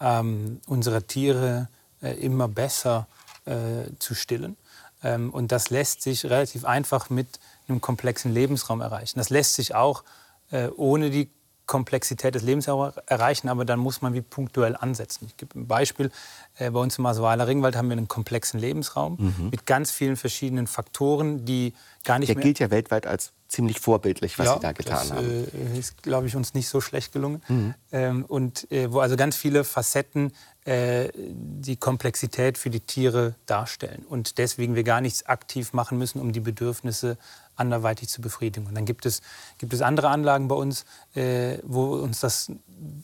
ähm, 0.00 0.60
unserer 0.66 1.06
Tiere 1.06 1.68
äh, 2.02 2.14
immer 2.14 2.48
besser 2.48 3.06
äh, 3.44 3.92
zu 4.00 4.16
stillen. 4.16 4.56
Ähm, 5.04 5.30
und 5.30 5.52
das 5.52 5.70
lässt 5.70 6.02
sich 6.02 6.24
relativ 6.24 6.64
einfach 6.64 7.08
mit 7.08 7.38
einem 7.68 7.80
komplexen 7.80 8.34
Lebensraum 8.34 8.80
erreichen. 8.80 9.20
Das 9.20 9.30
lässt 9.30 9.54
sich 9.54 9.76
auch 9.76 10.02
äh, 10.50 10.66
ohne 10.66 11.10
die 11.10 11.30
Komplexität 11.66 12.34
des 12.34 12.42
Lebens 12.42 12.68
erreichen, 12.68 13.48
aber 13.48 13.64
dann 13.64 13.78
muss 13.80 14.00
man 14.00 14.14
wie 14.14 14.22
punktuell 14.22 14.76
ansetzen. 14.76 15.26
Ich 15.26 15.36
gebe 15.36 15.58
ein 15.58 15.66
Beispiel. 15.66 16.10
Äh, 16.58 16.70
bei 16.70 16.80
uns 16.80 16.98
im 16.98 17.02
Masweiler 17.02 17.46
Ringwald 17.46 17.76
haben 17.76 17.88
wir 17.88 17.96
einen 17.96 18.08
komplexen 18.08 18.60
Lebensraum 18.60 19.16
mhm. 19.18 19.50
mit 19.50 19.66
ganz 19.66 19.90
vielen 19.90 20.16
verschiedenen 20.16 20.66
Faktoren, 20.66 21.44
die 21.44 21.74
gar 22.04 22.18
nicht 22.18 22.28
Der 22.28 22.36
mehr... 22.36 22.44
gilt 22.44 22.58
ja 22.60 22.70
weltweit 22.70 23.06
als 23.06 23.32
ziemlich 23.48 23.80
vorbildlich, 23.80 24.38
was 24.38 24.46
ja, 24.46 24.54
Sie 24.54 24.60
da 24.60 24.72
getan 24.72 25.08
das, 25.08 25.12
haben. 25.12 25.28
Äh, 25.28 25.78
ist, 25.78 26.02
glaube 26.02 26.26
ich, 26.26 26.36
uns 26.36 26.54
nicht 26.54 26.68
so 26.68 26.80
schlecht 26.80 27.12
gelungen. 27.12 27.42
Mhm. 27.48 27.74
Ähm, 27.92 28.24
und 28.24 28.70
äh, 28.70 28.92
wo 28.92 29.00
also 29.00 29.16
ganz 29.16 29.36
viele 29.36 29.64
Facetten 29.64 30.32
äh, 30.64 31.10
die 31.14 31.76
Komplexität 31.76 32.58
für 32.58 32.70
die 32.70 32.80
Tiere 32.80 33.34
darstellen. 33.46 34.04
Und 34.08 34.38
deswegen 34.38 34.74
wir 34.74 34.82
gar 34.82 35.00
nichts 35.00 35.26
aktiv 35.26 35.72
machen 35.72 35.98
müssen, 35.98 36.20
um 36.20 36.32
die 36.32 36.40
Bedürfnisse 36.40 37.18
anderweitig 37.56 38.08
zu 38.08 38.20
befriedigen. 38.20 38.66
Und 38.66 38.74
dann 38.74 38.84
gibt 38.84 39.06
es, 39.06 39.22
gibt 39.58 39.72
es 39.72 39.82
andere 39.82 40.08
Anlagen 40.08 40.48
bei 40.48 40.54
uns, 40.54 40.84
äh, 41.14 41.58
wo, 41.62 41.94
uns 41.94 42.20
das 42.20 42.52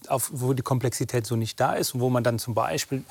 auf, 0.08 0.30
wo 0.32 0.52
die 0.52 0.62
Komplexität 0.62 1.26
so 1.26 1.36
nicht 1.36 1.58
da 1.58 1.74
ist 1.74 1.94
und 1.94 2.00
wo 2.00 2.10
man 2.10 2.22
dann 2.22 2.38
zum 2.38 2.54
Beispiel 2.54 3.04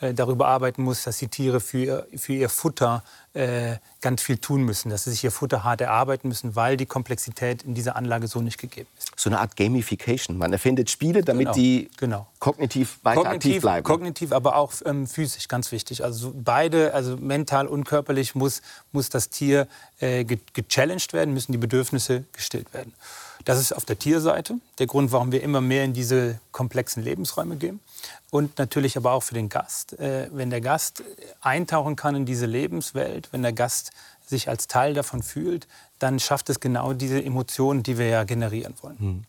äh, 0.00 0.14
darüber 0.14 0.46
arbeiten 0.46 0.82
muss, 0.82 1.02
dass 1.02 1.18
die 1.18 1.28
Tiere 1.28 1.60
für 1.60 1.78
ihr, 1.78 2.06
für 2.16 2.32
ihr 2.32 2.48
Futter 2.48 3.02
äh, 3.34 3.76
ganz 4.00 4.22
viel 4.22 4.38
tun 4.38 4.62
müssen, 4.62 4.90
dass 4.90 5.04
sie 5.04 5.10
sich 5.10 5.24
ihr 5.24 5.32
Futter 5.32 5.64
hart 5.64 5.80
erarbeiten 5.80 6.28
müssen, 6.28 6.54
weil 6.54 6.76
die 6.76 6.86
Komplexität 6.86 7.64
in 7.64 7.74
dieser 7.74 7.96
Anlage 7.96 8.28
so 8.28 8.40
nicht 8.40 8.58
gegeben 8.58 8.88
ist. 8.96 9.10
So 9.16 9.28
eine 9.28 9.40
Art 9.40 9.56
Gamification. 9.56 10.38
Man 10.38 10.52
erfindet 10.52 10.88
Spiele, 10.88 11.22
damit 11.22 11.46
genau, 11.46 11.52
die 11.52 11.90
genau. 11.96 12.26
kognitiv 12.38 13.00
weiter 13.02 13.22
kognitiv, 13.22 13.50
aktiv 13.50 13.60
bleiben. 13.62 13.84
Kognitiv, 13.84 14.32
aber 14.32 14.56
auch 14.56 14.72
ähm, 14.84 15.06
physisch, 15.06 15.48
ganz 15.48 15.72
wichtig. 15.72 16.04
Also 16.04 16.32
beide, 16.34 16.94
also 16.94 17.16
mental 17.16 17.66
und 17.66 17.84
körperlich 17.84 18.34
muss, 18.36 18.62
muss 18.92 19.08
das 19.08 19.30
Tier 19.30 19.66
äh, 19.98 20.24
gechallenged 20.24 21.12
werden, 21.12 21.34
müssen 21.34 21.52
die 21.52 21.58
Bedürfnisse 21.58 22.24
gestillt 22.32 22.72
werden. 22.72 22.92
Das 23.48 23.58
ist 23.58 23.72
auf 23.72 23.86
der 23.86 23.98
Tierseite 23.98 24.58
der 24.78 24.86
Grund, 24.86 25.10
warum 25.10 25.32
wir 25.32 25.42
immer 25.42 25.62
mehr 25.62 25.82
in 25.82 25.94
diese 25.94 26.38
komplexen 26.52 27.02
Lebensräume 27.02 27.56
gehen. 27.56 27.80
Und 28.28 28.58
natürlich 28.58 28.94
aber 28.98 29.12
auch 29.12 29.22
für 29.22 29.32
den 29.32 29.48
Gast. 29.48 29.98
Äh, 29.98 30.28
wenn 30.32 30.50
der 30.50 30.60
Gast 30.60 31.02
eintauchen 31.40 31.96
kann 31.96 32.14
in 32.14 32.26
diese 32.26 32.44
Lebenswelt, 32.44 33.30
wenn 33.32 33.40
der 33.40 33.54
Gast 33.54 33.92
sich 34.26 34.50
als 34.50 34.66
Teil 34.66 34.92
davon 34.92 35.22
fühlt, 35.22 35.66
dann 35.98 36.20
schafft 36.20 36.50
es 36.50 36.60
genau 36.60 36.92
diese 36.92 37.24
Emotionen, 37.24 37.82
die 37.82 37.96
wir 37.96 38.08
ja 38.08 38.24
generieren 38.24 38.74
wollen. 38.82 38.98
Hm. 38.98 39.24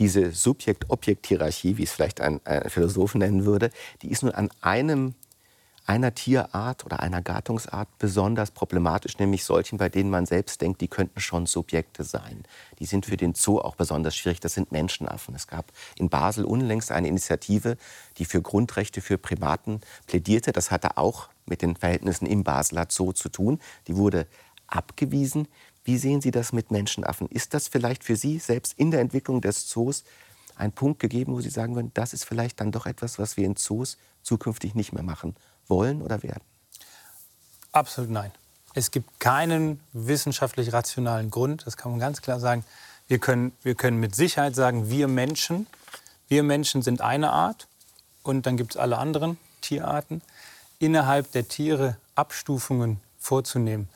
Diese 0.00 0.32
Subjekt-Objekt-Hierarchie, 0.32 1.76
wie 1.76 1.84
es 1.84 1.92
vielleicht 1.92 2.20
ein, 2.20 2.40
ein 2.44 2.68
Philosoph 2.68 3.14
nennen 3.14 3.44
würde, 3.44 3.70
die 4.02 4.10
ist 4.10 4.24
nur 4.24 4.36
an 4.36 4.50
einem 4.60 5.14
einer 5.84 6.14
Tierart 6.14 6.84
oder 6.84 7.00
einer 7.00 7.22
Gattungsart 7.22 7.88
besonders 7.98 8.50
problematisch, 8.52 9.18
nämlich 9.18 9.44
solchen, 9.44 9.78
bei 9.78 9.88
denen 9.88 10.10
man 10.10 10.26
selbst 10.26 10.60
denkt, 10.60 10.80
die 10.80 10.88
könnten 10.88 11.20
schon 11.20 11.46
Subjekte 11.46 12.04
sein. 12.04 12.44
Die 12.78 12.86
sind 12.86 13.06
für 13.06 13.16
den 13.16 13.34
Zoo 13.34 13.58
auch 13.58 13.74
besonders 13.74 14.14
schwierig. 14.14 14.40
Das 14.40 14.54
sind 14.54 14.70
Menschenaffen. 14.70 15.34
Es 15.34 15.48
gab 15.48 15.72
in 15.96 16.08
Basel 16.08 16.44
unlängst 16.44 16.92
eine 16.92 17.08
Initiative, 17.08 17.76
die 18.18 18.24
für 18.24 18.40
Grundrechte 18.40 19.00
für 19.00 19.18
Primaten 19.18 19.80
plädierte. 20.06 20.52
Das 20.52 20.70
hatte 20.70 20.98
auch 20.98 21.28
mit 21.46 21.62
den 21.62 21.74
Verhältnissen 21.74 22.26
im 22.26 22.44
Basler 22.44 22.86
Zoo 22.88 23.12
zu 23.12 23.28
tun. 23.28 23.58
Die 23.88 23.96
wurde 23.96 24.28
abgewiesen. 24.68 25.48
Wie 25.84 25.98
sehen 25.98 26.20
Sie 26.20 26.30
das 26.30 26.52
mit 26.52 26.70
Menschenaffen? 26.70 27.26
Ist 27.26 27.54
das 27.54 27.66
vielleicht 27.66 28.04
für 28.04 28.14
Sie 28.14 28.38
selbst 28.38 28.74
in 28.78 28.92
der 28.92 29.00
Entwicklung 29.00 29.40
des 29.40 29.66
Zoos 29.66 30.04
ein 30.54 30.70
Punkt 30.70 31.00
gegeben, 31.00 31.32
wo 31.32 31.40
Sie 31.40 31.50
sagen 31.50 31.74
würden, 31.74 31.90
das 31.94 32.12
ist 32.12 32.24
vielleicht 32.24 32.60
dann 32.60 32.70
doch 32.70 32.86
etwas, 32.86 33.18
was 33.18 33.36
wir 33.36 33.46
in 33.46 33.56
Zoos 33.56 33.96
zukünftig 34.22 34.76
nicht 34.76 34.92
mehr 34.92 35.02
machen 35.02 35.34
wollen 35.68 36.02
oder 36.02 36.22
werden? 36.22 36.42
Absolut 37.72 38.10
nein. 38.10 38.32
Es 38.74 38.90
gibt 38.90 39.20
keinen 39.20 39.80
wissenschaftlich 39.92 40.72
rationalen 40.72 41.30
Grund, 41.30 41.66
das 41.66 41.76
kann 41.76 41.90
man 41.90 42.00
ganz 42.00 42.22
klar 42.22 42.40
sagen. 42.40 42.64
Wir 43.06 43.18
können, 43.18 43.52
wir 43.62 43.74
können 43.74 44.00
mit 44.00 44.14
Sicherheit 44.14 44.54
sagen, 44.54 44.88
wir 44.88 45.08
Menschen, 45.08 45.66
wir 46.28 46.42
Menschen 46.42 46.82
sind 46.82 47.00
eine 47.02 47.30
Art 47.30 47.68
und 48.22 48.46
dann 48.46 48.56
gibt 48.56 48.72
es 48.72 48.76
alle 48.78 48.96
anderen 48.96 49.38
Tierarten. 49.60 50.22
Innerhalb 50.78 51.30
der 51.32 51.48
Tiere 51.48 51.96
Abstufungen 52.14 53.00
vorzunehmen, 53.18 53.88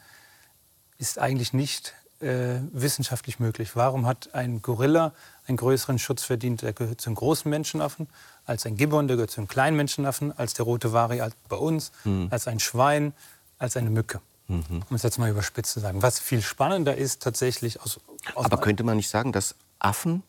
ist 0.98 1.18
eigentlich 1.18 1.52
nicht 1.52 1.94
äh, 2.20 2.60
wissenschaftlich 2.72 3.38
möglich. 3.40 3.76
Warum 3.76 4.06
hat 4.06 4.34
ein 4.34 4.62
Gorilla 4.62 5.12
einen 5.46 5.56
größeren 5.56 5.98
Schutz 5.98 6.22
verdient? 6.22 6.62
Der 6.62 6.72
gehört 6.72 7.00
zu 7.00 7.10
den 7.10 7.16
großen 7.16 7.50
Menschenaffen 7.50 8.08
als 8.46 8.64
ein 8.64 8.76
Gibbon, 8.76 9.08
der 9.08 9.16
gehört 9.16 9.30
zu 9.30 9.40
einem 9.40 9.48
kleinen 9.48 9.76
Menschenaffen, 9.76 10.36
als 10.36 10.54
der 10.54 10.64
rote 10.64 10.92
Vari 10.92 11.20
bei 11.48 11.56
uns, 11.56 11.92
mhm. 12.04 12.28
als 12.30 12.46
ein 12.46 12.60
Schwein, 12.60 13.12
als 13.58 13.76
eine 13.76 13.90
Mücke. 13.90 14.20
Mhm. 14.48 14.84
Um 14.88 14.94
es 14.96 15.02
jetzt 15.02 15.18
mal 15.18 15.28
überspitzt 15.28 15.72
zu 15.72 15.80
sagen. 15.80 16.02
Was 16.02 16.20
viel 16.20 16.40
spannender 16.40 16.96
ist 16.96 17.22
tatsächlich 17.22 17.80
aus. 17.80 18.00
aus 18.34 18.44
Aber 18.44 18.58
könnte 18.58 18.84
man 18.84 18.96
nicht 18.96 19.08
sagen, 19.08 19.32
dass 19.32 19.56
Affen, 19.80 20.22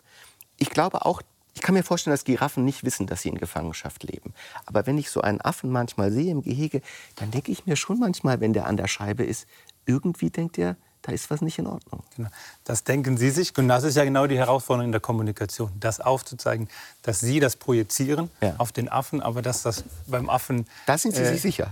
ich 0.58 0.72
glaube 0.72 1.06
auch, 1.06 1.22
ich 1.54 1.62
kann 1.62 1.74
mir 1.74 1.84
vorstellen, 1.84 2.14
dass 2.14 2.24
Giraffen 2.24 2.66
nicht 2.66 2.84
wissen, 2.84 3.08
dass 3.08 3.22
sie 3.22 3.30
in 3.30 3.38
Gefangenschaft 3.38 4.04
leben. 4.04 4.34
Aber 4.66 4.86
wenn 4.86 4.98
ich 4.98 5.10
so 5.10 5.22
einen 5.22 5.42
Affen 5.42 5.72
manchmal 5.72 6.12
sehe 6.12 6.32
im 6.32 6.44
Gehege, 6.44 6.82
dann 7.16 7.32
denke 7.32 7.52
ich 7.52 7.66
mir 7.66 7.76
schon 7.76 8.00
manchmal, 8.00 8.40
wenn 8.40 8.54
der 8.54 8.68
an 8.68 8.78
der 8.78 8.88
Scheibe 8.88 9.24
ist, 9.24 9.48
irgendwie 9.86 10.30
denkt 10.30 10.58
er, 10.58 10.76
da 11.08 11.14
ist 11.14 11.30
was 11.32 11.42
nicht 11.42 11.58
in 11.58 11.68
Ordnung. 11.68 12.04
Genau. 12.18 12.28
Das 12.66 12.84
denken 12.84 13.16
Sie 13.16 13.30
sich. 13.30 13.58
Und 13.58 13.70
das 13.70 13.86
ist 13.86 13.96
ja 13.96 14.04
genau 14.04 14.28
die 14.28 14.38
Herausforderung 14.38 14.88
in 14.88 14.92
der 14.92 15.00
Kommunikation. 15.00 15.72
Das 15.80 16.02
aufzuzeigen, 16.02 16.68
dass 17.02 17.22
Sie 17.22 17.40
das 17.40 17.56
projizieren 17.56 18.30
ja. 18.42 18.56
auf 18.58 18.74
den 18.74 18.90
Affen, 18.90 19.22
aber 19.22 19.42
dass 19.42 19.64
das 19.64 19.86
beim 20.06 20.30
Affen. 20.30 20.68
Da 20.86 20.98
sind 20.98 21.16
Sie 21.16 21.22
äh, 21.22 21.32
sich 21.32 21.42
sicher. 21.42 21.70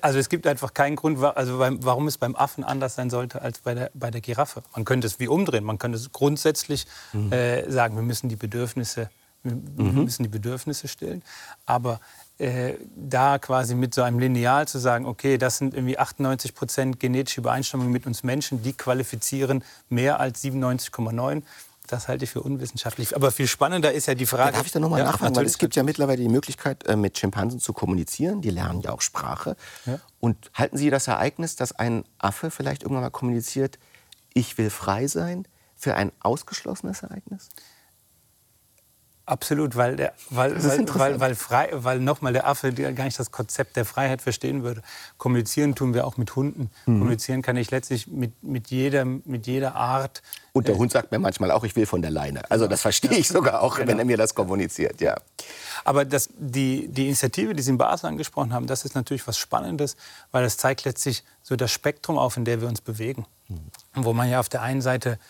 Also 0.00 0.18
es 0.18 0.30
gibt 0.30 0.46
einfach 0.46 0.72
keinen 0.72 0.96
Grund, 0.96 1.22
also 1.22 1.58
warum 1.58 2.06
es 2.06 2.16
beim 2.16 2.34
Affen 2.34 2.64
anders 2.64 2.94
sein 2.94 3.10
sollte 3.10 3.42
als 3.42 3.58
bei 3.58 3.74
der, 3.74 3.90
bei 3.92 4.10
der 4.10 4.22
Giraffe. 4.22 4.62
Man 4.74 4.86
könnte 4.86 5.06
es 5.06 5.20
wie 5.20 5.28
umdrehen. 5.28 5.64
Man 5.64 5.78
könnte 5.78 5.98
es 5.98 6.10
grundsätzlich 6.10 6.86
mhm. 7.12 7.32
äh, 7.32 7.70
sagen, 7.70 7.94
wir 7.94 8.02
müssen 8.02 8.30
die 8.30 8.36
Bedürfnisse, 8.36 9.10
wir 9.42 9.54
mhm. 9.54 10.04
müssen 10.04 10.22
die 10.22 10.30
Bedürfnisse 10.30 10.88
stillen. 10.88 11.22
Aber 11.66 12.00
äh, 12.40 12.78
da 12.96 13.38
quasi 13.38 13.74
mit 13.74 13.94
so 13.94 14.02
einem 14.02 14.18
Lineal 14.18 14.66
zu 14.66 14.78
sagen, 14.78 15.04
okay, 15.04 15.36
das 15.36 15.58
sind 15.58 15.74
irgendwie 15.74 15.98
98 15.98 16.54
Prozent 16.54 16.98
genetische 16.98 17.42
Übereinstimmung 17.42 17.90
mit 17.90 18.06
uns 18.06 18.22
Menschen, 18.22 18.62
die 18.62 18.72
qualifizieren 18.72 19.62
mehr 19.90 20.20
als 20.20 20.42
97,9. 20.42 21.42
Das 21.86 22.08
halte 22.08 22.24
ich 22.24 22.30
für 22.30 22.40
unwissenschaftlich. 22.40 23.14
Aber 23.14 23.30
viel 23.30 23.46
spannender 23.46 23.92
ist 23.92 24.06
ja 24.06 24.14
die 24.14 24.24
Frage. 24.24 24.52
Ja, 24.52 24.52
darf 24.52 24.64
ich 24.64 24.72
da 24.72 24.78
nochmal 24.78 25.00
ja, 25.00 25.06
nachfragen? 25.06 25.36
Weil 25.36 25.44
es 25.44 25.58
gibt 25.58 25.76
ja 25.76 25.82
mittlerweile 25.82 26.22
die 26.22 26.28
Möglichkeit, 26.28 26.86
äh, 26.86 26.96
mit 26.96 27.18
Schimpansen 27.18 27.60
zu 27.60 27.74
kommunizieren. 27.74 28.40
Die 28.40 28.50
lernen 28.50 28.80
ja 28.80 28.92
auch 28.92 29.02
Sprache. 29.02 29.56
Ja. 29.84 29.98
Und 30.18 30.50
halten 30.54 30.78
Sie 30.78 30.88
das 30.88 31.08
Ereignis, 31.08 31.56
dass 31.56 31.72
ein 31.72 32.04
Affe 32.18 32.50
vielleicht 32.50 32.84
irgendwann 32.84 33.02
mal 33.02 33.10
kommuniziert, 33.10 33.78
ich 34.32 34.56
will 34.56 34.70
frei 34.70 35.08
sein, 35.08 35.46
für 35.76 35.94
ein 35.94 36.12
ausgeschlossenes 36.20 37.02
Ereignis? 37.02 37.50
Absolut, 39.30 39.76
weil, 39.76 39.94
der, 39.94 40.12
weil, 40.30 40.60
weil, 40.60 40.88
weil, 40.88 41.20
weil, 41.20 41.34
frei, 41.36 41.68
weil 41.72 42.00
nochmal 42.00 42.32
der 42.32 42.48
Affe 42.48 42.72
gar 42.72 43.04
nicht 43.04 43.16
das 43.16 43.30
Konzept 43.30 43.76
der 43.76 43.84
Freiheit 43.84 44.22
verstehen 44.22 44.64
würde. 44.64 44.82
Kommunizieren 45.18 45.76
tun 45.76 45.94
wir 45.94 46.04
auch 46.04 46.16
mit 46.16 46.34
Hunden. 46.34 46.68
Mhm. 46.84 46.98
Kommunizieren 46.98 47.40
kann 47.40 47.56
ich 47.56 47.70
letztlich 47.70 48.08
mit, 48.08 48.42
mit, 48.42 48.72
jeder, 48.72 49.04
mit 49.04 49.46
jeder 49.46 49.76
Art. 49.76 50.20
Und 50.52 50.66
der 50.66 50.74
äh, 50.74 50.78
Hund 50.78 50.90
sagt 50.90 51.12
mir 51.12 51.20
manchmal 51.20 51.52
auch, 51.52 51.62
ich 51.62 51.76
will 51.76 51.86
von 51.86 52.02
der 52.02 52.10
Leine. 52.10 52.42
Also 52.50 52.66
das 52.66 52.80
verstehe 52.82 53.16
ich 53.16 53.28
sogar 53.28 53.62
auch, 53.62 53.76
genau. 53.76 53.86
wenn 53.86 54.00
er 54.00 54.04
mir 54.04 54.16
das 54.16 54.34
kommuniziert. 54.34 55.00
Ja. 55.00 55.14
Aber 55.84 56.04
das, 56.04 56.28
die, 56.36 56.88
die 56.88 57.06
Initiative, 57.06 57.54
die 57.54 57.62
Sie 57.62 57.70
in 57.70 57.78
Basel 57.78 58.06
angesprochen 58.06 58.52
haben, 58.52 58.66
das 58.66 58.84
ist 58.84 58.96
natürlich 58.96 59.28
was 59.28 59.38
Spannendes, 59.38 59.96
weil 60.32 60.42
es 60.42 60.56
zeigt 60.56 60.84
letztlich 60.84 61.22
so 61.44 61.54
das 61.54 61.70
Spektrum 61.70 62.18
auf, 62.18 62.36
in 62.36 62.44
dem 62.44 62.62
wir 62.62 62.68
uns 62.68 62.80
bewegen. 62.80 63.26
Mhm. 63.46 63.60
Wo 63.94 64.12
man 64.12 64.28
ja 64.28 64.40
auf 64.40 64.48
der 64.48 64.62
einen 64.62 64.82
Seite 64.82 65.20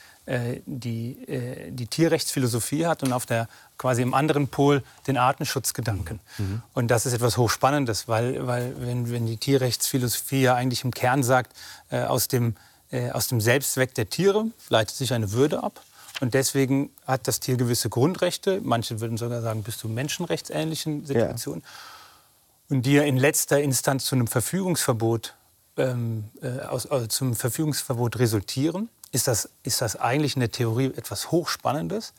die, 0.65 1.29
äh, 1.29 1.73
die 1.73 1.87
Tierrechtsphilosophie 1.87 2.87
hat 2.87 3.03
und 3.03 3.13
auf 3.13 3.27
der 3.27 3.49
quasi 3.79 4.03
im 4.03 4.15
anderen 4.15 4.47
Pol 4.47 4.83
den 5.09 5.17
Artenschutzgedanken. 5.17 6.21
Mhm. 6.39 6.63
Und 6.73 6.89
das 6.89 7.05
ist 7.05 7.15
etwas 7.15 7.37
Hochspannendes, 7.37 8.07
weil, 8.07 8.47
weil 8.47 8.75
wenn, 8.79 9.11
wenn 9.11 9.27
die 9.27 9.39
Tierrechtsphilosophie 9.39 10.43
ja 10.43 10.55
eigentlich 10.55 10.85
im 10.85 10.93
Kern 10.93 11.25
sagt, 11.25 11.57
äh, 11.91 12.03
aus, 12.03 12.29
dem, 12.29 12.55
äh, 12.93 13.11
aus 13.11 13.27
dem 13.27 13.41
Selbstzweck 13.41 13.93
der 13.95 14.09
Tiere 14.09 14.47
leitet 14.69 14.95
sich 14.95 15.13
eine 15.13 15.33
Würde 15.33 15.65
ab. 15.65 15.83
Und 16.21 16.35
deswegen 16.35 16.91
hat 17.07 17.27
das 17.27 17.41
Tier 17.41 17.57
gewisse 17.57 17.89
Grundrechte. 17.89 18.61
Manche 18.63 19.01
würden 19.01 19.17
sogar 19.17 19.43
sagen, 19.43 19.65
bis 19.65 19.79
zu 19.79 19.89
menschenrechtsähnlichen 19.89 21.07
Situationen. 21.07 21.63
Ja. 21.63 22.77
Und 22.77 22.87
die 22.87 22.93
ja 22.93 23.03
in 23.03 23.17
letzter 23.17 23.61
Instanz 23.61 24.05
zu 24.05 24.15
einem 24.15 24.29
Verfügungsverbot, 24.29 25.35
ähm, 25.77 26.25
äh, 26.41 26.61
aus, 26.61 26.87
also 26.87 27.07
zum 27.09 27.35
Verfügungsverbot 27.35 28.19
resultieren 28.21 28.91
ist 29.13 29.27
das, 29.27 29.51
ist 29.63 29.81
das 29.81 29.97
eigentlich 29.97 30.37
in 30.37 30.41
der 30.41 30.51
Theorie 30.51 30.87
etwas 30.87 31.31
Hochspannendes. 31.31 32.13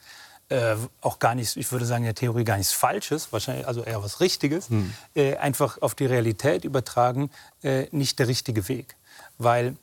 Äh, 0.50 0.76
auch 1.00 1.20
gar 1.20 1.36
nicht, 1.36 1.56
ich 1.56 1.72
würde 1.72 1.86
sagen, 1.86 2.04
in 2.04 2.08
der 2.08 2.16
Theorie 2.16 2.44
gar 2.44 2.58
nichts 2.58 2.74
Falsches, 2.74 3.32
wahrscheinlich 3.32 3.68
also 3.68 3.84
eher 3.84 4.04
was 4.04 4.20
Richtiges, 4.20 4.70
hm. 4.70 4.94
äh, 5.16 5.38
einfach 5.38 5.82
auf 5.82 5.96
die 5.96 6.06
Realität 6.06 6.66
übertragen, 6.66 7.30
äh, 7.64 7.88
nicht 7.92 8.20
der 8.20 8.28
richtige 8.28 8.68
Weg. 8.68 8.98
Weil 9.38 9.78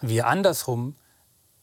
wir 0.00 0.26
andersrum 0.26 0.96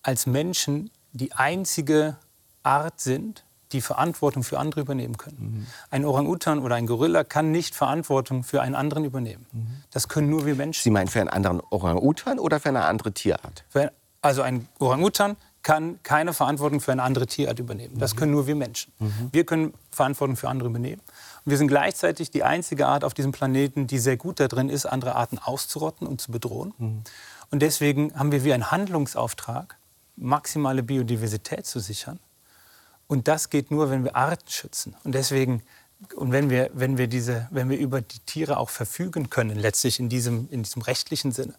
als 0.02 0.26
Menschen 0.26 0.92
die 1.12 1.34
einzige 1.34 2.16
Art 2.64 3.02
sind, 3.02 3.44
die 3.74 3.82
Verantwortung 3.82 4.44
für 4.44 4.60
andere 4.60 4.82
übernehmen 4.82 5.18
können. 5.18 5.38
Mhm. 5.40 5.68
Ein 5.90 6.06
Orang-Utan 6.06 6.60
oder 6.60 6.76
ein 6.76 6.88
Gorilla 6.88 7.26
kann 7.26 7.52
nicht 7.52 7.76
Verantwortung 7.76 8.44
für 8.44 8.62
einen 8.62 8.76
anderen 8.76 9.04
übernehmen. 9.04 9.46
Mhm. 9.52 9.84
Das 9.92 10.08
können 10.08 10.30
nur 10.30 10.46
wir 10.46 10.56
Menschen. 10.56 10.84
Sie 10.84 10.90
meinen 10.90 11.08
für 11.08 11.20
einen 11.20 11.30
anderen 11.30 11.60
Orang-Utan 11.70 12.40
oder 12.40 12.62
für 12.62 12.70
eine 12.70 12.86
andere 12.86 13.12
Tierart? 13.12 13.66
Für 13.68 13.92
also 14.22 14.42
ein 14.42 14.68
Orang-Utan 14.80 15.38
kann 15.64 16.00
keine 16.04 16.34
Verantwortung 16.34 16.80
für 16.80 16.94
eine 16.94 17.04
andere 17.04 17.28
Tierart 17.28 17.60
übernehmen. 17.60 18.00
Das 18.00 18.16
können 18.16 18.32
nur 18.32 18.48
wir 18.48 18.56
Menschen. 18.56 18.94
Mhm. 19.00 19.30
Wir 19.32 19.46
können 19.46 19.74
Verantwortung 19.92 20.38
für 20.38 20.48
andere 20.48 20.70
übernehmen. 20.70 21.02
Und 21.44 21.50
wir 21.50 21.58
sind 21.58 21.68
gleichzeitig 21.68 22.32
die 22.32 22.44
einzige 22.44 22.88
Art 22.88 23.04
auf 23.04 23.14
diesem 23.14 23.34
Planeten, 23.34 23.86
die 23.86 24.00
sehr 24.00 24.16
gut 24.16 24.40
darin 24.40 24.70
ist, 24.70 24.86
andere 24.86 25.16
Arten 25.16 25.40
auszurotten 25.40 26.08
und 26.08 26.22
zu 26.22 26.32
bedrohen. 26.32 26.74
Mhm. 26.78 27.04
Und 27.52 27.62
deswegen 27.62 28.18
haben 28.18 28.32
wir 28.32 28.44
wie 28.44 28.54
einen 28.54 28.72
Handlungsauftrag, 28.72 29.78
maximale 30.16 30.84
Biodiversität 30.84 31.66
zu 31.66 31.80
sichern. 31.80 32.20
Und 33.08 33.28
das 33.28 33.50
geht 33.50 33.70
nur, 33.70 33.90
wenn 33.90 34.04
wir 34.04 34.16
Arten 34.16 34.50
schützen. 34.50 34.96
Und 35.04 35.16
deswegen 35.16 35.64
und 36.16 36.32
wenn 36.32 36.50
wir, 36.50 36.70
wenn 36.74 36.98
wir, 36.98 37.08
diese, 37.08 37.48
wenn 37.52 37.70
wir 37.70 37.78
über 37.78 38.02
die 38.02 38.20
Tiere 38.20 38.58
auch 38.58 38.70
verfügen 38.70 39.30
können, 39.30 39.58
letztlich 39.58 40.00
in 40.00 40.10
diesem, 40.10 40.48
in 40.52 40.64
diesem 40.64 40.82
rechtlichen 40.82 41.32
Sinne. 41.32 41.56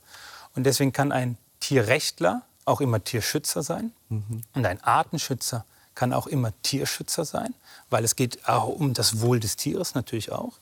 Und 0.54 0.64
deswegen 0.64 0.92
kann 0.92 1.12
ein 1.12 1.36
Tierrechtler 1.60 2.42
auch 2.64 2.80
immer 2.80 3.02
Tierschützer 3.02 3.62
sein. 3.62 3.92
Mhm. 4.08 4.42
Und 4.54 4.66
ein 4.66 4.82
Artenschützer 4.82 5.64
kann 5.94 6.12
auch 6.12 6.26
immer 6.26 6.52
Tierschützer 6.62 7.24
sein, 7.24 7.54
weil 7.90 8.04
es 8.04 8.14
geht 8.14 8.48
auch 8.48 8.68
um 8.68 8.94
das 8.94 9.20
Wohl 9.20 9.40
des 9.40 9.56
Tieres 9.56 9.94
natürlich 9.94 10.30
auch. 10.30 10.54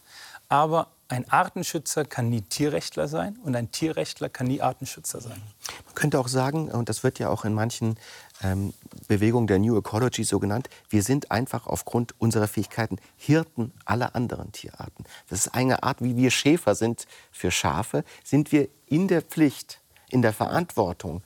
Aber 0.48 0.88
ein 1.08 1.28
Artenschützer 1.30 2.04
kann 2.04 2.30
nie 2.30 2.42
Tierrechtler 2.42 3.06
sein 3.06 3.36
und 3.44 3.54
ein 3.54 3.70
Tierrechtler 3.70 4.28
kann 4.28 4.46
nie 4.46 4.60
Artenschützer 4.60 5.20
sein. 5.20 5.40
Man 5.84 5.94
könnte 5.94 6.18
auch 6.18 6.28
sagen, 6.28 6.70
und 6.70 6.88
das 6.88 7.04
wird 7.04 7.18
ja 7.18 7.28
auch 7.28 7.44
in 7.44 7.54
manchen 7.54 7.96
ähm, 8.42 8.72
Bewegungen 9.08 9.46
der 9.46 9.58
New 9.58 9.76
Ecology 9.78 10.24
so 10.24 10.38
genannt, 10.38 10.68
wir 10.88 11.02
sind 11.02 11.30
einfach 11.30 11.66
aufgrund 11.66 12.14
unserer 12.18 12.48
Fähigkeiten 12.48 12.98
Hirten 13.16 13.72
aller 13.84 14.16
anderen 14.16 14.52
Tierarten. 14.52 15.04
Das 15.28 15.46
ist 15.46 15.54
eine 15.54 15.82
Art, 15.82 16.02
wie 16.02 16.16
wir 16.16 16.30
Schäfer 16.30 16.74
sind 16.74 17.06
für 17.30 17.50
Schafe, 17.50 18.04
sind 18.24 18.52
wir 18.52 18.68
in 18.86 19.06
der 19.08 19.22
Pflicht, 19.22 19.80
in 20.10 20.22
der 20.22 20.32
Verantwortung, 20.32 21.22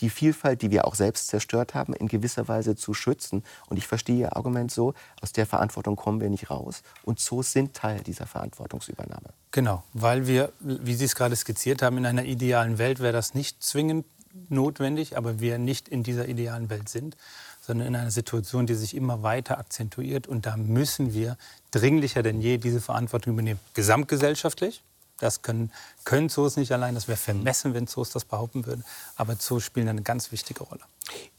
die 0.00 0.10
Vielfalt, 0.10 0.62
die 0.62 0.70
wir 0.70 0.86
auch 0.86 0.94
selbst 0.94 1.28
zerstört 1.28 1.74
haben, 1.74 1.94
in 1.94 2.08
gewisser 2.08 2.48
Weise 2.48 2.74
zu 2.74 2.92
schützen. 2.92 3.44
Und 3.68 3.76
ich 3.76 3.86
verstehe 3.86 4.16
Ihr 4.16 4.36
Argument 4.36 4.70
so, 4.70 4.94
aus 5.20 5.32
der 5.32 5.46
Verantwortung 5.46 5.96
kommen 5.96 6.20
wir 6.20 6.28
nicht 6.28 6.50
raus. 6.50 6.82
Und 7.04 7.20
Zoos 7.20 7.52
sind 7.52 7.74
Teil 7.74 8.00
dieser 8.00 8.26
Verantwortungsübernahme. 8.26 9.28
Genau, 9.52 9.84
weil 9.92 10.26
wir, 10.26 10.52
wie 10.60 10.94
Sie 10.94 11.04
es 11.04 11.14
gerade 11.14 11.36
skizziert 11.36 11.82
haben, 11.82 11.98
in 11.98 12.06
einer 12.06 12.24
idealen 12.24 12.78
Welt 12.78 12.98
wäre 12.98 13.12
das 13.12 13.34
nicht 13.34 13.62
zwingend 13.62 14.04
notwendig, 14.48 15.16
aber 15.16 15.40
wir 15.40 15.58
nicht 15.58 15.88
in 15.88 16.02
dieser 16.02 16.26
idealen 16.26 16.68
Welt 16.70 16.88
sind, 16.88 17.16
sondern 17.60 17.86
in 17.86 17.94
einer 17.94 18.10
Situation, 18.10 18.66
die 18.66 18.74
sich 18.74 18.96
immer 18.96 19.22
weiter 19.22 19.58
akzentuiert. 19.58 20.26
Und 20.26 20.46
da 20.46 20.56
müssen 20.56 21.14
wir 21.14 21.36
dringlicher 21.70 22.22
denn 22.22 22.40
je 22.40 22.58
diese 22.58 22.80
Verantwortung 22.80 23.34
übernehmen. 23.34 23.60
Gesamtgesellschaftlich, 23.74 24.82
das 25.22 25.42
können, 25.42 25.72
können 26.04 26.28
Zoos 26.28 26.56
nicht 26.56 26.72
allein. 26.72 26.94
Das 26.94 27.08
wäre 27.08 27.16
vermessen, 27.16 27.74
wenn 27.74 27.86
Zoos 27.86 28.10
das 28.10 28.24
behaupten 28.24 28.66
würden. 28.66 28.84
Aber 29.16 29.38
Zoos 29.38 29.64
spielen 29.64 29.88
eine 29.88 30.02
ganz 30.02 30.32
wichtige 30.32 30.64
Rolle. 30.64 30.80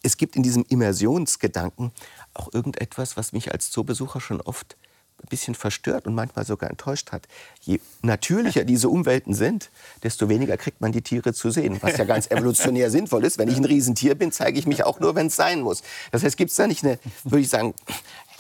Es 0.02 0.18
gibt 0.18 0.36
in 0.36 0.44
diesem 0.44 0.66
Immersionsgedanken 0.70 1.92
auch 2.34 2.54
irgendetwas, 2.54 3.18
was 3.18 3.34
mich 3.34 3.52
als 3.52 3.72
Zoobesucher 3.72 4.22
schon 4.22 4.42
oft 4.42 4.78
ein 5.24 5.30
bisschen 5.30 5.56
verstört 5.56 6.06
und 6.06 6.16
manchmal 6.16 6.46
sogar 6.46 6.70
enttäuscht 6.70 7.12
hat. 7.12 7.28
Je 7.62 7.80
natürlicher 8.02 8.66
diese 8.66 8.90
Umwelten 8.90 9.34
sind, 9.34 9.70
desto 10.04 10.28
weniger 10.28 10.58
kriegt 10.58 10.82
man 10.82 10.92
die 10.92 11.02
Tiere 11.02 11.34
zu 11.34 11.50
sehen, 11.50 11.78
was 11.82 11.98
ja 11.98 12.04
ganz 12.04 12.28
evolutionär 12.32 12.92
sinnvoll 12.92 13.24
ist. 13.24 13.38
Wenn 13.38 13.50
ich 13.50 13.58
ein 13.58 13.66
Riesentier 13.66 14.16
bin, 14.16 14.32
zeige 14.32 14.60
ich 14.60 14.68
mich 14.68 14.84
auch 14.84 15.00
nur, 15.00 15.16
wenn 15.16 15.28
es 15.28 15.36
sein 15.36 15.62
muss. 15.62 15.82
Das 16.12 16.24
heißt, 16.24 16.36
gibt 16.36 16.52
es 16.52 16.58
da 16.58 16.68
nicht 16.68 16.84
eine, 16.84 17.00
würde 17.24 17.40
ich 17.40 17.50
sagen, 17.50 17.74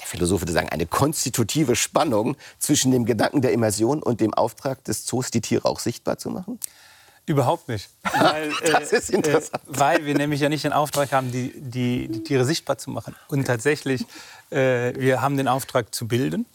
Philosoph 0.06 0.41
würde 0.41 0.54
sagen, 0.54 0.70
eine 0.70 0.86
konstitutive 0.86 1.76
Spannung 1.76 2.36
zwischen 2.60 2.91
dem 2.91 3.06
Gedanken 3.06 3.41
der 3.41 3.51
Immersion 3.51 4.01
und 4.01 4.22
dem 4.22 4.34
Auftrag 4.34 4.84
des 4.84 5.06
Zoos, 5.06 5.32
die 5.32 5.41
Tiere 5.41 5.66
auch 5.66 5.80
sichtbar 5.80 6.18
zu 6.18 6.30
machen? 6.30 6.60
Überhaupt 7.26 7.70
nicht. 7.70 7.89
Weil, 8.20 8.51
das 8.66 8.91
ist 8.91 9.10
äh, 9.10 9.16
interessant. 9.16 9.64
Äh, 9.64 9.80
weil 9.80 10.06
wir 10.06 10.16
nämlich 10.16 10.41
ja 10.41 10.49
nicht 10.49 10.66
den 10.66 10.74
Auftrag 10.74 11.12
haben, 11.12 11.32
die, 11.32 11.54
die, 11.56 12.10
die 12.10 12.24
Tiere 12.24 12.43
sichtbar 12.45 12.78
zu 12.78 12.89
machen. 12.89 13.16
Und 13.30 13.45
tatsächlich, 13.45 14.06
äh, 14.49 14.93
wir 14.95 15.22
haben 15.22 15.38
den 15.38 15.47
Auftrag 15.47 15.95
zu 15.95 16.08
bilden. 16.08 16.45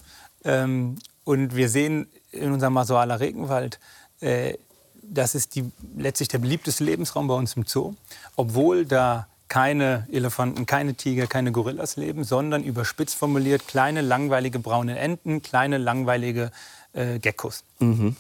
Ähm, 0.45 0.99
und 1.25 1.57
wir 1.57 1.69
sehen 1.69 2.07
in 2.33 2.53
unserem 2.53 2.75
Masoaler 2.75 3.21
Regenwald, 3.21 3.81
äh, 4.21 4.55
das 5.03 5.35
ist 5.35 5.55
die, 5.55 5.71
letztlich 5.97 6.29
der 6.29 6.39
beliebteste 6.39 6.85
Lebensraum 6.85 7.29
bei 7.29 7.35
uns 7.35 7.55
im 7.57 7.65
Zoo. 7.65 7.95
Obwohl 8.37 8.85
da 8.85 9.27
keine 9.49 10.07
Elefanten, 10.13 10.67
keine 10.67 10.95
Tiger, 10.95 11.27
keine 11.27 11.53
Gorillas 11.53 11.97
leben, 11.97 12.25
sondern 12.25 12.63
überspitzt 12.63 13.17
formuliert 13.17 13.67
kleine, 13.67 14.01
langweilige 14.01 14.59
braune 14.59 14.99
Enten, 14.99 15.43
kleine, 15.43 15.79
langweilige 15.79 16.51
äh, 16.93 17.19
Geckos. 17.19 17.65
Mhm. 17.79 18.17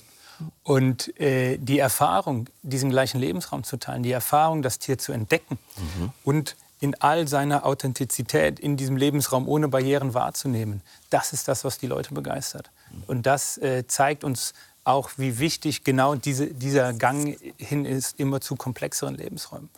Und 0.62 1.18
äh, 1.20 1.59
die 1.59 1.79
Erfahrung, 1.79 2.49
diesen 2.62 2.91
gleichen 2.91 3.20
Lebensraum 3.20 3.64
zu 3.64 3.76
teilen, 3.76 4.03
die 4.03 4.12
Erfahrung, 4.12 4.62
das 4.62 4.79
Tier 4.79 4.97
zu 4.99 5.12
entdecken 5.12 5.59
mhm. 5.76 6.12
und 6.24 6.57
in 6.81 6.95
all 7.01 7.26
seiner 7.26 7.66
Authentizität 7.66 8.61
in 8.61 8.76
diesem 8.76 8.97
Lebensraum 8.97 9.49
ohne 9.49 9.66
Barrieren 9.66 10.14
wahrzunehmen, 10.14 10.83
das 11.11 11.33
ist 11.33 11.49
das, 11.49 11.64
was 11.64 11.79
die 11.79 11.89
Leute 11.89 12.14
begeistert. 12.14 12.70
Und 13.07 13.26
das 13.26 13.59
äh, 13.59 13.87
zeigt 13.89 14.22
uns 14.22 14.55
auch, 14.85 15.11
wie 15.16 15.39
wichtig 15.39 15.85
genau 15.85 16.14
diese, 16.14 16.47
dieser 16.47 16.93
Gang 16.93 17.37
hin 17.57 17.85
ist, 17.85 18.18
immer 18.18 18.41
zu 18.41 18.57
komplexeren 18.57 19.16
Lebensräumen. 19.16 19.68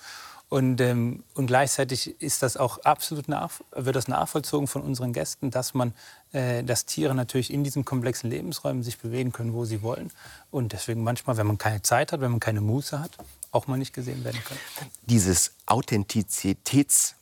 Und, 0.50 0.80
ähm, 0.80 1.22
und 1.34 1.46
gleichzeitig 1.46 2.20
ist 2.20 2.42
das 2.42 2.56
auch 2.56 2.78
absolut 2.78 3.28
nach, 3.28 3.52
wird 3.70 3.94
das 3.94 4.08
nachvollzogen 4.08 4.66
von 4.66 4.82
unseren 4.82 5.12
Gästen, 5.12 5.52
dass 5.52 5.74
man, 5.74 5.94
äh, 6.32 6.64
dass 6.64 6.86
Tiere 6.86 7.14
natürlich 7.14 7.52
in 7.52 7.62
diesen 7.62 7.84
komplexen 7.84 8.28
Lebensräumen 8.28 8.82
sich 8.82 8.98
bewegen 8.98 9.30
können, 9.30 9.54
wo 9.54 9.64
sie 9.64 9.80
wollen. 9.80 10.10
Und 10.50 10.72
deswegen 10.72 11.04
manchmal, 11.04 11.36
wenn 11.36 11.46
man 11.46 11.56
keine 11.56 11.82
Zeit 11.82 12.10
hat, 12.10 12.20
wenn 12.20 12.32
man 12.32 12.40
keine 12.40 12.60
Muße 12.60 12.98
hat, 12.98 13.12
auch 13.52 13.68
mal 13.68 13.76
nicht 13.76 13.94
gesehen 13.94 14.24
werden 14.24 14.40
können. 14.44 14.60
Dieses 15.06 15.52
Authentizitäts 15.66 17.14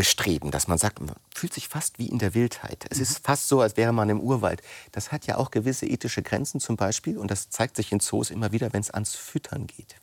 Bestreben, 0.00 0.50
dass 0.50 0.66
man 0.66 0.78
sagt, 0.78 0.98
man 0.98 1.14
fühlt 1.34 1.52
sich 1.52 1.68
fast 1.68 1.98
wie 1.98 2.06
in 2.06 2.18
der 2.18 2.32
Wildheit. 2.32 2.86
Es 2.88 2.96
mhm. 2.96 3.02
ist 3.02 3.18
fast 3.18 3.48
so, 3.48 3.60
als 3.60 3.76
wäre 3.76 3.92
man 3.92 4.08
im 4.08 4.18
Urwald. 4.18 4.62
Das 4.92 5.12
hat 5.12 5.26
ja 5.26 5.36
auch 5.36 5.50
gewisse 5.50 5.84
ethische 5.84 6.22
Grenzen 6.22 6.58
zum 6.58 6.76
Beispiel 6.76 7.18
und 7.18 7.30
das 7.30 7.50
zeigt 7.50 7.76
sich 7.76 7.92
in 7.92 8.00
Zoos 8.00 8.30
immer 8.30 8.50
wieder, 8.50 8.72
wenn 8.72 8.80
es 8.80 8.90
ans 8.90 9.14
Füttern 9.14 9.66
geht. 9.66 9.96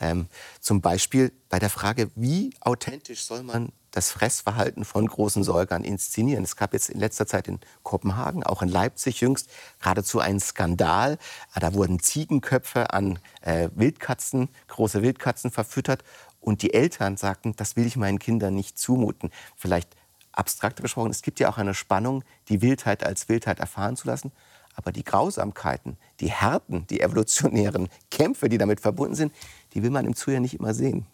Ähm, 0.00 0.26
zum 0.60 0.82
Beispiel 0.82 1.32
bei 1.48 1.58
der 1.58 1.70
Frage, 1.70 2.10
wie 2.14 2.50
authentisch 2.60 3.24
soll 3.24 3.42
man 3.42 3.72
das 3.90 4.10
Fressverhalten 4.10 4.84
von 4.84 5.06
großen 5.06 5.42
Säugern 5.42 5.82
inszenieren. 5.82 6.44
Es 6.44 6.56
gab 6.56 6.72
jetzt 6.72 6.90
in 6.90 7.00
letzter 7.00 7.26
Zeit 7.26 7.48
in 7.48 7.58
Kopenhagen, 7.82 8.42
auch 8.42 8.60
in 8.60 8.68
Leipzig 8.68 9.22
jüngst, 9.22 9.48
geradezu 9.80 10.20
einen 10.20 10.40
Skandal. 10.40 11.18
Da 11.58 11.72
wurden 11.72 12.00
Ziegenköpfe 12.00 12.92
an 12.92 13.18
äh, 13.40 13.70
Wildkatzen, 13.74 14.50
große 14.68 15.02
Wildkatzen 15.02 15.50
verfüttert 15.50 16.04
und 16.40 16.62
die 16.62 16.74
Eltern 16.74 17.16
sagten, 17.16 17.54
das 17.56 17.76
will 17.76 17.86
ich 17.86 17.96
meinen 17.96 18.18
Kindern 18.18 18.54
nicht 18.54 18.78
zumuten. 18.78 19.30
Vielleicht 19.56 19.96
abstrakter 20.32 20.82
gesprochen, 20.82 21.10
es 21.10 21.22
gibt 21.22 21.40
ja 21.40 21.48
auch 21.48 21.58
eine 21.58 21.74
Spannung, 21.74 22.24
die 22.48 22.62
Wildheit 22.62 23.04
als 23.04 23.28
Wildheit 23.28 23.58
erfahren 23.58 23.96
zu 23.96 24.06
lassen. 24.06 24.32
Aber 24.74 24.92
die 24.92 25.02
Grausamkeiten, 25.02 25.96
die 26.20 26.30
Härten, 26.30 26.86
die 26.86 27.00
evolutionären 27.00 27.88
Kämpfe, 28.10 28.48
die 28.48 28.58
damit 28.58 28.80
verbunden 28.80 29.16
sind, 29.16 29.32
die 29.74 29.82
will 29.82 29.90
man 29.90 30.06
im 30.06 30.14
Zoo 30.14 30.30
nicht 30.38 30.54
immer 30.54 30.72
sehen. 30.72 31.06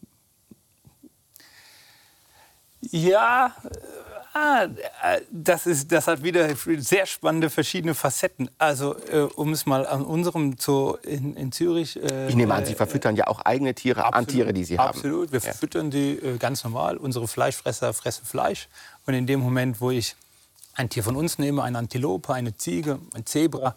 Ja, 2.82 3.56
Ah, 4.36 4.64
äh, 4.64 5.20
das, 5.30 5.64
ist, 5.64 5.92
das 5.92 6.08
hat 6.08 6.24
wieder 6.24 6.48
sehr 6.78 7.06
spannende 7.06 7.50
verschiedene 7.50 7.94
Facetten. 7.94 8.50
Also, 8.58 8.96
äh, 9.08 9.20
um 9.20 9.52
es 9.52 9.64
mal 9.64 9.86
an 9.86 10.04
unserem 10.04 10.56
Zoo 10.58 10.96
in, 11.04 11.36
in 11.36 11.52
Zürich. 11.52 12.02
Äh, 12.02 12.28
ich 12.28 12.34
nehme 12.34 12.52
an, 12.52 12.66
Sie 12.66 12.74
verfüttern 12.74 13.14
ja 13.14 13.28
auch 13.28 13.42
eigene 13.42 13.74
Tiere 13.74 14.04
absolut, 14.04 14.28
an 14.28 14.34
Tiere, 14.34 14.52
die 14.52 14.64
Sie 14.64 14.76
haben. 14.76 14.88
Absolut, 14.88 15.30
wir 15.30 15.38
ja. 15.38 15.44
verfüttern 15.44 15.92
die 15.92 16.18
äh, 16.18 16.36
ganz 16.38 16.64
normal. 16.64 16.96
Unsere 16.96 17.28
Fleischfresser 17.28 17.94
fressen 17.94 18.24
Fleisch. 18.24 18.68
Und 19.06 19.14
in 19.14 19.28
dem 19.28 19.38
Moment, 19.38 19.80
wo 19.80 19.92
ich 19.92 20.16
ein 20.74 20.88
Tier 20.88 21.04
von 21.04 21.14
uns 21.14 21.38
nehme, 21.38 21.62
eine 21.62 21.78
Antilope, 21.78 22.34
eine 22.34 22.56
Ziege, 22.56 22.98
ein 23.14 23.26
Zebra, 23.26 23.76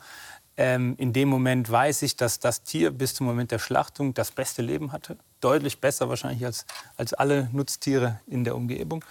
ähm, 0.57 0.95
in 0.97 1.13
dem 1.13 1.29
Moment 1.29 1.69
weiß 1.69 2.01
ich, 2.01 2.15
dass 2.15 2.39
das 2.39 2.63
Tier 2.63 2.89
bis 2.89 3.13
zum 3.13 3.27
Moment 3.27 3.51
der 3.51 3.59
Schlachtung 3.59 4.15
das 4.15 4.31
beste 4.31 4.63
Leben 4.63 4.91
hatte. 4.91 5.17
Deutlich 5.39 5.79
besser 5.79 6.09
wahrscheinlich 6.09 6.43
als, 6.43 6.65
als 6.95 7.13
alle 7.13 7.47
Nutztiere 7.53 8.21
in 8.25 8.43
der 8.43 8.55
Umgebung. 8.55 9.05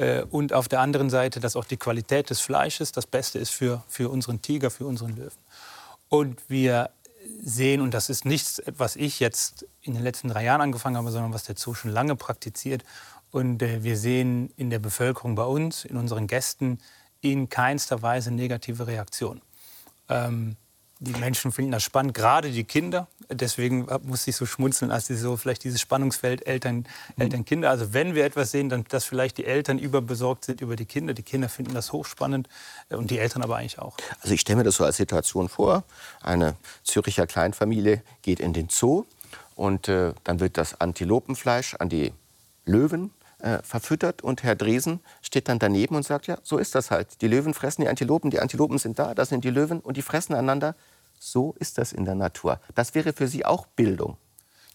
Äh, 0.00 0.22
und 0.30 0.52
auf 0.52 0.66
der 0.68 0.80
anderen 0.80 1.10
Seite, 1.10 1.40
dass 1.40 1.56
auch 1.56 1.64
die 1.64 1.76
Qualität 1.76 2.30
des 2.30 2.40
Fleisches 2.40 2.90
das 2.92 3.06
Beste 3.06 3.38
ist 3.38 3.50
für, 3.50 3.84
für 3.86 4.08
unseren 4.08 4.40
Tiger, 4.40 4.70
für 4.70 4.86
unseren 4.86 5.14
Löwen. 5.14 5.38
Und 6.08 6.48
wir 6.48 6.90
sehen, 7.42 7.82
und 7.82 7.92
das 7.92 8.08
ist 8.08 8.24
nichts, 8.24 8.62
was 8.66 8.96
ich 8.96 9.20
jetzt 9.20 9.66
in 9.82 9.92
den 9.92 10.02
letzten 10.02 10.28
drei 10.28 10.44
Jahren 10.44 10.62
angefangen 10.62 10.96
habe, 10.96 11.10
sondern 11.10 11.34
was 11.34 11.44
der 11.44 11.56
Zoo 11.56 11.74
schon 11.74 11.90
lange 11.90 12.16
praktiziert. 12.16 12.82
Und 13.30 13.62
äh, 13.62 13.84
wir 13.84 13.96
sehen 13.96 14.52
in 14.56 14.70
der 14.70 14.78
Bevölkerung 14.78 15.34
bei 15.34 15.44
uns, 15.44 15.84
in 15.84 15.96
unseren 15.96 16.26
Gästen, 16.26 16.78
in 17.20 17.50
keinster 17.50 18.00
Weise 18.00 18.30
negative 18.30 18.86
Reaktionen. 18.86 19.42
Ähm, 20.08 20.56
die 21.02 21.12
Menschen 21.12 21.50
finden 21.50 21.72
das 21.72 21.82
spannend, 21.82 22.12
gerade 22.12 22.50
die 22.50 22.64
Kinder. 22.64 23.08
Deswegen 23.30 23.86
muss 24.02 24.26
ich 24.26 24.36
so 24.36 24.44
schmunzeln, 24.44 24.90
als 24.90 25.06
sie 25.06 25.16
so 25.16 25.36
vielleicht 25.38 25.64
dieses 25.64 25.80
Spannungsfeld 25.80 26.46
Eltern, 26.46 26.76
mhm. 27.16 27.22
Eltern, 27.22 27.44
Kinder. 27.46 27.70
Also 27.70 27.94
wenn 27.94 28.14
wir 28.14 28.24
etwas 28.24 28.50
sehen, 28.50 28.68
dann 28.68 28.84
dass 28.90 29.06
vielleicht 29.06 29.38
die 29.38 29.46
Eltern 29.46 29.78
überbesorgt 29.78 30.44
sind 30.44 30.60
über 30.60 30.76
die 30.76 30.84
Kinder. 30.84 31.14
Die 31.14 31.22
Kinder 31.22 31.48
finden 31.48 31.72
das 31.72 31.92
hochspannend 31.92 32.48
äh, 32.90 32.96
und 32.96 33.10
die 33.10 33.18
Eltern 33.18 33.42
aber 33.42 33.56
eigentlich 33.56 33.78
auch. 33.78 33.96
Also 34.20 34.34
ich 34.34 34.42
stelle 34.42 34.58
mir 34.58 34.64
das 34.64 34.76
so 34.76 34.84
als 34.84 34.98
Situation 34.98 35.48
vor: 35.48 35.84
Eine 36.20 36.56
Züricher 36.84 37.26
Kleinfamilie 37.26 38.02
geht 38.20 38.38
in 38.38 38.52
den 38.52 38.68
Zoo 38.68 39.04
und 39.56 39.88
äh, 39.88 40.12
dann 40.24 40.38
wird 40.38 40.58
das 40.58 40.80
Antilopenfleisch 40.80 41.76
an 41.76 41.88
die 41.88 42.12
Löwen 42.66 43.10
äh, 43.42 43.62
verfüttert 43.62 44.22
und 44.22 44.42
Herr 44.42 44.54
Dresen 44.54 45.00
steht 45.22 45.48
dann 45.48 45.58
daneben 45.58 45.94
und 45.96 46.04
sagt, 46.04 46.26
ja, 46.26 46.38
so 46.42 46.58
ist 46.58 46.74
das 46.74 46.90
halt. 46.90 47.20
Die 47.22 47.28
Löwen 47.28 47.54
fressen 47.54 47.82
die 47.82 47.88
Antilopen, 47.88 48.30
die 48.30 48.40
Antilopen 48.40 48.78
sind 48.78 48.98
da, 48.98 49.14
das 49.14 49.28
sind 49.28 49.44
die 49.44 49.50
Löwen 49.50 49.80
und 49.80 49.96
die 49.96 50.02
fressen 50.02 50.34
einander. 50.34 50.74
So 51.18 51.54
ist 51.58 51.78
das 51.78 51.92
in 51.92 52.04
der 52.04 52.14
Natur. 52.14 52.60
Das 52.74 52.94
wäre 52.94 53.12
für 53.12 53.28
Sie 53.28 53.44
auch 53.44 53.66
Bildung. 53.66 54.16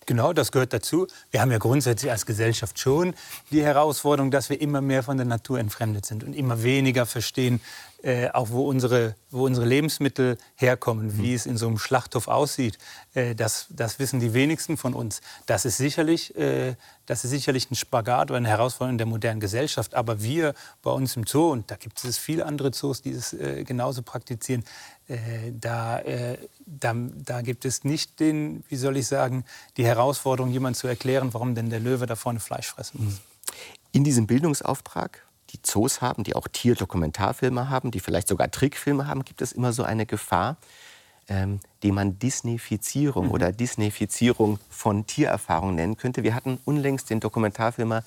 Genau, 0.06 0.34
das 0.34 0.52
gehört 0.52 0.72
dazu. 0.72 1.08
Wir 1.32 1.42
haben 1.42 1.52
ja 1.52 1.58
grundsätzlich 1.58 2.12
als 2.12 2.28
Gesellschaft 2.28 2.78
schon 2.78 3.16
die 3.50 3.64
Herausforderung, 3.64 4.30
dass 4.30 4.50
wir 4.50 4.62
immer 4.62 4.80
mehr 4.82 5.02
von 5.02 5.18
der 5.18 5.26
Natur 5.26 5.60
entfremdet 5.60 6.06
sind 6.06 6.24
und 6.24 6.34
immer 6.34 6.62
weniger 6.62 7.08
verstehen, 7.08 7.60
äh, 8.04 8.30
auch 8.30 8.52
wo 8.52 8.68
unsere, 8.68 9.16
wo 9.32 9.46
unsere 9.46 9.66
Lebensmittel 9.66 10.38
herkommen, 10.54 11.18
wie 11.18 11.30
mhm. 11.30 11.36
es 11.36 11.46
in 11.48 11.58
so 11.58 11.66
einem 11.66 11.80
Schlachthof 11.80 12.28
aussieht. 12.28 12.78
Äh, 13.16 13.34
das, 13.34 13.66
das 13.72 13.98
wissen 13.98 14.20
die 14.20 14.36
wenigsten 14.36 14.78
von 14.78 14.94
uns. 14.94 15.22
Das 15.48 15.66
ist, 15.66 15.78
sicherlich, 15.78 16.38
äh, 16.38 16.76
das 17.08 17.24
ist 17.24 17.32
sicherlich 17.32 17.72
ein 17.72 17.76
Spagat 17.76 18.30
oder 18.30 18.38
eine 18.38 18.50
Herausforderung 18.50 19.00
der 19.00 19.08
modernen 19.08 19.40
Gesellschaft. 19.40 19.96
Aber 19.96 20.22
wir 20.22 20.54
bei 20.84 20.92
uns 20.92 21.16
im 21.16 21.26
Zoo, 21.26 21.52
und 21.52 21.72
da 21.72 21.78
gibt 21.78 22.04
es 22.04 22.20
viele 22.20 22.46
andere 22.46 22.70
Zoos, 22.70 23.02
die 23.02 23.10
es 23.10 23.34
äh, 23.34 23.64
genauso 23.64 24.04
praktizieren, 24.04 24.64
äh, 25.08 25.52
da, 25.52 26.00
äh, 26.00 26.38
da, 26.66 26.96
da, 26.96 27.42
gibt 27.42 27.66
es 27.66 27.84
nicht 27.84 28.20
den, 28.20 28.64
wie 28.70 28.76
soll 28.76 28.98
ich 28.98 29.08
sagen, 29.08 29.46
die 29.78 29.86
Herausforderung, 29.86 30.52
jemand 30.52 30.78
zu 30.78 30.88
erklären, 30.88 31.34
warum 31.34 31.54
denn 31.54 31.70
der 31.70 31.80
Löwe 31.80 32.06
da 32.08 32.16
vorne 32.16 32.40
Fleisch 32.40 32.68
fressen 32.68 33.06
muss. 33.06 33.22
In 33.92 34.04
diesem 34.04 34.26
Bildungsauftrag 34.26 35.24
die 35.52 35.62
Zoos 35.62 36.02
haben, 36.02 36.24
die 36.24 36.36
auch 36.36 36.48
Tierdokumentarfilme 36.48 37.70
haben, 37.70 37.92
die 37.92 38.00
vielleicht 38.00 38.28
sogar 38.28 38.50
Trickfilme 38.50 39.08
haben, 39.08 39.24
gibt 39.24 39.42
es 39.42 39.52
immer 39.52 39.74
so 39.74 39.84
eine 39.84 40.06
Gefahr, 40.06 40.58
ähm, 41.28 41.60
die 41.84 41.92
man 41.92 42.20
Disneyfizierung 42.20 43.28
mhm. 43.28 43.32
oder 43.32 43.52
Disneyfizierung 43.52 44.60
von 44.70 45.06
Tiererfahrung 45.06 45.76
nennen 45.76 45.98
könnte. 45.98 46.24
Wir 46.24 46.36
hatten 46.36 46.60
unlängst 46.66 47.10
den 47.10 47.20
Dokumentarfilmer 47.20 48.04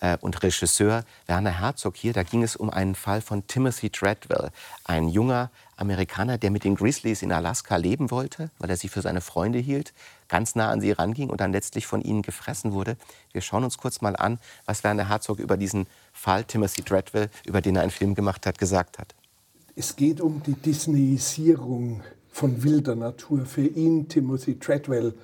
äh, 0.00 0.16
und 0.20 0.42
Regisseur 0.42 1.04
Werner 1.26 1.60
Herzog 1.60 1.96
hier. 1.96 2.12
Da 2.12 2.22
ging 2.22 2.42
es 2.42 2.56
um 2.56 2.70
einen 2.70 2.94
Fall 2.94 3.20
von 3.20 3.46
Timothy 3.46 3.90
Treadwell, 3.90 4.50
ein 4.84 5.08
junger 5.08 5.50
Amerikaner, 5.78 6.38
der 6.38 6.50
mit 6.50 6.64
den 6.64 6.74
Grizzlies 6.74 7.22
in 7.22 7.32
Alaska 7.32 7.76
leben 7.76 8.10
wollte, 8.10 8.50
weil 8.58 8.70
er 8.70 8.76
sie 8.76 8.88
für 8.88 9.00
seine 9.00 9.20
Freunde 9.20 9.58
hielt, 9.58 9.92
ganz 10.28 10.54
nah 10.54 10.70
an 10.70 10.80
sie 10.80 10.92
ranging 10.92 11.30
und 11.30 11.40
dann 11.40 11.52
letztlich 11.52 11.86
von 11.86 12.02
ihnen 12.02 12.22
gefressen 12.22 12.72
wurde. 12.72 12.96
Wir 13.32 13.40
schauen 13.40 13.64
uns 13.64 13.78
kurz 13.78 14.00
mal 14.00 14.16
an, 14.16 14.38
was 14.66 14.84
Werner 14.84 15.08
Herzog 15.08 15.38
über 15.38 15.56
diesen 15.56 15.86
Fall 16.12 16.44
Timothy 16.44 16.82
Treadwell, 16.82 17.30
über 17.46 17.60
den 17.60 17.76
er 17.76 17.82
einen 17.82 17.90
Film 17.90 18.14
gemacht 18.14 18.46
hat, 18.46 18.58
gesagt 18.58 18.98
hat. 18.98 19.14
Es 19.76 19.94
geht 19.94 20.20
um 20.20 20.42
die 20.42 20.54
Disneyisierung 20.54 22.02
von 22.30 22.62
wilder 22.62 22.96
Natur. 22.96 23.46
Für 23.46 23.66
ihn, 23.66 24.08
Timothy 24.08 24.58
Treadwell, 24.58 25.14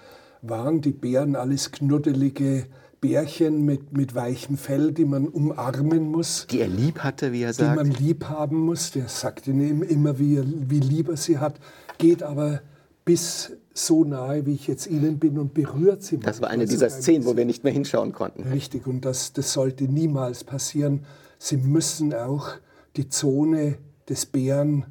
waren 0.42 0.80
die 0.80 0.92
Bären 0.92 1.36
alles 1.36 1.72
knuddelige 1.72 2.66
Bärchen 3.04 3.64
mit, 3.64 3.92
mit 3.96 4.14
weichem 4.14 4.56
Fell, 4.56 4.92
die 4.92 5.04
man 5.04 5.28
umarmen 5.28 6.10
muss. 6.10 6.46
Die 6.50 6.60
er 6.60 6.68
lieb 6.68 7.00
hatte, 7.00 7.32
wie 7.32 7.42
er 7.42 7.52
sagt. 7.52 7.72
Die 7.72 7.76
man 7.76 7.90
lieb 7.90 8.24
haben 8.24 8.60
muss. 8.60 8.92
Der 8.92 9.08
sagt 9.08 9.46
ihnen 9.46 9.82
immer, 9.82 10.18
wie, 10.18 10.36
er, 10.36 10.44
wie 10.46 10.80
lieb 10.80 11.10
er 11.10 11.18
sie 11.18 11.38
hat. 11.38 11.60
Geht 11.98 12.22
aber 12.22 12.62
bis 13.04 13.52
so 13.74 14.04
nahe, 14.04 14.46
wie 14.46 14.54
ich 14.54 14.66
jetzt 14.66 14.86
Ihnen 14.86 15.18
bin 15.18 15.36
und 15.38 15.52
berührt 15.52 16.02
sie. 16.02 16.18
Das 16.18 16.40
war 16.40 16.48
eine 16.48 16.64
dieser 16.64 16.88
Szenen, 16.88 17.26
wo 17.26 17.36
wir 17.36 17.44
nicht 17.44 17.64
mehr 17.64 17.72
hinschauen 17.72 18.12
konnten. 18.12 18.44
Richtig, 18.44 18.86
und 18.86 19.04
das, 19.04 19.32
das 19.32 19.52
sollte 19.52 19.84
niemals 19.84 20.44
passieren. 20.44 21.04
Sie 21.38 21.58
müssen 21.58 22.14
auch 22.14 22.52
die 22.96 23.08
Zone 23.08 23.76
des 24.08 24.26
Bären 24.26 24.86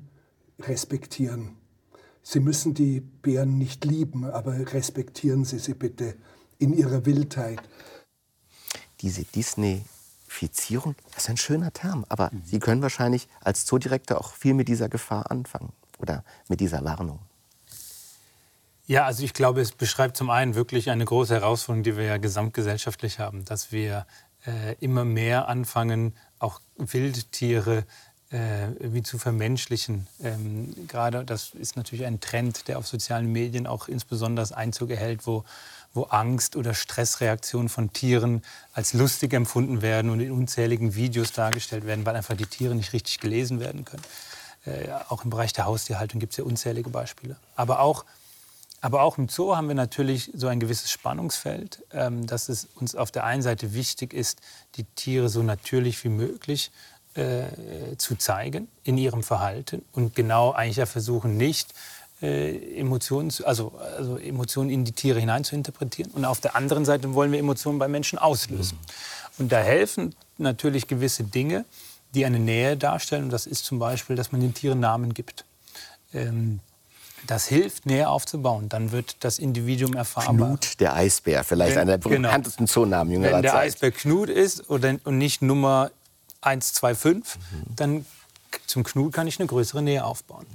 respektieren. 0.61 1.55
Sie 2.21 2.39
müssen 2.39 2.73
die 2.73 2.99
Bären 2.99 3.57
nicht 3.57 3.85
lieben, 3.85 4.25
aber 4.25 4.73
respektieren 4.73 5.45
Sie 5.45 5.59
sie 5.59 5.73
bitte 5.73 6.15
in 6.59 6.73
ihrer 6.73 7.05
Wildheit 7.05 7.61
diese 9.03 9.23
Disneyfizierung, 9.23 10.95
das 11.13 11.25
ist 11.25 11.29
ein 11.29 11.37
schöner 11.37 11.71
Term, 11.71 12.05
aber 12.09 12.31
mhm. 12.31 12.41
Sie 12.45 12.59
können 12.59 12.81
wahrscheinlich 12.81 13.27
als 13.41 13.65
Zoodirektor 13.65 14.17
auch 14.19 14.33
viel 14.33 14.55
mit 14.55 14.67
dieser 14.67 14.89
Gefahr 14.89 15.29
anfangen 15.29 15.71
oder 15.99 16.23
mit 16.47 16.59
dieser 16.59 16.83
Warnung. 16.83 17.19
Ja, 18.85 19.05
also 19.05 19.23
ich 19.23 19.33
glaube, 19.33 19.61
es 19.61 19.71
beschreibt 19.71 20.17
zum 20.17 20.29
einen 20.29 20.55
wirklich 20.55 20.89
eine 20.89 21.05
große 21.05 21.33
Herausforderung, 21.33 21.83
die 21.83 21.95
wir 21.95 22.03
ja 22.03 22.17
gesamtgesellschaftlich 22.17 23.19
haben, 23.19 23.45
dass 23.45 23.71
wir 23.71 24.05
äh, 24.45 24.75
immer 24.79 25.05
mehr 25.05 25.47
anfangen, 25.47 26.13
auch 26.39 26.59
Wildtiere 26.75 27.85
äh, 28.29 28.69
wie 28.79 29.03
zu 29.03 29.17
vermenschlichen. 29.17 30.07
Ähm, 30.21 30.73
gerade 30.87 31.23
das 31.23 31.51
ist 31.51 31.77
natürlich 31.77 32.05
ein 32.05 32.19
Trend, 32.19 32.67
der 32.67 32.77
auf 32.77 32.87
sozialen 32.87 33.31
Medien 33.31 33.67
auch 33.67 33.87
insbesondere 33.87 34.55
Einzug 34.57 34.89
erhält, 34.89 35.25
wo 35.27 35.45
wo 35.93 36.03
Angst 36.03 36.55
oder 36.55 36.73
Stressreaktionen 36.73 37.69
von 37.69 37.93
Tieren 37.93 38.41
als 38.73 38.93
lustig 38.93 39.33
empfunden 39.33 39.81
werden 39.81 40.09
und 40.09 40.19
in 40.19 40.31
unzähligen 40.31 40.95
Videos 40.95 41.31
dargestellt 41.31 41.85
werden, 41.85 42.05
weil 42.05 42.15
einfach 42.15 42.35
die 42.35 42.47
Tiere 42.47 42.75
nicht 42.75 42.93
richtig 42.93 43.19
gelesen 43.19 43.59
werden 43.59 43.85
können. 43.85 44.03
Äh, 44.65 44.89
auch 45.09 45.23
im 45.23 45.29
Bereich 45.29 45.53
der 45.53 45.65
Haustierhaltung 45.65 46.19
gibt 46.19 46.33
es 46.33 46.37
ja 46.37 46.43
unzählige 46.43 46.89
Beispiele. 46.89 47.35
Aber 47.55 47.79
auch, 47.79 48.05
aber 48.81 49.01
auch 49.01 49.17
im 49.17 49.29
Zoo 49.29 49.55
haben 49.55 49.67
wir 49.67 49.75
natürlich 49.75 50.31
so 50.33 50.47
ein 50.47 50.59
gewisses 50.59 50.89
Spannungsfeld, 50.89 51.83
ähm, 51.91 52.25
dass 52.25 52.49
es 52.49 52.67
uns 52.75 52.95
auf 52.95 53.11
der 53.11 53.25
einen 53.25 53.41
Seite 53.41 53.73
wichtig 53.73 54.13
ist, 54.13 54.39
die 54.75 54.85
Tiere 54.95 55.29
so 55.29 55.43
natürlich 55.43 56.03
wie 56.03 56.09
möglich 56.09 56.71
äh, 57.15 57.95
zu 57.97 58.15
zeigen 58.15 58.67
in 58.83 58.97
ihrem 58.97 59.21
Verhalten 59.21 59.85
und 59.91 60.15
genau 60.15 60.51
eigentlich 60.51 60.77
ja 60.77 60.87
versuchen 60.87 61.37
nicht 61.37 61.73
äh, 62.23 62.79
Emotionen, 62.79 63.31
also, 63.43 63.73
also 63.97 64.17
Emotionen 64.17 64.69
in 64.69 64.85
die 64.85 64.93
Tiere 64.93 65.19
hinein 65.19 65.43
zu 65.43 65.55
interpretieren. 65.55 66.09
Und 66.11 66.23
auf 66.23 66.39
der 66.39 66.55
anderen 66.55 66.85
Seite 66.85 67.13
wollen 67.13 67.33
wir 67.33 67.39
Emotionen 67.39 67.79
bei 67.79 67.89
Menschen 67.89 68.17
auslösen. 68.17 68.77
Mhm. 68.81 69.43
Und 69.43 69.51
da 69.51 69.59
helfen 69.59 70.15
natürlich 70.37 70.87
gewisse 70.87 71.25
Dinge, 71.25 71.65
die 72.15 72.25
eine 72.25 72.39
Nähe 72.39 72.77
darstellen. 72.77 73.25
Und 73.25 73.33
das 73.33 73.45
ist 73.45 73.65
zum 73.65 73.77
Beispiel, 73.77 74.15
dass 74.15 74.31
man 74.31 74.39
den 74.39 74.53
Tieren 74.53 74.79
Namen 74.79 75.13
gibt. 75.13 75.43
Ähm, 76.13 76.61
das 77.27 77.47
hilft, 77.47 77.85
Nähe 77.85 78.07
aufzubauen. 78.07 78.69
Dann 78.69 78.93
wird 78.93 79.17
das 79.25 79.37
Individuum 79.37 79.93
erfahrbar. 79.93 80.47
Knut, 80.47 80.79
der 80.79 80.95
Eisbär, 80.95 81.43
vielleicht 81.43 81.77
einer 81.77 81.97
der 81.97 82.09
genau. 82.09 82.29
bekanntesten 82.29 82.67
Zoonamen 82.67 83.11
jüngerer 83.11 83.35
Wenn 83.35 83.41
der 83.41 83.51
Zeit. 83.51 83.67
Eisbär 83.67 83.91
Knut 83.91 84.29
ist 84.29 84.69
oder, 84.69 84.95
und 85.03 85.17
nicht 85.17 85.41
Nummer 85.41 85.91
125, 86.39 87.35
mhm. 87.35 87.75
dann 87.75 88.05
zum 88.65 88.83
Knut 88.83 89.11
kann 89.11 89.27
ich 89.27 89.39
eine 89.39 89.47
größere 89.47 89.81
Nähe 89.81 90.05
aufbauen. 90.05 90.45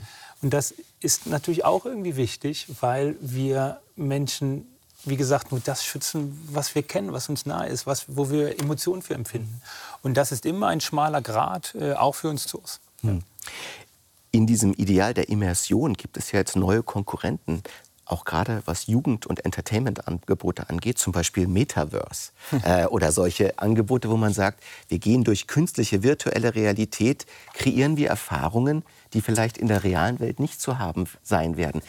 Und 0.41 0.55
das 0.55 0.75
ist 1.01 1.27
natürlich 1.27 1.65
auch 1.65 1.85
irgendwie 1.87 2.17
wichtig, 2.17 2.67
weil 2.81 3.17
wir 3.21 3.81
Menschen 3.97 4.67
wie 5.05 5.17
gesagt, 5.17 5.53
nur 5.53 5.61
das 5.61 5.85
schützen, 5.85 6.39
was 6.51 6.75
wir 6.75 6.83
kennen, 6.83 7.13
was 7.13 7.29
uns 7.29 7.47
nahe 7.47 7.69
ist, 7.69 7.87
was, 7.87 8.05
wo 8.09 8.31
wir 8.31 8.59
Emotionen 8.61 9.03
für 9.03 9.15
empfinden. 9.15 9.61
Und 10.03 10.17
das 10.17 10.33
ist 10.33 10.45
immer 10.45 10.69
ein 10.69 10.81
schmaler 10.81 11.23
Grad, 11.23 11.75
äh, 11.81 11.93
auch 11.93 12.15
für 12.15 12.29
uns 12.29 12.47
Zoos. 12.47 12.81
Hm. 13.03 13.23
In 14.31 14.47
diesem 14.47 14.75
Ideal 14.75 15.15
der 15.15 15.29
Immersion 15.29 15.95
gibt 15.95 16.17
es 16.17 16.33
ja 16.33 16.41
jetzt 16.41 16.57
neue 16.57 16.83
Konkurrenten 16.83 17.63
auch 18.05 18.25
gerade 18.25 18.63
was 18.65 18.87
Jugend- 18.87 19.27
und 19.27 19.45
Entertainment-Angebote 19.45 20.71
angeht, 20.71 20.99
zum 20.99 21.13
Beispiel 21.13 21.47
Metaverse 21.47 22.33
äh, 22.65 22.87
oder 22.87 23.13
solche 23.13 23.59
Angebote, 23.59 24.09
wo 24.09 24.17
man 24.17 24.33
sagt, 24.33 24.65
wir 24.89 24.99
gehen 24.99 25.25
durch 25.25 25.47
künstliche 25.47 26.03
virtuelle 26.03 26.55
Realität, 26.55 27.27
kreieren 27.53 27.99
wir 27.99 28.09
Erfahrungen, 28.09 28.83
die 29.13 29.21
vielleicht 29.21 29.59
in 29.59 29.69
der 29.69 29.85
realen 29.85 30.21
Welt 30.21 30.41
nicht 30.41 30.61
zu 30.61 30.79
haben 30.79 31.07
sein 31.23 31.57
werden. 31.57 31.83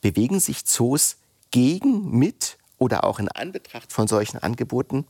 Bewegen 0.00 0.40
sich 0.40 0.64
Zoos 0.64 1.16
gegen, 1.50 2.10
mit 2.10 2.58
oder 2.78 3.04
auch 3.04 3.18
in 3.18 3.28
Anbetracht 3.28 3.92
von 3.92 4.06
solchen 4.06 4.38
Angeboten 4.38 5.06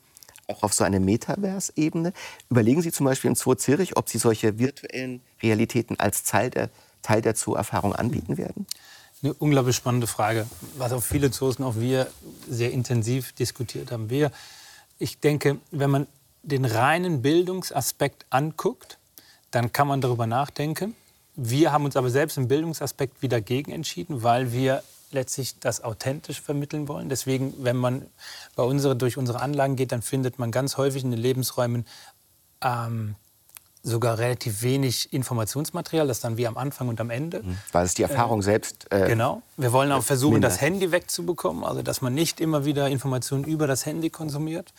auch 0.49 0.63
auf 0.63 0.73
so 0.73 0.85
eine 0.85 0.99
Metaverse-Ebene? 0.99 2.13
Überlegen 2.51 2.83
Sie 2.83 2.91
zum 2.91 3.07
Beispiel 3.07 3.29
im 3.29 3.35
Zoo 3.35 3.55
Zürich, 3.55 3.97
ob 3.97 4.09
Sie 4.09 4.19
solche 4.19 4.59
virtuellen 4.59 5.21
Realitäten 5.43 6.01
als 6.01 6.25
Teil 6.25 6.51
der, 6.51 6.71
Teil 7.03 7.23
der 7.23 7.37
Zoo-Erfahrung 7.37 7.95
anbieten 7.95 8.39
werden? 8.39 8.67
Eine 9.23 9.35
unglaublich 9.35 9.77
spannende 9.77 10.07
Frage, 10.07 10.47
was 10.77 10.93
auch 10.93 11.03
viele 11.03 11.31
Zoos 11.31 11.57
und 11.57 11.65
auch 11.65 11.77
wir 11.77 12.11
sehr 12.49 12.73
intensiv 12.73 13.33
diskutiert 13.33 13.91
haben. 13.93 14.11
Wir, 14.11 14.31
ich 14.99 15.21
denke, 15.21 15.59
wenn 15.71 15.91
man 15.91 16.07
den 16.43 16.65
reinen 16.65 17.21
Bildungsaspekt 17.21 18.27
anguckt, 18.31 18.99
dann 19.51 19.73
kann 19.73 19.89
man 19.89 20.01
darüber 20.01 20.27
nachdenken. 20.27 20.95
Wir 21.41 21.71
haben 21.71 21.85
uns 21.85 21.97
aber 21.97 22.11
selbst 22.11 22.37
im 22.37 22.49
Bildungsaspekt 22.49 23.23
wieder 23.23 23.37
dagegen 23.37 23.71
entschieden, 23.71 24.25
weil 24.25 24.51
wir 24.51 24.83
letztlich 25.13 25.61
das 25.61 25.85
authentisch 25.85 26.41
vermitteln 26.41 26.89
wollen. 26.89 27.09
Deswegen, 27.09 27.55
wenn 27.59 27.77
man 27.77 28.07
bei 28.57 28.65
unsere, 28.65 28.97
durch 28.97 29.17
unsere 29.17 29.41
Anlagen 29.41 29.77
geht, 29.77 29.93
dann 29.93 30.03
findet 30.03 30.41
man 30.41 30.51
ganz 30.51 30.77
häufig 30.79 31.05
in 31.05 31.13
den 31.13 31.21
Lebensräumen 31.21 31.87
ähm, 32.61 33.15
sogar 33.83 34.19
relativ 34.19 34.63
wenig 34.63 35.13
Informationsmaterial, 35.13 36.07
das 36.07 36.21
dann 36.21 36.37
wie 36.37 36.47
am 36.47 36.57
Anfang 36.57 36.89
und 36.89 37.01
am 37.01 37.11
Ende. 37.11 37.43
Mhm. 37.43 37.59
Weil 37.73 37.85
es 37.85 37.95
die 37.95 38.03
Erfahrung 38.03 38.41
äh, 38.41 38.45
selbst. 38.45 38.87
Äh, 38.91 39.09
genau. 39.09 39.43
Wir 39.57 39.73
wollen 39.73 39.93
auch 39.93 40.03
versuchen, 40.03 40.35
mindert. 40.35 40.53
das 40.53 40.61
Handy 40.61 40.91
wegzubekommen, 40.93 41.65
also 41.65 41.83
dass 41.83 42.01
man 42.01 42.15
nicht 42.15 42.41
immer 42.41 42.65
wieder 42.65 42.89
Informationen 42.89 43.45
über 43.45 43.67
das 43.67 43.87
Handy 43.87 44.11
konsumiert. 44.11 44.73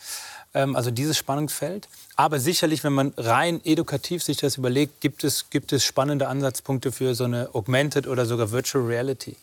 Ähm, 0.54 0.76
also 0.76 0.90
dieses 0.90 1.16
Spannungsfeld. 1.16 1.88
Aber 2.16 2.40
sicherlich, 2.40 2.84
wenn 2.84 2.92
man 2.92 3.12
rein 3.16 3.60
edukativ 3.64 4.22
sich 4.22 4.36
das 4.36 4.56
überlegt, 4.56 5.00
gibt 5.00 5.24
es, 5.24 5.50
gibt 5.50 5.72
es 5.72 5.84
spannende 5.84 6.28
Ansatzpunkte 6.28 6.92
für 6.92 7.14
so 7.14 7.24
eine 7.24 7.50
Augmented 7.54 8.06
oder 8.06 8.26
sogar 8.26 8.50
Virtual 8.50 8.84
Reality. 8.84 9.36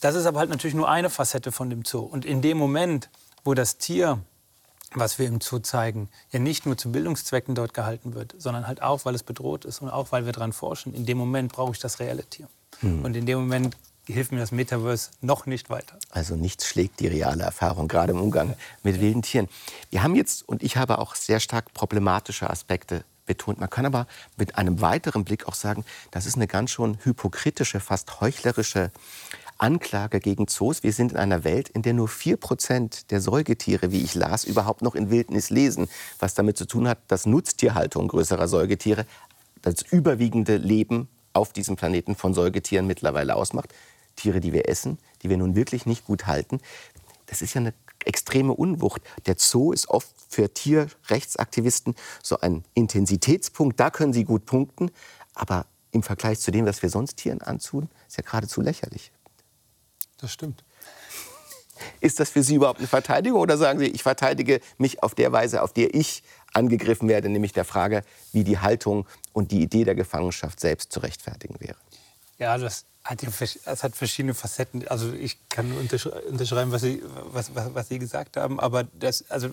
Das 0.00 0.14
ist 0.14 0.26
aber 0.26 0.40
halt 0.40 0.50
natürlich 0.50 0.74
nur 0.74 0.88
eine 0.88 1.10
Facette 1.10 1.52
von 1.52 1.70
dem 1.70 1.84
Zoo. 1.84 2.00
Und 2.00 2.24
in 2.24 2.42
dem 2.42 2.58
Moment, 2.58 3.08
wo 3.44 3.54
das 3.54 3.78
Tier 3.78 4.18
was 4.96 5.18
wir 5.18 5.26
im 5.26 5.40
Zoo 5.40 5.58
zeigen, 5.58 6.08
ja 6.32 6.38
nicht 6.38 6.66
nur 6.66 6.76
zu 6.76 6.90
Bildungszwecken 6.90 7.54
dort 7.54 7.74
gehalten 7.74 8.14
wird, 8.14 8.34
sondern 8.38 8.66
halt 8.66 8.82
auch, 8.82 9.04
weil 9.04 9.14
es 9.14 9.22
bedroht 9.22 9.64
ist 9.64 9.82
und 9.82 9.90
auch, 9.90 10.10
weil 10.10 10.26
wir 10.26 10.32
daran 10.32 10.52
forschen. 10.52 10.94
In 10.94 11.06
dem 11.06 11.18
Moment 11.18 11.52
brauche 11.52 11.72
ich 11.72 11.78
das 11.78 12.00
reelle 12.00 12.24
Tier. 12.24 12.48
Hm. 12.80 13.04
Und 13.04 13.14
in 13.14 13.26
dem 13.26 13.38
Moment 13.38 13.76
hilft 14.06 14.32
mir 14.32 14.38
das 14.38 14.52
Metaverse 14.52 15.10
noch 15.20 15.46
nicht 15.46 15.68
weiter. 15.68 15.98
Also 16.10 16.36
nichts 16.36 16.66
schlägt 16.66 17.00
die 17.00 17.08
reale 17.08 17.42
Erfahrung, 17.42 17.88
gerade 17.88 18.12
im 18.12 18.20
Umgang 18.20 18.54
mit 18.82 19.00
wilden 19.00 19.22
Tieren. 19.22 19.48
Wir 19.90 20.02
haben 20.02 20.14
jetzt, 20.14 20.48
und 20.48 20.62
ich 20.62 20.76
habe 20.76 20.98
auch 20.98 21.14
sehr 21.14 21.40
stark 21.40 21.74
problematische 21.74 22.48
Aspekte 22.48 23.04
betont. 23.26 23.58
Man 23.58 23.68
kann 23.68 23.84
aber 23.84 24.06
mit 24.36 24.56
einem 24.56 24.80
weiteren 24.80 25.24
Blick 25.24 25.46
auch 25.48 25.54
sagen, 25.54 25.84
das 26.12 26.26
ist 26.26 26.36
eine 26.36 26.46
ganz 26.46 26.70
schon 26.70 26.98
hypokritische, 27.02 27.80
fast 27.80 28.20
heuchlerische 28.20 28.92
Anklage 29.58 30.20
gegen 30.20 30.48
Zoos. 30.48 30.82
Wir 30.82 30.92
sind 30.92 31.12
in 31.12 31.18
einer 31.18 31.44
Welt, 31.44 31.68
in 31.68 31.82
der 31.82 31.94
nur 31.94 32.08
4% 32.08 33.08
der 33.08 33.20
Säugetiere, 33.20 33.92
wie 33.92 34.02
ich 34.02 34.14
las, 34.14 34.44
überhaupt 34.44 34.82
noch 34.82 34.94
in 34.94 35.10
Wildnis 35.10 35.50
lesen. 35.50 35.88
Was 36.18 36.34
damit 36.34 36.56
zu 36.56 36.66
tun 36.66 36.88
hat, 36.88 36.98
dass 37.08 37.26
Nutztierhaltung 37.26 38.08
größerer 38.08 38.48
Säugetiere 38.48 39.06
das 39.62 39.82
überwiegende 39.82 40.56
Leben 40.56 41.08
auf 41.32 41.52
diesem 41.52 41.76
Planeten 41.76 42.14
von 42.14 42.34
Säugetieren 42.34 42.86
mittlerweile 42.86 43.36
ausmacht. 43.36 43.74
Tiere, 44.16 44.40
die 44.40 44.52
wir 44.52 44.68
essen, 44.68 44.98
die 45.22 45.30
wir 45.30 45.36
nun 45.36 45.54
wirklich 45.54 45.86
nicht 45.86 46.06
gut 46.06 46.26
halten. 46.26 46.60
Das 47.26 47.42
ist 47.42 47.54
ja 47.54 47.60
eine 47.60 47.74
extreme 48.04 48.54
Unwucht. 48.54 49.02
Der 49.26 49.36
Zoo 49.38 49.72
ist 49.72 49.88
oft 49.88 50.08
für 50.28 50.52
Tierrechtsaktivisten 50.52 51.94
so 52.22 52.40
ein 52.40 52.64
Intensitätspunkt. 52.74 53.78
Da 53.78 53.90
können 53.90 54.12
sie 54.12 54.24
gut 54.24 54.46
punkten. 54.46 54.90
Aber 55.34 55.66
im 55.90 56.02
Vergleich 56.02 56.40
zu 56.40 56.50
dem, 56.50 56.66
was 56.66 56.82
wir 56.82 56.90
sonst 56.90 57.16
Tieren 57.16 57.42
antun, 57.42 57.88
ist 58.06 58.16
ja 58.16 58.22
geradezu 58.22 58.60
lächerlich. 58.60 59.12
Das 60.26 60.32
stimmt. 60.32 60.64
Ist 62.00 62.18
das 62.18 62.30
für 62.30 62.42
Sie 62.42 62.56
überhaupt 62.56 62.80
eine 62.80 62.88
Verteidigung 62.88 63.40
oder 63.40 63.56
sagen 63.56 63.78
Sie, 63.78 63.86
ich 63.86 64.02
verteidige 64.02 64.60
mich 64.76 65.00
auf 65.04 65.14
der 65.14 65.30
Weise, 65.30 65.62
auf 65.62 65.72
der 65.72 65.94
ich 65.94 66.24
angegriffen 66.52 67.08
werde, 67.08 67.28
nämlich 67.28 67.52
der 67.52 67.64
Frage, 67.64 68.02
wie 68.32 68.42
die 68.42 68.58
Haltung 68.58 69.06
und 69.32 69.52
die 69.52 69.62
Idee 69.62 69.84
der 69.84 69.94
Gefangenschaft 69.94 70.58
selbst 70.58 70.90
zu 70.90 70.98
rechtfertigen 70.98 71.60
wäre? 71.60 71.76
Ja, 72.40 72.58
das 72.58 72.86
hat, 73.04 73.22
ja, 73.22 73.28
das 73.66 73.84
hat 73.84 73.94
verschiedene 73.94 74.34
Facetten. 74.34 74.88
Also 74.88 75.12
ich 75.12 75.38
kann 75.48 75.68
nur 75.68 75.78
unterschreiben, 75.78 76.72
was 76.72 76.82
Sie, 76.82 77.04
was, 77.30 77.54
was, 77.54 77.72
was 77.72 77.86
Sie 77.86 78.00
gesagt 78.00 78.36
haben, 78.36 78.58
aber 78.58 78.82
das, 78.98 79.30
also 79.30 79.50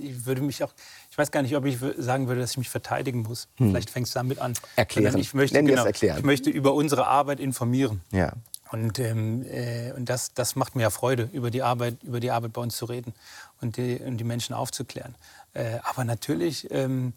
ich 0.00 0.24
würde 0.24 0.40
mich 0.40 0.64
auch, 0.64 0.72
ich 1.10 1.18
weiß 1.18 1.30
gar 1.32 1.42
nicht, 1.42 1.54
ob 1.54 1.66
ich 1.66 1.76
sagen 1.98 2.28
würde, 2.28 2.40
dass 2.40 2.52
ich 2.52 2.56
mich 2.58 2.70
verteidigen 2.70 3.24
muss. 3.24 3.46
Hm. 3.56 3.72
Vielleicht 3.72 3.90
fängt 3.90 4.06
es 4.06 4.14
damit 4.14 4.38
an. 4.38 4.54
Erklären. 4.76 5.18
Ich 5.18 5.34
möchte, 5.34 5.62
genau, 5.62 5.84
erklären. 5.84 6.16
ich 6.16 6.24
möchte 6.24 6.48
über 6.48 6.72
unsere 6.72 7.06
Arbeit 7.06 7.40
informieren. 7.40 8.00
Ja. 8.10 8.32
Und, 8.74 8.98
ähm, 8.98 9.46
äh, 9.48 9.92
und 9.92 10.08
das, 10.08 10.34
das 10.34 10.56
macht 10.56 10.74
mir 10.74 10.82
ja 10.82 10.90
Freude, 10.90 11.30
über 11.32 11.52
die 11.52 11.62
Arbeit, 11.62 12.02
über 12.02 12.18
die 12.18 12.32
Arbeit 12.32 12.54
bei 12.54 12.60
uns 12.60 12.76
zu 12.76 12.86
reden 12.86 13.14
und 13.60 13.76
die, 13.76 13.98
und 13.98 14.16
die 14.16 14.24
Menschen 14.24 14.52
aufzuklären. 14.52 15.14
Äh, 15.52 15.78
aber 15.84 16.02
natürlich, 16.02 16.72
ähm, 16.72 17.12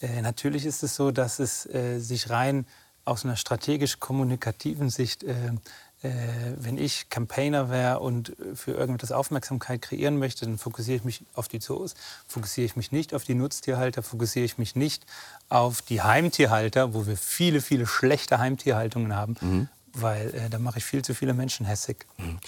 äh, 0.00 0.22
natürlich 0.22 0.64
ist 0.64 0.82
es 0.82 0.96
so, 0.96 1.10
dass 1.10 1.40
es 1.40 1.66
äh, 1.66 1.98
sich 1.98 2.30
rein 2.30 2.64
aus 3.04 3.22
einer 3.22 3.36
strategisch-kommunikativen 3.36 4.88
Sicht, 4.88 5.24
äh, 5.24 5.34
äh, 6.00 6.10
wenn 6.56 6.78
ich 6.78 7.10
Campaigner 7.10 7.68
wäre 7.68 8.00
und 8.00 8.34
für 8.54 8.72
irgendetwas 8.72 9.12
Aufmerksamkeit 9.12 9.82
kreieren 9.82 10.18
möchte, 10.18 10.46
dann 10.46 10.56
fokussiere 10.56 10.96
ich 10.96 11.04
mich 11.04 11.22
auf 11.34 11.48
die 11.48 11.58
Zoos, 11.58 11.92
fokussiere 12.26 12.64
ich 12.64 12.76
mich 12.76 12.92
nicht 12.92 13.12
auf 13.12 13.24
die 13.24 13.34
Nutztierhalter, 13.34 14.02
fokussiere 14.02 14.46
ich 14.46 14.56
mich 14.56 14.74
nicht 14.74 15.04
auf 15.50 15.82
die 15.82 16.00
Heimtierhalter, 16.00 16.94
wo 16.94 17.06
wir 17.06 17.18
viele, 17.18 17.60
viele 17.60 17.86
schlechte 17.86 18.38
Heimtierhaltungen 18.38 19.14
haben. 19.14 19.36
Mhm 19.42 19.68
weil 19.94 20.34
äh, 20.34 20.50
da 20.50 20.58
mache 20.58 20.78
ich 20.78 20.84
viel 20.84 21.02
zu 21.02 21.14
viele 21.14 21.34
Menschen 21.34 21.66
hässig. 21.66 22.06
Mhm. 22.18 22.38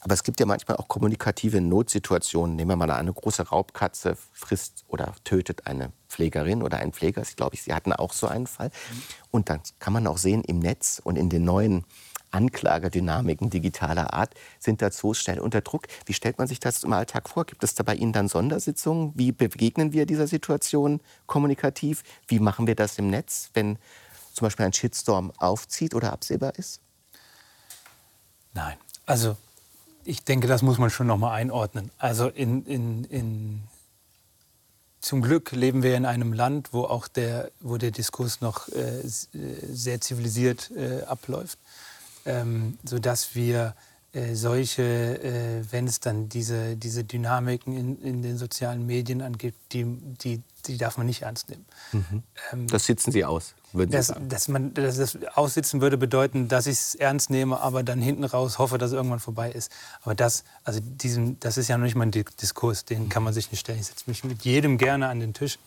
Aber 0.00 0.14
es 0.14 0.22
gibt 0.22 0.40
ja 0.40 0.46
manchmal 0.46 0.76
auch 0.76 0.88
kommunikative 0.88 1.60
Notsituationen. 1.60 2.56
Nehmen 2.56 2.70
wir 2.70 2.76
mal 2.76 2.90
eine 2.90 3.12
große 3.12 3.48
Raubkatze 3.48 4.16
frisst 4.32 4.84
oder 4.88 5.14
tötet 5.24 5.66
eine 5.66 5.92
Pflegerin 6.08 6.62
oder 6.62 6.78
einen 6.78 6.92
Pfleger. 6.92 7.22
Ich 7.22 7.36
glaube, 7.36 7.56
Sie 7.56 7.74
hatten 7.74 7.92
auch 7.92 8.12
so 8.12 8.26
einen 8.26 8.46
Fall. 8.46 8.68
Mhm. 8.68 9.02
Und 9.30 9.48
dann 9.48 9.60
kann 9.78 9.92
man 9.92 10.06
auch 10.06 10.18
sehen, 10.18 10.42
im 10.44 10.58
Netz 10.58 11.00
und 11.02 11.16
in 11.16 11.28
den 11.28 11.44
neuen 11.44 11.84
Anklagedynamiken 12.34 13.48
digitaler 13.48 14.12
Art 14.12 14.34
sind 14.58 14.82
da 14.82 14.90
Zoos 14.90 15.20
schnell 15.20 15.38
unter 15.38 15.60
Druck. 15.60 15.86
Wie 16.04 16.12
stellt 16.14 16.38
man 16.38 16.48
sich 16.48 16.58
das 16.58 16.82
im 16.82 16.92
Alltag 16.92 17.28
vor? 17.28 17.44
Gibt 17.44 17.62
es 17.62 17.74
da 17.74 17.84
bei 17.84 17.94
Ihnen 17.94 18.12
dann 18.12 18.28
Sondersitzungen? 18.28 19.12
Wie 19.14 19.30
begegnen 19.30 19.92
wir 19.92 20.04
dieser 20.04 20.26
Situation 20.26 21.00
kommunikativ? 21.26 22.02
Wie 22.26 22.40
machen 22.40 22.66
wir 22.66 22.74
das 22.74 22.98
im 22.98 23.08
Netz, 23.08 23.50
wenn 23.54 23.78
zum 24.32 24.46
Beispiel 24.46 24.66
ein 24.66 24.72
Shitstorm 24.72 25.30
aufzieht 25.38 25.94
oder 25.94 26.12
absehbar 26.12 26.58
ist? 26.58 26.80
Nein, 28.54 28.76
also 29.04 29.36
ich 30.04 30.22
denke, 30.22 30.46
das 30.46 30.62
muss 30.62 30.78
man 30.78 30.90
schon 30.90 31.06
noch 31.06 31.18
mal 31.18 31.32
einordnen. 31.32 31.90
Also 31.98 32.28
in, 32.28 32.64
in, 32.66 33.04
in, 33.04 33.62
zum 35.00 35.22
Glück 35.22 35.52
leben 35.52 35.82
wir 35.82 35.96
in 35.96 36.06
einem 36.06 36.32
Land, 36.32 36.72
wo 36.72 36.84
auch 36.84 37.08
der, 37.08 37.50
wo 37.60 37.76
der 37.76 37.90
Diskurs 37.90 38.40
noch 38.40 38.68
äh, 38.68 39.02
sehr 39.02 40.00
zivilisiert 40.00 40.70
äh, 40.70 41.02
abläuft, 41.02 41.58
ähm, 42.26 42.78
sodass 42.84 43.34
wir 43.34 43.74
äh, 44.14 44.34
solche, 44.34 44.82
äh, 44.82 45.64
wenn 45.72 45.88
es 45.88 45.98
dann 45.98 46.28
diese, 46.28 46.76
diese 46.76 47.02
Dynamiken 47.02 47.76
in, 47.76 48.00
in 48.00 48.22
den 48.22 48.38
sozialen 48.38 48.86
Medien 48.86 49.20
angeht, 49.22 49.54
die, 49.72 49.84
die, 49.84 50.40
die 50.66 50.76
darf 50.76 50.96
man 50.96 51.06
nicht 51.06 51.22
ernst 51.22 51.48
nehmen. 51.48 51.64
Mhm. 51.90 52.22
Ähm, 52.52 52.66
das 52.68 52.86
sitzen 52.86 53.10
Sie 53.10 53.24
aus, 53.24 53.54
würden 53.72 53.90
Sie 53.90 53.96
dass, 53.96 54.06
sagen? 54.06 54.28
Dass 54.28 54.46
man 54.46 54.72
dass 54.72 54.98
das 54.98 55.18
aussitzen 55.34 55.80
würde 55.80 55.98
bedeuten, 55.98 56.46
dass 56.46 56.66
ich 56.66 56.74
es 56.74 56.94
ernst 56.94 57.28
nehme, 57.30 57.60
aber 57.60 57.82
dann 57.82 58.00
hinten 58.00 58.22
raus 58.22 58.58
hoffe, 58.58 58.78
dass 58.78 58.90
es 58.90 58.94
irgendwann 58.94 59.18
vorbei 59.18 59.50
ist. 59.50 59.72
Aber 60.02 60.14
das, 60.14 60.44
also 60.62 60.78
diesen, 60.80 61.40
das 61.40 61.58
ist 61.58 61.66
ja 61.66 61.76
noch 61.76 61.84
nicht 61.84 61.96
mal 61.96 62.06
ein 62.06 62.12
Diskurs, 62.12 62.84
den 62.84 63.08
kann 63.08 63.24
man 63.24 63.34
sich 63.34 63.50
nicht 63.50 63.60
stellen. 63.60 63.80
Ich 63.80 63.86
setze 63.86 64.04
mich 64.06 64.22
mit 64.22 64.44
jedem 64.44 64.78
gerne 64.78 65.08
an 65.08 65.18
den 65.18 65.34
Tisch, 65.34 65.58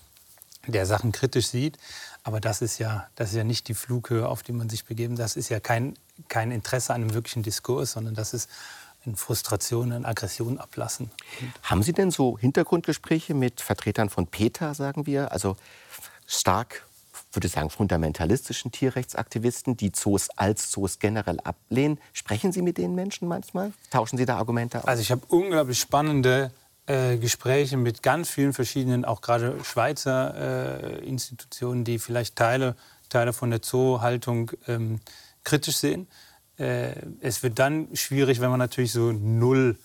der 0.68 0.86
Sachen 0.86 1.12
kritisch 1.12 1.48
sieht. 1.48 1.78
Aber 2.24 2.40
das 2.40 2.62
ist 2.62 2.78
ja, 2.78 3.08
das 3.16 3.32
ist 3.32 3.36
ja 3.36 3.44
nicht 3.44 3.68
die 3.68 3.74
Flughöhe, 3.74 4.28
auf 4.28 4.44
die 4.44 4.52
man 4.54 4.70
sich 4.70 4.86
begeben. 4.86 5.16
Das 5.16 5.36
ist 5.36 5.50
ja 5.50 5.60
kein, 5.60 5.96
kein 6.28 6.52
Interesse 6.52 6.94
an 6.94 7.02
einem 7.02 7.14
wirklichen 7.14 7.44
Diskurs, 7.44 7.94
sondern 7.94 8.16
das 8.16 8.34
ist 8.34 8.50
in 9.06 9.16
Frustration, 9.16 9.92
in 9.92 10.06
Aggression 10.06 10.58
ablassen. 10.60 11.10
Haben 11.64 11.84
Sie 11.84 11.94
denn 11.94 12.12
so 12.12 12.38
Hintergrundgespräche 12.38 13.34
mit 13.34 13.62
Vertretern 13.62 14.10
von 14.10 14.28
PETA, 14.28 14.74
sagen 14.74 15.06
wir, 15.06 15.32
also 15.32 15.56
stark 16.26 16.84
würde 17.38 17.48
sagen, 17.48 17.70
fundamentalistischen 17.70 18.72
Tierrechtsaktivisten, 18.72 19.78
die 19.78 19.92
Zoos 19.92 20.30
als 20.36 20.72
Zoos 20.72 21.00
generell 21.00 21.40
ablehnen. 21.42 22.00
Sprechen 22.14 22.52
Sie 22.52 22.62
mit 22.62 22.78
den 22.78 22.96
Menschen 22.96 23.28
manchmal? 23.28 23.74
Tauschen 23.92 24.18
Sie 24.18 24.26
da 24.26 24.38
Argumente 24.38 24.80
aus? 24.80 24.86
Also 24.86 25.02
ich 25.02 25.12
habe 25.12 25.22
unglaublich 25.28 25.80
spannende 25.80 26.52
äh, 26.88 27.18
Gespräche 27.18 27.78
mit 27.78 28.02
ganz 28.02 28.30
vielen 28.30 28.54
verschiedenen, 28.54 29.06
auch 29.06 29.22
gerade 29.22 29.64
Schweizer 29.64 30.82
äh, 30.82 31.06
Institutionen, 31.06 31.84
die 31.84 32.00
vielleicht 32.00 32.36
Teile, 32.36 32.76
Teile 33.10 33.34
von 33.34 33.52
der 33.52 33.62
Zoohaltung 33.62 34.52
ähm, 34.68 35.00
kritisch 35.48 35.78
sehen. 35.78 36.08
Äh, 36.58 36.92
es 37.22 37.42
wird 37.42 37.58
dann 37.58 37.88
schwierig, 37.96 38.42
wenn 38.42 38.50
man 38.50 38.60
natürlich 38.60 38.92
so 38.92 39.14
null 39.14 39.78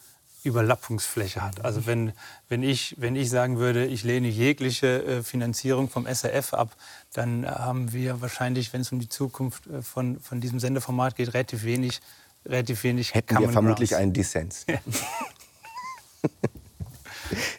Überlappungsfläche 0.45 1.41
hat. 1.41 1.65
Also 1.65 1.87
wenn, 1.87 2.13
wenn, 2.49 2.65
ich, 2.65 2.97
wenn 2.99 3.15
ich 3.15 3.31
sagen 3.31 3.59
würde, 3.59 3.87
ich 3.87 4.03
lehne 4.03 4.27
jegliche 4.27 5.05
äh, 5.05 5.23
Finanzierung 5.23 5.89
vom 5.89 6.05
SRF 6.05 6.53
ab, 6.53 6.77
dann 7.13 7.47
haben 7.47 7.93
wir 7.93 8.21
wahrscheinlich, 8.21 8.73
wenn 8.73 8.81
es 8.81 8.91
um 8.91 8.99
die 8.99 9.09
Zukunft 9.09 9.69
äh, 9.69 9.83
von, 9.83 10.19
von 10.19 10.41
diesem 10.41 10.59
Sendeformat 10.59 11.15
geht, 11.15 11.33
relativ 11.33 11.63
wenig, 11.63 12.01
relativ 12.45 12.83
wenig 12.83 13.15
Hätten 13.15 13.39
wir 13.39 13.51
vermutlich 13.51 13.91
Grounds. 13.91 14.03
einen 14.03 14.13
Dissens. 14.13 14.67
Ja. 14.69 14.79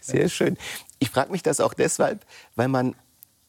Sehr 0.01 0.27
schön. 0.27 0.57
Ich 0.99 1.09
frage 1.09 1.31
mich 1.31 1.41
das 1.41 1.61
auch 1.61 1.73
deshalb, 1.73 2.25
weil 2.55 2.67
man 2.67 2.95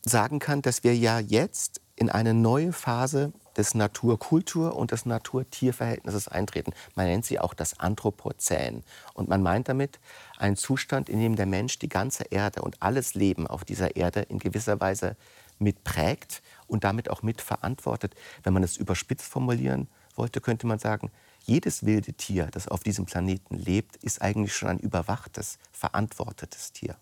sagen 0.06 0.38
kann, 0.38 0.62
dass 0.62 0.84
wir 0.84 0.96
ja 0.96 1.18
jetzt 1.18 1.80
in 1.96 2.08
eine 2.08 2.34
neue 2.34 2.72
Phase 2.72 3.32
des 3.56 3.74
Natur-Kultur- 3.74 4.76
und 4.76 4.90
des 4.90 5.06
Natur-Tier-Verhältnisses 5.06 6.28
eintreten. 6.28 6.72
Man 6.94 7.06
nennt 7.06 7.24
sie 7.24 7.38
auch 7.38 7.54
das 7.54 7.78
Anthropozän. 7.80 8.82
Und 9.14 9.28
man 9.28 9.42
meint 9.42 9.68
damit 9.68 10.00
einen 10.38 10.56
Zustand, 10.56 11.08
in 11.08 11.20
dem 11.20 11.36
der 11.36 11.46
Mensch 11.46 11.78
die 11.78 11.88
ganze 11.88 12.24
Erde 12.24 12.62
und 12.62 12.82
alles 12.82 13.14
Leben 13.14 13.46
auf 13.46 13.64
dieser 13.64 13.96
Erde 13.96 14.20
in 14.20 14.38
gewisser 14.38 14.80
Weise 14.80 15.16
mitprägt 15.58 16.42
und 16.66 16.84
damit 16.84 17.10
auch 17.10 17.22
mitverantwortet. 17.22 18.14
Wenn 18.42 18.52
man 18.52 18.62
es 18.62 18.76
überspitzt 18.76 19.26
formulieren 19.26 19.88
wollte, 20.16 20.40
könnte 20.40 20.66
man 20.66 20.78
sagen, 20.78 21.10
jedes 21.44 21.84
wilde 21.84 22.14
Tier, 22.14 22.46
das 22.46 22.68
auf 22.68 22.82
diesem 22.82 23.04
Planeten 23.04 23.56
lebt, 23.56 23.96
ist 23.96 24.22
eigentlich 24.22 24.56
schon 24.56 24.70
ein 24.70 24.78
überwachtes, 24.78 25.58
verantwortetes 25.72 26.72
Tier. 26.72 26.96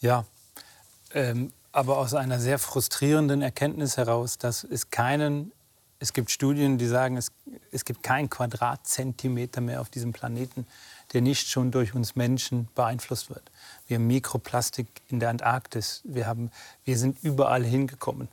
Ja, 0.00 0.24
ähm, 1.12 1.52
aber 1.72 1.98
aus 1.98 2.14
einer 2.14 2.38
sehr 2.38 2.58
frustrierenden 2.58 3.42
Erkenntnis 3.42 3.96
heraus, 3.96 4.38
dass 4.38 4.64
es 4.64 4.90
keinen, 4.90 5.52
es 5.98 6.12
gibt 6.12 6.30
Studien, 6.30 6.78
die 6.78 6.86
sagen, 6.86 7.16
es, 7.16 7.32
es 7.70 7.84
gibt 7.84 8.02
keinen 8.02 8.30
Quadratzentimeter 8.30 9.60
mehr 9.60 9.80
auf 9.80 9.90
diesem 9.90 10.12
Planeten, 10.12 10.66
der 11.12 11.20
nicht 11.20 11.48
schon 11.48 11.70
durch 11.70 11.94
uns 11.94 12.16
Menschen 12.16 12.68
beeinflusst 12.74 13.30
wird. 13.30 13.50
Wir 13.86 13.96
haben 13.96 14.06
Mikroplastik 14.06 14.86
in 15.08 15.20
der 15.20 15.30
Antarktis, 15.30 16.02
wir, 16.04 16.26
haben, 16.26 16.50
wir 16.84 16.98
sind 16.98 17.22
überall 17.22 17.64
hingekommen, 17.64 18.28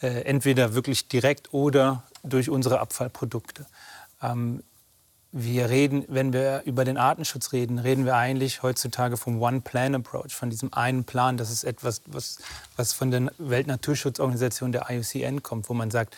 äh, 0.00 0.22
entweder 0.22 0.74
wirklich 0.74 1.08
direkt 1.08 1.52
oder 1.52 2.02
durch 2.22 2.50
unsere 2.50 2.80
Abfallprodukte. 2.80 3.66
Ähm, 4.22 4.62
wir 5.36 5.68
reden, 5.68 6.04
wenn 6.06 6.32
wir 6.32 6.62
über 6.64 6.84
den 6.84 6.96
Artenschutz 6.96 7.52
reden, 7.52 7.80
reden 7.80 8.04
wir 8.04 8.14
eigentlich 8.14 8.62
heutzutage 8.62 9.16
vom 9.16 9.42
One-Plan-Approach, 9.42 10.32
von 10.32 10.48
diesem 10.48 10.72
einen 10.72 11.02
Plan. 11.02 11.36
Das 11.36 11.50
ist 11.50 11.64
etwas, 11.64 12.02
was, 12.06 12.38
was 12.76 12.92
von 12.92 13.10
der 13.10 13.32
Weltnaturschutzorganisation 13.38 14.70
der 14.70 14.88
IUCN 14.88 15.42
kommt, 15.42 15.68
wo 15.68 15.74
man 15.74 15.90
sagt, 15.90 16.16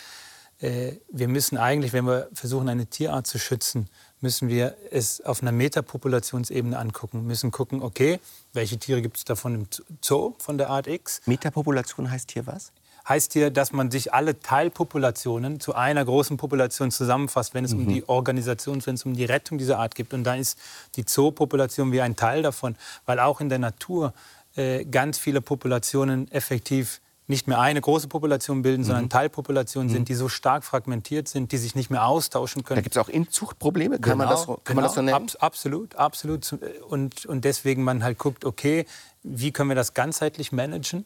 äh, 0.60 0.92
wir 1.08 1.28
müssen 1.28 1.56
eigentlich, 1.56 1.94
wenn 1.94 2.04
wir 2.04 2.28
versuchen, 2.34 2.68
eine 2.68 2.88
Tierart 2.88 3.26
zu 3.26 3.38
schützen, 3.38 3.88
müssen 4.20 4.50
wir 4.50 4.76
es 4.90 5.24
auf 5.24 5.40
einer 5.40 5.52
Metapopulationsebene 5.52 6.78
angucken. 6.78 7.26
müssen 7.26 7.50
gucken, 7.50 7.82
okay, 7.82 8.20
welche 8.52 8.76
Tiere 8.78 9.00
gibt 9.00 9.16
es 9.16 9.24
davon 9.24 9.54
im 9.54 9.66
Zoo 10.04 10.34
von 10.38 10.58
der 10.58 10.68
Art 10.68 10.88
X? 10.88 11.22
Metapopulation 11.24 12.10
heißt 12.10 12.32
hier 12.32 12.46
was? 12.46 12.70
Heißt 13.08 13.32
hier, 13.32 13.50
dass 13.50 13.72
man 13.72 13.90
sich 13.90 14.12
alle 14.12 14.40
Teilpopulationen 14.40 15.60
zu 15.60 15.74
einer 15.74 16.04
großen 16.04 16.36
Population 16.36 16.90
zusammenfasst, 16.90 17.54
wenn 17.54 17.64
es 17.64 17.74
mhm. 17.74 17.80
um 17.80 17.88
die 17.88 18.08
Organisation, 18.08 18.84
wenn 18.84 18.96
es 18.96 19.04
um 19.04 19.14
die 19.14 19.24
Rettung 19.24 19.58
dieser 19.58 19.78
Art 19.78 19.94
geht. 19.94 20.12
Und 20.12 20.24
da 20.24 20.34
ist 20.34 20.58
die 20.96 21.04
Zoopopulation 21.04 21.92
wie 21.92 22.00
ein 22.00 22.16
Teil 22.16 22.42
davon, 22.42 22.76
weil 23.04 23.20
auch 23.20 23.40
in 23.40 23.48
der 23.48 23.58
Natur 23.58 24.12
äh, 24.56 24.84
ganz 24.84 25.18
viele 25.18 25.40
Populationen 25.40 26.30
effektiv 26.32 27.00
nicht 27.28 27.48
mehr 27.48 27.58
eine 27.58 27.80
große 27.80 28.06
Population 28.06 28.62
bilden, 28.62 28.82
mhm. 28.82 28.86
sondern 28.86 29.08
Teilpopulationen 29.08 29.88
mhm. 29.88 29.94
sind, 29.94 30.08
die 30.08 30.14
so 30.14 30.28
stark 30.28 30.64
fragmentiert 30.64 31.28
sind, 31.28 31.50
die 31.52 31.56
sich 31.56 31.74
nicht 31.74 31.90
mehr 31.90 32.06
austauschen 32.06 32.62
können. 32.64 32.78
Da 32.78 32.82
gibt 32.82 32.96
es 32.96 33.02
auch 33.02 33.08
Inzuchtprobleme, 33.08 33.98
kann, 33.98 34.12
genau, 34.12 34.16
man, 34.16 34.28
das, 34.28 34.46
kann 34.46 34.56
genau, 34.64 34.74
man 34.76 34.84
das 34.84 34.94
so 34.94 35.02
nennen? 35.02 35.14
Ab, 35.14 35.36
absolut, 35.40 35.96
absolut. 35.96 36.56
Und, 36.88 37.26
und 37.26 37.44
deswegen 37.44 37.82
man 37.82 38.04
halt 38.04 38.18
guckt, 38.18 38.44
okay, 38.44 38.86
wie 39.22 39.50
können 39.50 39.70
wir 39.70 39.74
das 39.74 39.92
ganzheitlich 39.92 40.52
managen? 40.52 41.04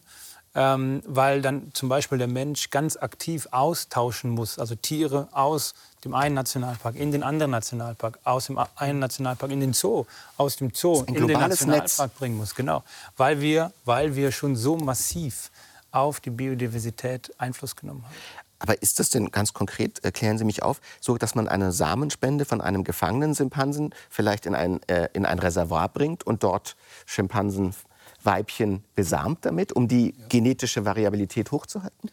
Ähm, 0.55 1.03
weil 1.07 1.43
dann 1.43 1.71
zum 1.75 1.89
Beispiel 1.89 2.19
der 2.19 2.27
Mensch 2.27 2.71
ganz 2.71 2.97
aktiv 2.97 3.49
austauschen 3.53 4.31
muss, 4.31 4.59
also 4.59 4.75
Tiere 4.75 5.29
aus 5.33 5.75
dem 6.05 6.15
einen 6.15 6.35
Nationalpark 6.35 6.97
in 6.97 7.13
den 7.13 7.23
anderen 7.23 7.53
Nationalpark, 7.53 8.19
aus 8.25 8.47
dem 8.47 8.59
einen 8.77 8.99
Nationalpark 8.99 9.53
in 9.53 9.61
den 9.61 9.73
Zoo, 9.73 10.07
aus 10.37 10.57
dem 10.57 10.73
Zoo 10.75 11.05
in 11.07 11.15
den 11.15 11.27
Nationalpark 11.39 12.11
Netz. 12.11 12.19
bringen 12.19 12.37
muss. 12.37 12.55
Genau, 12.55 12.83
weil 13.17 13.41
wir, 13.41 13.73
weil 13.85 14.17
wir 14.17 14.33
schon 14.33 14.57
so 14.57 14.77
massiv 14.77 15.51
auf 15.93 16.21
die 16.21 16.31
Biodiversität 16.31 17.33
Einfluss 17.39 17.77
genommen 17.77 18.05
haben. 18.05 18.15
Aber 18.61 18.83
ist 18.83 18.99
das 18.99 19.09
denn 19.09 19.31
ganz 19.31 19.55
konkret, 19.55 20.05
erklären 20.05 20.37
Sie 20.37 20.45
mich 20.45 20.63
auf, 20.63 20.81
so 21.01 21.17
dass 21.17 21.35
man 21.35 21.49
eine 21.49 21.73
Samenspende 21.73 22.45
von 22.45 22.61
einem 22.61 22.85
gefangenen 22.85 23.35
Schimpansen 23.35 23.95
vielleicht 24.11 24.45
in 24.45 24.55
ein, 24.55 24.83
äh, 24.87 25.09
in 25.15 25.25
ein 25.25 25.39
Reservoir 25.39 25.89
bringt 25.89 26.25
und 26.25 26.43
dort 26.43 26.77
Schimpansen 27.07 27.75
Weibchen 28.23 28.85
besamt 28.95 29.45
damit, 29.45 29.73
um 29.73 29.89
die 29.89 30.15
genetische 30.29 30.85
Variabilität 30.85 31.51
hochzuhalten? 31.51 32.11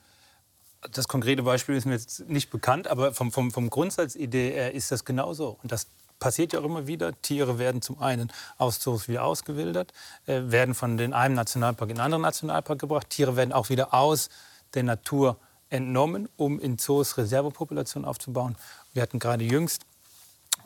Das 0.91 1.07
konkrete 1.07 1.43
Beispiel 1.43 1.75
ist 1.75 1.85
mir 1.85 1.93
jetzt 1.93 2.29
nicht 2.29 2.49
bekannt, 2.49 2.87
aber 2.87 3.13
vom, 3.13 3.31
vom, 3.31 3.51
vom 3.51 3.69
Grundsatzidee 3.69 4.51
her 4.51 4.73
ist 4.73 4.91
das 4.91 5.05
genauso. 5.05 5.57
Und 5.61 5.71
das 5.71 5.87
passiert 6.19 6.53
ja 6.53 6.59
auch 6.59 6.63
immer 6.63 6.87
wieder. 6.87 7.19
Tiere 7.21 7.59
werden 7.59 7.81
zum 7.81 7.99
einen 7.99 8.31
aus 8.57 8.79
Zoos 8.79 9.07
wieder 9.07 9.23
ausgewildert, 9.23 9.93
äh, 10.25 10.41
werden 10.45 10.75
von 10.75 10.97
den 10.97 11.13
einen 11.13 11.35
Nationalpark 11.35 11.89
in 11.89 11.97
den 11.97 12.01
anderen 12.01 12.21
Nationalpark 12.21 12.79
gebracht. 12.79 13.09
Tiere 13.09 13.35
werden 13.35 13.53
auch 13.53 13.69
wieder 13.69 13.93
aus 13.93 14.29
der 14.73 14.83
Natur 14.83 15.37
entnommen, 15.69 16.29
um 16.37 16.59
in 16.59 16.77
Zoos 16.77 17.17
Reservepopulationen 17.17 18.07
aufzubauen. 18.07 18.55
Wir 18.93 19.01
hatten 19.01 19.19
gerade 19.19 19.43
jüngst, 19.43 19.83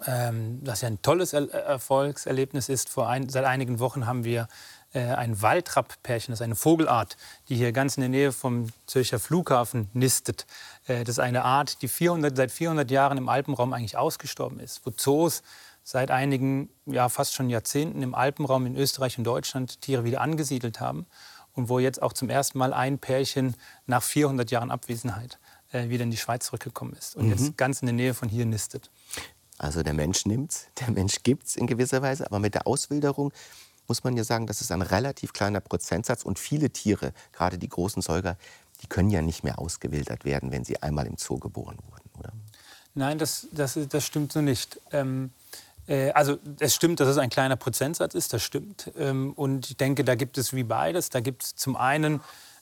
ähm, 0.05 0.63
das 0.63 0.81
ja 0.81 0.87
ein 0.87 1.01
tolles 1.01 1.33
er 1.33 1.49
Erfolgserlebnis 1.51 2.69
ist, 2.69 2.89
vor 2.89 3.07
ein, 3.09 3.29
seit 3.29 3.45
einigen 3.45 3.79
Wochen 3.79 4.05
haben 4.05 4.23
wir 4.23 4.41
äh, 4.41 4.47
ein 4.99 5.41
Waldrapp-Pärchen, 5.41 6.31
das 6.31 6.39
ist 6.39 6.43
eine 6.43 6.55
Vogelart, 6.55 7.17
die 7.49 7.55
hier 7.55 7.71
ganz 7.71 7.97
in 7.97 8.01
der 8.01 8.09
Nähe 8.09 8.31
vom 8.31 8.67
Zürcher 8.87 9.19
Flughafen 9.19 9.89
nistet. 9.93 10.45
Äh, 10.87 11.03
das 11.03 11.15
ist 11.15 11.19
eine 11.19 11.45
Art, 11.45 11.81
die 11.81 11.87
400, 11.87 12.35
seit 12.35 12.51
400 12.51 12.91
Jahren 12.91 13.17
im 13.17 13.29
Alpenraum 13.29 13.73
eigentlich 13.73 13.97
ausgestorben 13.97 14.59
ist, 14.59 14.81
wo 14.85 14.91
Zoos 14.91 15.43
seit 15.83 16.11
einigen, 16.11 16.69
ja 16.85 17.09
fast 17.09 17.33
schon 17.33 17.49
Jahrzehnten 17.49 18.03
im 18.03 18.13
Alpenraum 18.13 18.65
in 18.65 18.75
Österreich 18.75 19.17
und 19.17 19.23
Deutschland 19.23 19.81
Tiere 19.81 20.03
wieder 20.03 20.21
angesiedelt 20.21 20.79
haben 20.79 21.05
und 21.53 21.69
wo 21.69 21.79
jetzt 21.79 22.01
auch 22.01 22.13
zum 22.13 22.29
ersten 22.29 22.57
Mal 22.57 22.73
ein 22.73 22.99
Pärchen 22.99 23.55
nach 23.87 24.03
400 24.03 24.51
Jahren 24.51 24.71
Abwesenheit 24.71 25.39
äh, 25.71 25.89
wieder 25.89 26.03
in 26.03 26.11
die 26.11 26.17
Schweiz 26.17 26.45
zurückgekommen 26.45 26.93
ist 26.93 27.15
und 27.15 27.25
mhm. 27.25 27.31
jetzt 27.31 27.57
ganz 27.57 27.81
in 27.81 27.87
der 27.87 27.95
Nähe 27.95 28.13
von 28.13 28.29
hier 28.29 28.45
nistet. 28.45 28.89
Also 29.57 29.83
der 29.83 29.93
Mensch 29.93 30.25
nimmt's, 30.25 30.67
der 30.79 30.91
Mensch 30.91 31.23
gibt's 31.23 31.55
in 31.55 31.67
gewisser 31.67 32.01
Weise, 32.01 32.25
aber 32.25 32.39
mit 32.39 32.55
der 32.55 32.67
Auswilderung 32.67 33.31
muss 33.91 34.05
man 34.05 34.15
ja 34.15 34.23
sagen, 34.23 34.47
das 34.47 34.61
ist 34.61 34.71
ein 34.71 34.81
relativ 34.81 35.33
kleiner 35.33 35.59
Prozentsatz 35.59 36.23
und 36.23 36.39
viele 36.39 36.69
Tiere, 36.69 37.11
gerade 37.33 37.57
die 37.57 37.67
großen 37.67 38.01
Säuger, 38.01 38.37
die 38.81 38.87
können 38.87 39.09
ja 39.09 39.21
nicht 39.21 39.43
mehr 39.43 39.59
ausgewildert 39.59 40.23
werden, 40.23 40.49
wenn 40.53 40.63
sie 40.63 40.81
einmal 40.81 41.07
im 41.07 41.17
Zoo 41.17 41.37
geboren 41.37 41.75
wurden, 41.89 42.09
oder? 42.17 42.31
Nein, 42.95 43.17
das, 43.17 43.47
das, 43.51 43.77
das 43.89 44.05
stimmt 44.05 44.31
so 44.31 44.39
nicht. 44.39 44.79
Ähm, 44.93 45.31
äh, 45.87 46.11
also 46.11 46.37
es 46.59 46.73
stimmt, 46.73 47.01
dass 47.01 47.09
es 47.09 47.17
ein 47.17 47.29
kleiner 47.29 47.57
Prozentsatz 47.57 48.15
ist, 48.15 48.31
das 48.31 48.41
stimmt. 48.41 48.93
Ähm, 48.97 49.33
und 49.33 49.69
ich 49.69 49.75
denke, 49.75 50.05
da 50.05 50.15
gibt 50.15 50.37
es 50.37 50.53
wie 50.53 50.63
beides. 50.63 51.09
Da 51.09 51.19
gibt 51.19 51.43
es 51.43 51.55
zum 51.57 51.75
einen 51.75 52.21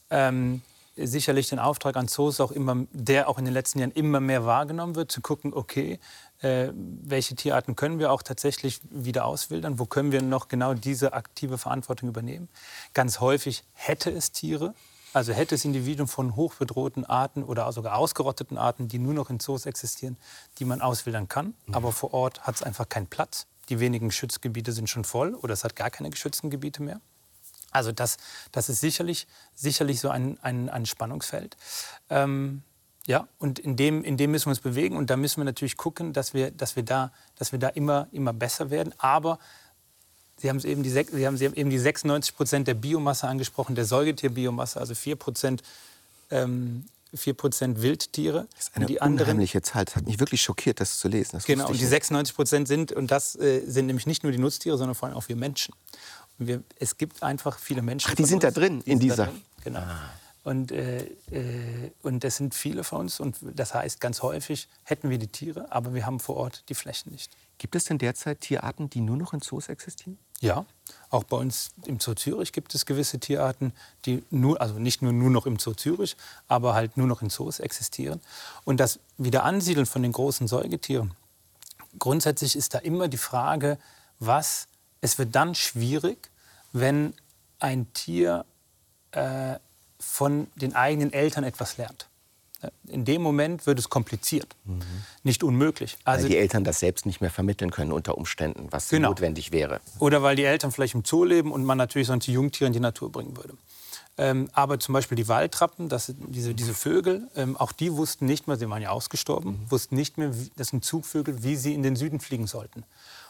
ähm, 0.10 0.64
sicherlich 1.06 1.50
den 1.50 1.60
Auftrag 1.60 1.96
an 1.98 2.08
Zoos, 2.08 2.40
auch 2.40 2.52
immer, 2.52 2.86
der 2.92 3.30
auch 3.30 3.38
in 3.38 3.46
den 3.46 3.54
letzten 3.54 3.80
Jahren 3.80 3.92
immer 3.92 4.20
mehr 4.20 4.46
wahrgenommen 4.46 4.96
wird, 4.96 5.12
zu 5.12 5.22
gucken, 5.22 5.54
okay, 5.54 6.00
äh, 6.42 6.70
welche 6.74 7.36
Tierarten 7.36 7.76
können 7.76 8.00
wir 8.00 8.12
auch 8.12 8.22
tatsächlich 8.22 8.82
wieder 8.90 9.26
auswildern, 9.26 9.80
wo 9.80 9.86
können 9.86 10.12
wir 10.12 10.22
noch 10.22 10.48
genau 10.48 10.74
diese 10.74 11.14
aktive 11.14 11.58
Verantwortung 11.58 12.10
übernehmen. 12.10 12.50
Ganz 12.94 13.20
häufig 13.20 13.64
hätte 13.74 14.10
es 14.10 14.32
Tiere, 14.32 14.74
also 15.14 15.34
hätte 15.34 15.56
es 15.56 15.66
Individuen 15.66 16.08
von 16.08 16.36
hochbedrohten 16.36 17.06
Arten 17.06 17.44
oder 17.44 17.72
sogar 17.72 17.98
ausgerotteten 17.98 18.58
Arten, 18.58 18.88
die 18.88 19.00
nur 19.00 19.14
noch 19.14 19.30
in 19.30 19.40
Zoos 19.40 19.66
existieren, 19.66 20.18
die 20.60 20.66
man 20.66 20.82
auswildern 20.82 21.28
kann. 21.28 21.56
Mhm. 21.66 21.74
Aber 21.74 21.92
vor 21.92 22.14
Ort 22.14 22.42
hat 22.42 22.56
es 22.56 22.64
einfach 22.64 22.88
keinen 22.90 23.08
Platz. 23.08 23.48
Die 23.70 23.80
wenigen 23.80 24.12
Schutzgebiete 24.12 24.72
sind 24.72 24.90
schon 24.90 25.04
voll 25.04 25.36
oder 25.36 25.54
es 25.54 25.64
hat 25.64 25.76
gar 25.76 25.90
keine 25.90 26.10
geschützten 26.10 26.50
Gebiete 26.50 26.82
mehr. 26.82 27.02
Also 27.72 27.92
das, 27.92 28.18
das 28.52 28.70
ist 28.70 28.82
sicherlich, 28.82 29.28
sicherlich 29.56 30.00
so 30.00 30.10
ein, 30.10 30.38
ein, 30.42 30.70
ein 30.70 30.86
Spannungsfeld. 30.86 31.58
Ähm, 32.10 32.64
ja, 33.06 33.28
und 33.40 33.60
in 33.60 33.76
dem, 33.76 34.04
in 34.04 34.18
dem 34.18 34.32
müssen 34.32 34.46
wir 34.46 34.52
uns 34.52 34.60
bewegen 34.60 34.96
und 34.96 35.10
da 35.10 35.18
müssen 35.18 35.38
wir 35.38 35.46
natürlich 35.46 35.78
gucken, 35.78 36.14
dass 36.14 36.34
wir, 36.34 36.52
dass 36.52 36.76
wir, 36.76 36.84
da, 36.84 37.12
dass 37.38 37.52
wir 37.52 37.60
da 37.60 37.70
immer, 37.70 38.08
immer 38.12 38.34
besser 38.34 38.70
werden. 38.70 38.94
Aber 38.98 39.40
Sie 40.38 40.50
haben, 40.50 40.60
eben 40.60 40.84
die, 40.84 40.90
Sie 40.90 41.28
haben, 41.28 41.36
Sie 41.36 41.46
haben 41.46 41.56
eben 41.56 41.70
die 41.70 41.80
96 41.80 42.36
Prozent 42.36 42.68
der 42.68 42.74
Biomasse 42.74 43.28
angesprochen, 43.28 43.76
der 43.76 43.86
Säugetierbiomasse, 43.86 44.80
also 44.80 44.96
4 44.96 45.16
Prozent 45.18 45.64
ähm, 46.32 46.86
4% 47.16 47.82
Wildtiere. 47.82 48.48
Das 48.56 48.68
ist 48.68 48.76
eine 48.76 48.86
und 48.86 48.90
die 48.90 49.00
unheimliche 49.00 49.62
Zahl. 49.62 49.86
Das 49.86 49.96
hat 49.96 50.06
mich 50.06 50.20
wirklich 50.20 50.42
schockiert, 50.42 50.80
das 50.80 51.00
zu 51.00 51.08
lesen. 51.08 51.32
Das 51.34 51.46
Genau, 51.46 51.68
und 51.68 51.74
die 51.74 51.82
nicht. 51.82 51.90
96 51.90 52.36
Prozent 52.36 52.68
sind, 52.68 52.92
und 52.92 53.10
das 53.10 53.36
äh, 53.36 53.62
sind 53.66 53.88
nämlich 53.88 54.06
nicht 54.06 54.24
nur 54.24 54.32
die 54.32 54.38
Nutztiere, 54.38 54.78
sondern 54.78 54.96
vor 54.96 55.10
allem 55.10 55.18
auch 55.18 55.28
wir 55.28 55.36
Menschen. 55.36 55.74
Wir, 56.40 56.64
es 56.80 56.98
gibt 56.98 57.22
einfach 57.22 57.60
viele 57.60 57.82
Menschen. 57.82 58.10
Ach, 58.12 58.16
die 58.16 58.26
sind 58.26 58.44
da 58.44 58.48
uns, 58.48 58.56
drin, 58.56 58.82
die 58.86 58.92
in 58.92 59.00
sind 59.00 59.10
da 59.10 59.14
dieser- 59.16 59.26
drin, 59.28 59.42
Genau. 59.64 59.82
Und, 60.46 60.72
äh, 60.72 61.04
äh, 61.32 61.92
und 62.02 62.24
das 62.24 62.38
sind 62.38 62.56
viele 62.56 62.84
von 62.86 63.02
uns. 63.02 63.20
Und 63.20 63.36
das 63.42 63.74
heißt, 63.74 64.00
ganz 64.00 64.22
häufig 64.22 64.70
hätten 64.84 65.10
wir 65.10 65.18
die 65.18 65.28
Tiere, 65.28 65.70
aber 65.72 65.94
wir 65.94 66.06
haben 66.06 66.20
vor 66.22 66.38
Ort 66.38 66.64
die 66.70 66.76
Flächen 66.76 67.12
nicht. 67.12 67.30
Gibt 67.58 67.76
es 67.76 67.84
denn 67.84 67.98
derzeit 67.98 68.40
Tierarten, 68.40 68.90
die 68.90 69.02
nur 69.02 69.18
noch 69.18 69.34
in 69.34 69.42
Zoos 69.42 69.68
existieren? 69.68 70.18
Ja, 70.40 70.66
auch 71.10 71.26
bei 71.26 71.36
uns 71.36 71.72
im 71.86 72.00
Zoo 72.00 72.14
Zürich 72.14 72.54
gibt 72.54 72.74
es 72.74 72.86
gewisse 72.86 73.20
Tierarten, 73.20 73.74
die 74.06 74.24
nur, 74.32 74.62
also 74.62 74.76
nicht 74.80 75.02
nur, 75.02 75.12
nur 75.12 75.30
noch 75.30 75.46
im 75.46 75.60
Zoo 75.60 75.74
Zürich, 75.74 76.16
aber 76.48 76.74
halt 76.74 76.96
nur 76.96 77.06
noch 77.06 77.22
in 77.22 77.30
Zoos 77.30 77.60
existieren. 77.60 78.22
Und 78.64 78.80
das 78.80 79.00
Wiederansiedeln 79.18 79.86
von 79.86 80.02
den 80.02 80.14
großen 80.14 80.48
Säugetieren, 80.48 81.12
grundsätzlich 82.00 82.56
ist 82.56 82.74
da 82.74 82.80
immer 82.80 83.10
die 83.10 83.18
Frage, 83.18 83.78
was, 84.20 84.68
es 85.02 85.18
wird 85.18 85.36
dann 85.36 85.56
schwierig, 85.56 86.30
wenn 86.74 87.14
ein 87.60 87.92
Tier 87.94 88.46
äh, 89.12 89.56
von 90.00 90.48
den 90.56 90.76
eigenen 90.76 91.12
Eltern 91.14 91.44
etwas 91.44 91.78
lernt. 91.78 92.08
In 92.88 93.06
dem 93.06 93.22
Moment 93.22 93.66
wird 93.68 93.80
es 93.80 93.90
kompliziert, 93.90 94.54
nicht 95.24 95.44
unmöglich. 95.44 95.98
Also 96.04 96.24
Weil 96.24 96.30
die 96.32 96.38
Eltern 96.38 96.66
das 96.66 96.80
selbst 96.82 97.06
nicht 97.06 97.22
mehr 97.22 97.30
vermitteln 97.30 97.72
können 97.72 97.94
unter 97.94 98.18
Umständen, 98.18 98.68
was 98.72 98.90
Genau. 98.90 99.10
notwendig 99.10 99.54
wäre. 99.54 99.80
Oder 100.00 100.24
weil 100.24 100.36
die 100.36 100.44
Eltern 100.44 100.74
vielleicht 100.74 100.94
im 100.94 101.06
Zoo 101.06 101.24
leben 101.24 101.54
und 101.54 101.64
man 101.64 101.78
natürlich 101.78 102.08
sonst 102.10 102.28
die 102.28 102.34
Jungtiere 102.34 102.68
in 102.68 102.74
die 102.74 102.82
Natur 102.82 103.10
bringen 103.14 103.38
würde. 103.38 103.54
Ähm, 104.18 104.50
aber 104.52 104.78
zum 104.82 104.92
Beispiel 104.92 105.16
die 105.16 105.30
Waldtrappen, 105.30 105.88
das 105.88 106.14
diese, 106.18 106.54
diese 106.54 106.74
Vögel, 106.74 107.30
ähm, 107.38 107.56
auch 107.56 107.72
die 107.72 107.94
wussten 107.94 108.26
nicht 108.26 108.48
mehr, 108.48 108.58
sie 108.58 108.70
waren 108.70 108.82
ja 108.82 108.90
ausgestorben, 108.90 109.66
wussten 109.70 109.96
nicht 109.96 110.18
mehr, 110.18 110.34
das 110.58 110.68
sind 110.68 110.84
Zugvögel, 110.84 111.42
wie 111.44 111.56
sie 111.56 111.74
in 111.74 111.84
den 111.84 111.96
Süden 111.96 112.20
fliegen 112.20 112.46
sollten. 112.46 112.84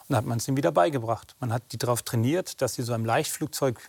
Und 0.10 0.14
da 0.14 0.18
hat 0.18 0.26
man 0.26 0.39
es 0.39 0.47
ihnen 0.47 0.57
wieder 0.57 0.72
beigebracht. 0.72 1.36
Man 1.39 1.53
hat 1.53 1.64
die 1.72 1.78
darauf 1.78 2.01
trainiert, 2.01 2.62
dass 2.64 2.74
sie 2.74 2.82
so 2.82 2.93
einem 2.93 3.05
Leichtflugzeug 3.05 3.80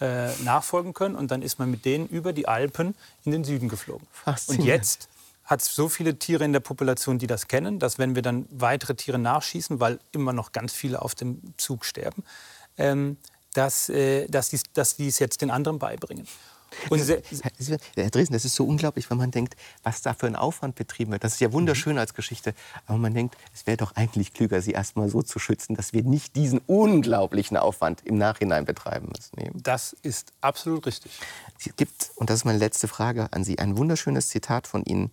äh, 0.00 0.34
nachfolgen 0.42 0.94
können. 0.94 1.14
Und 1.14 1.30
dann 1.30 1.42
ist 1.42 1.58
man 1.58 1.70
mit 1.70 1.84
denen 1.84 2.08
über 2.08 2.32
die 2.32 2.48
Alpen 2.48 2.94
in 3.24 3.32
den 3.32 3.44
Süden 3.44 3.68
geflogen. 3.68 4.06
Und 4.48 4.64
jetzt 4.64 5.10
hat 5.44 5.60
es 5.60 5.74
so 5.74 5.90
viele 5.90 6.18
Tiere 6.18 6.44
in 6.44 6.54
der 6.54 6.60
Population, 6.60 7.18
die 7.18 7.26
das 7.26 7.48
kennen, 7.48 7.78
dass 7.78 7.98
wenn 7.98 8.14
wir 8.14 8.22
dann 8.22 8.46
weitere 8.50 8.94
Tiere 8.94 9.18
nachschießen, 9.18 9.78
weil 9.78 9.98
immer 10.12 10.32
noch 10.32 10.52
ganz 10.52 10.72
viele 10.72 11.02
auf 11.02 11.14
dem 11.14 11.54
Zug 11.58 11.84
sterben, 11.84 12.24
ähm, 12.78 13.18
dass, 13.52 13.90
äh, 13.90 14.26
dass, 14.28 14.48
die, 14.48 14.60
dass 14.72 14.96
die 14.96 15.08
es 15.08 15.18
jetzt 15.18 15.42
den 15.42 15.50
anderen 15.50 15.78
beibringen. 15.78 16.26
Und 16.90 17.00
Herr 17.06 18.10
Dresden, 18.10 18.32
das 18.32 18.44
ist 18.44 18.54
so 18.54 18.64
unglaublich, 18.64 19.10
wenn 19.10 19.18
man 19.18 19.30
denkt, 19.30 19.56
was 19.82 20.02
da 20.02 20.14
für 20.14 20.26
ein 20.26 20.36
Aufwand 20.36 20.74
betrieben 20.74 21.12
wird. 21.12 21.24
Das 21.24 21.34
ist 21.34 21.40
ja 21.40 21.52
wunderschön 21.52 21.98
als 21.98 22.14
Geschichte. 22.14 22.54
Aber 22.86 22.98
man 22.98 23.14
denkt, 23.14 23.36
es 23.54 23.66
wäre 23.66 23.76
doch 23.76 23.96
eigentlich 23.96 24.32
klüger, 24.32 24.60
sie 24.60 24.72
erst 24.72 24.96
mal 24.96 25.08
so 25.08 25.22
zu 25.22 25.38
schützen, 25.38 25.74
dass 25.74 25.92
wir 25.92 26.02
nicht 26.02 26.36
diesen 26.36 26.60
unglaublichen 26.66 27.56
Aufwand 27.56 28.02
im 28.04 28.18
Nachhinein 28.18 28.64
betreiben 28.64 29.08
müssen. 29.16 29.40
Eben. 29.40 29.62
das 29.62 29.92
ist 30.02 30.32
absolut 30.40 30.86
richtig. 30.86 31.12
Es 31.58 31.74
gibt, 31.76 32.10
und 32.16 32.30
das 32.30 32.40
ist 32.40 32.44
meine 32.44 32.58
letzte 32.58 32.88
Frage 32.88 33.32
an 33.32 33.44
Sie, 33.44 33.58
ein 33.58 33.76
wunderschönes 33.76 34.28
Zitat 34.28 34.66
von 34.66 34.84
Ihnen. 34.84 35.10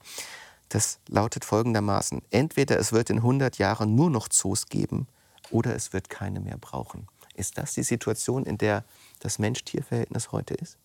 Das 0.69 0.99
lautet 1.07 1.45
folgendermaßen: 1.45 2.21
Entweder 2.31 2.79
es 2.79 2.91
wird 2.91 3.09
in 3.09 3.17
100 3.17 3.57
Jahren 3.57 3.95
nur 3.95 4.09
noch 4.09 4.27
Zoos 4.27 4.67
geben 4.67 5.07
oder 5.51 5.75
es 5.75 5.93
wird 5.93 6.09
keine 6.09 6.39
mehr 6.39 6.57
brauchen. 6.57 7.07
Ist 7.35 7.57
das 7.57 7.73
die 7.73 7.83
Situation, 7.83 8.45
in 8.45 8.57
der 8.57 8.83
das 9.19 9.39
Mensch-Tier-Verhältnis 9.39 10.31
heute 10.31 10.53
ist? 10.53 10.77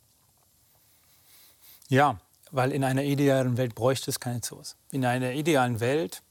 Ja, 1.91 2.19
weil 2.53 2.73
in 2.73 2.85
einer 2.85 3.03
idealen 3.03 3.57
Welt 3.57 3.75
bräuchte 3.75 4.11
es 4.11 4.21
keine 4.21 4.41
Zoos. 4.41 4.77
In 4.93 5.05
einer 5.05 5.33
idealen 5.33 5.81
Welt, 5.81 6.23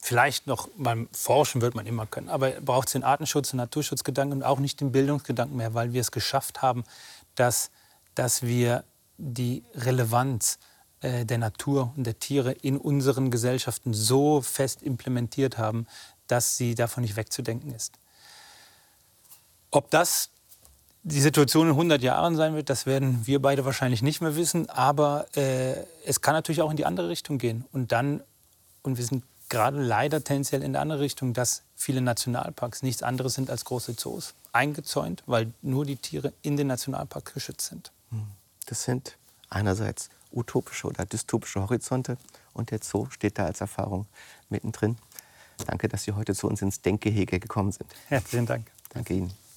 vielleicht 0.00 0.46
noch 0.46 0.68
beim 0.76 1.08
Forschen 1.12 1.60
wird 1.60 1.74
man 1.74 1.86
immer 1.86 2.06
können, 2.06 2.28
aber 2.28 2.52
braucht 2.60 2.86
es 2.86 2.92
den 2.92 3.02
Artenschutz, 3.02 3.50
den 3.50 3.56
Naturschutzgedanken 3.58 4.38
und 4.38 4.44
auch 4.44 4.60
nicht 4.60 4.80
den 4.80 4.92
Bildungsgedanken 4.92 5.56
mehr, 5.56 5.74
weil 5.74 5.92
wir 5.92 6.00
es 6.00 6.12
geschafft 6.12 6.62
haben, 6.62 6.84
dass, 7.34 7.70
dass 8.14 8.42
wir 8.42 8.84
die 9.18 9.64
Relevanz 9.74 10.60
äh, 11.00 11.24
der 11.26 11.38
Natur 11.38 11.92
und 11.96 12.04
der 12.04 12.20
Tiere 12.20 12.52
in 12.52 12.76
unseren 12.76 13.32
Gesellschaften 13.32 13.92
so 13.94 14.40
fest 14.40 14.84
implementiert 14.84 15.58
haben, 15.58 15.88
dass 16.28 16.56
sie 16.56 16.76
davon 16.76 17.02
nicht 17.02 17.16
wegzudenken 17.16 17.74
ist. 17.74 17.98
Ob 19.72 19.90
das 19.90 20.30
die 21.02 21.20
Situation 21.20 21.66
in 21.66 21.72
100 21.72 22.02
Jahren 22.02 22.36
sein 22.36 22.54
wird, 22.54 22.70
das 22.70 22.86
werden 22.86 23.26
wir 23.26 23.40
beide 23.40 23.64
wahrscheinlich 23.64 24.02
nicht 24.02 24.20
mehr 24.20 24.36
wissen. 24.36 24.68
Aber 24.68 25.26
äh, 25.36 25.74
es 26.04 26.20
kann 26.20 26.34
natürlich 26.34 26.62
auch 26.62 26.70
in 26.70 26.76
die 26.76 26.84
andere 26.84 27.08
Richtung 27.08 27.38
gehen. 27.38 27.64
Und 27.72 27.92
dann, 27.92 28.22
und 28.82 28.98
wir 28.98 29.04
sind 29.04 29.24
gerade 29.48 29.80
leider 29.80 30.22
tendenziell 30.22 30.62
in 30.62 30.72
der 30.72 30.82
andere 30.82 31.00
Richtung, 31.00 31.32
dass 31.32 31.62
viele 31.74 32.00
Nationalparks 32.00 32.82
nichts 32.82 33.02
anderes 33.02 33.34
sind 33.34 33.50
als 33.50 33.64
große 33.64 33.96
Zoos. 33.96 34.34
Eingezäunt, 34.52 35.22
weil 35.26 35.52
nur 35.62 35.84
die 35.84 35.96
Tiere 35.96 36.32
in 36.42 36.56
den 36.56 36.66
Nationalpark 36.66 37.32
geschützt 37.32 37.68
sind. 37.68 37.92
Das 38.66 38.84
sind 38.84 39.16
einerseits 39.48 40.10
utopische 40.32 40.88
oder 40.88 41.06
dystopische 41.06 41.62
Horizonte 41.62 42.18
und 42.52 42.70
der 42.70 42.80
Zoo 42.82 43.08
steht 43.10 43.38
da 43.38 43.46
als 43.46 43.60
Erfahrung 43.60 44.06
mittendrin. 44.50 44.98
Danke, 45.66 45.88
dass 45.88 46.04
Sie 46.04 46.12
heute 46.12 46.34
zu 46.34 46.46
uns 46.48 46.62
ins 46.62 46.82
Denkgehege 46.82 47.40
gekommen 47.40 47.72
sind. 47.72 47.90
Herzlichen 48.08 48.46
Dank. 48.46 48.70
Danke 48.90 49.14
Ihnen. 49.14 49.47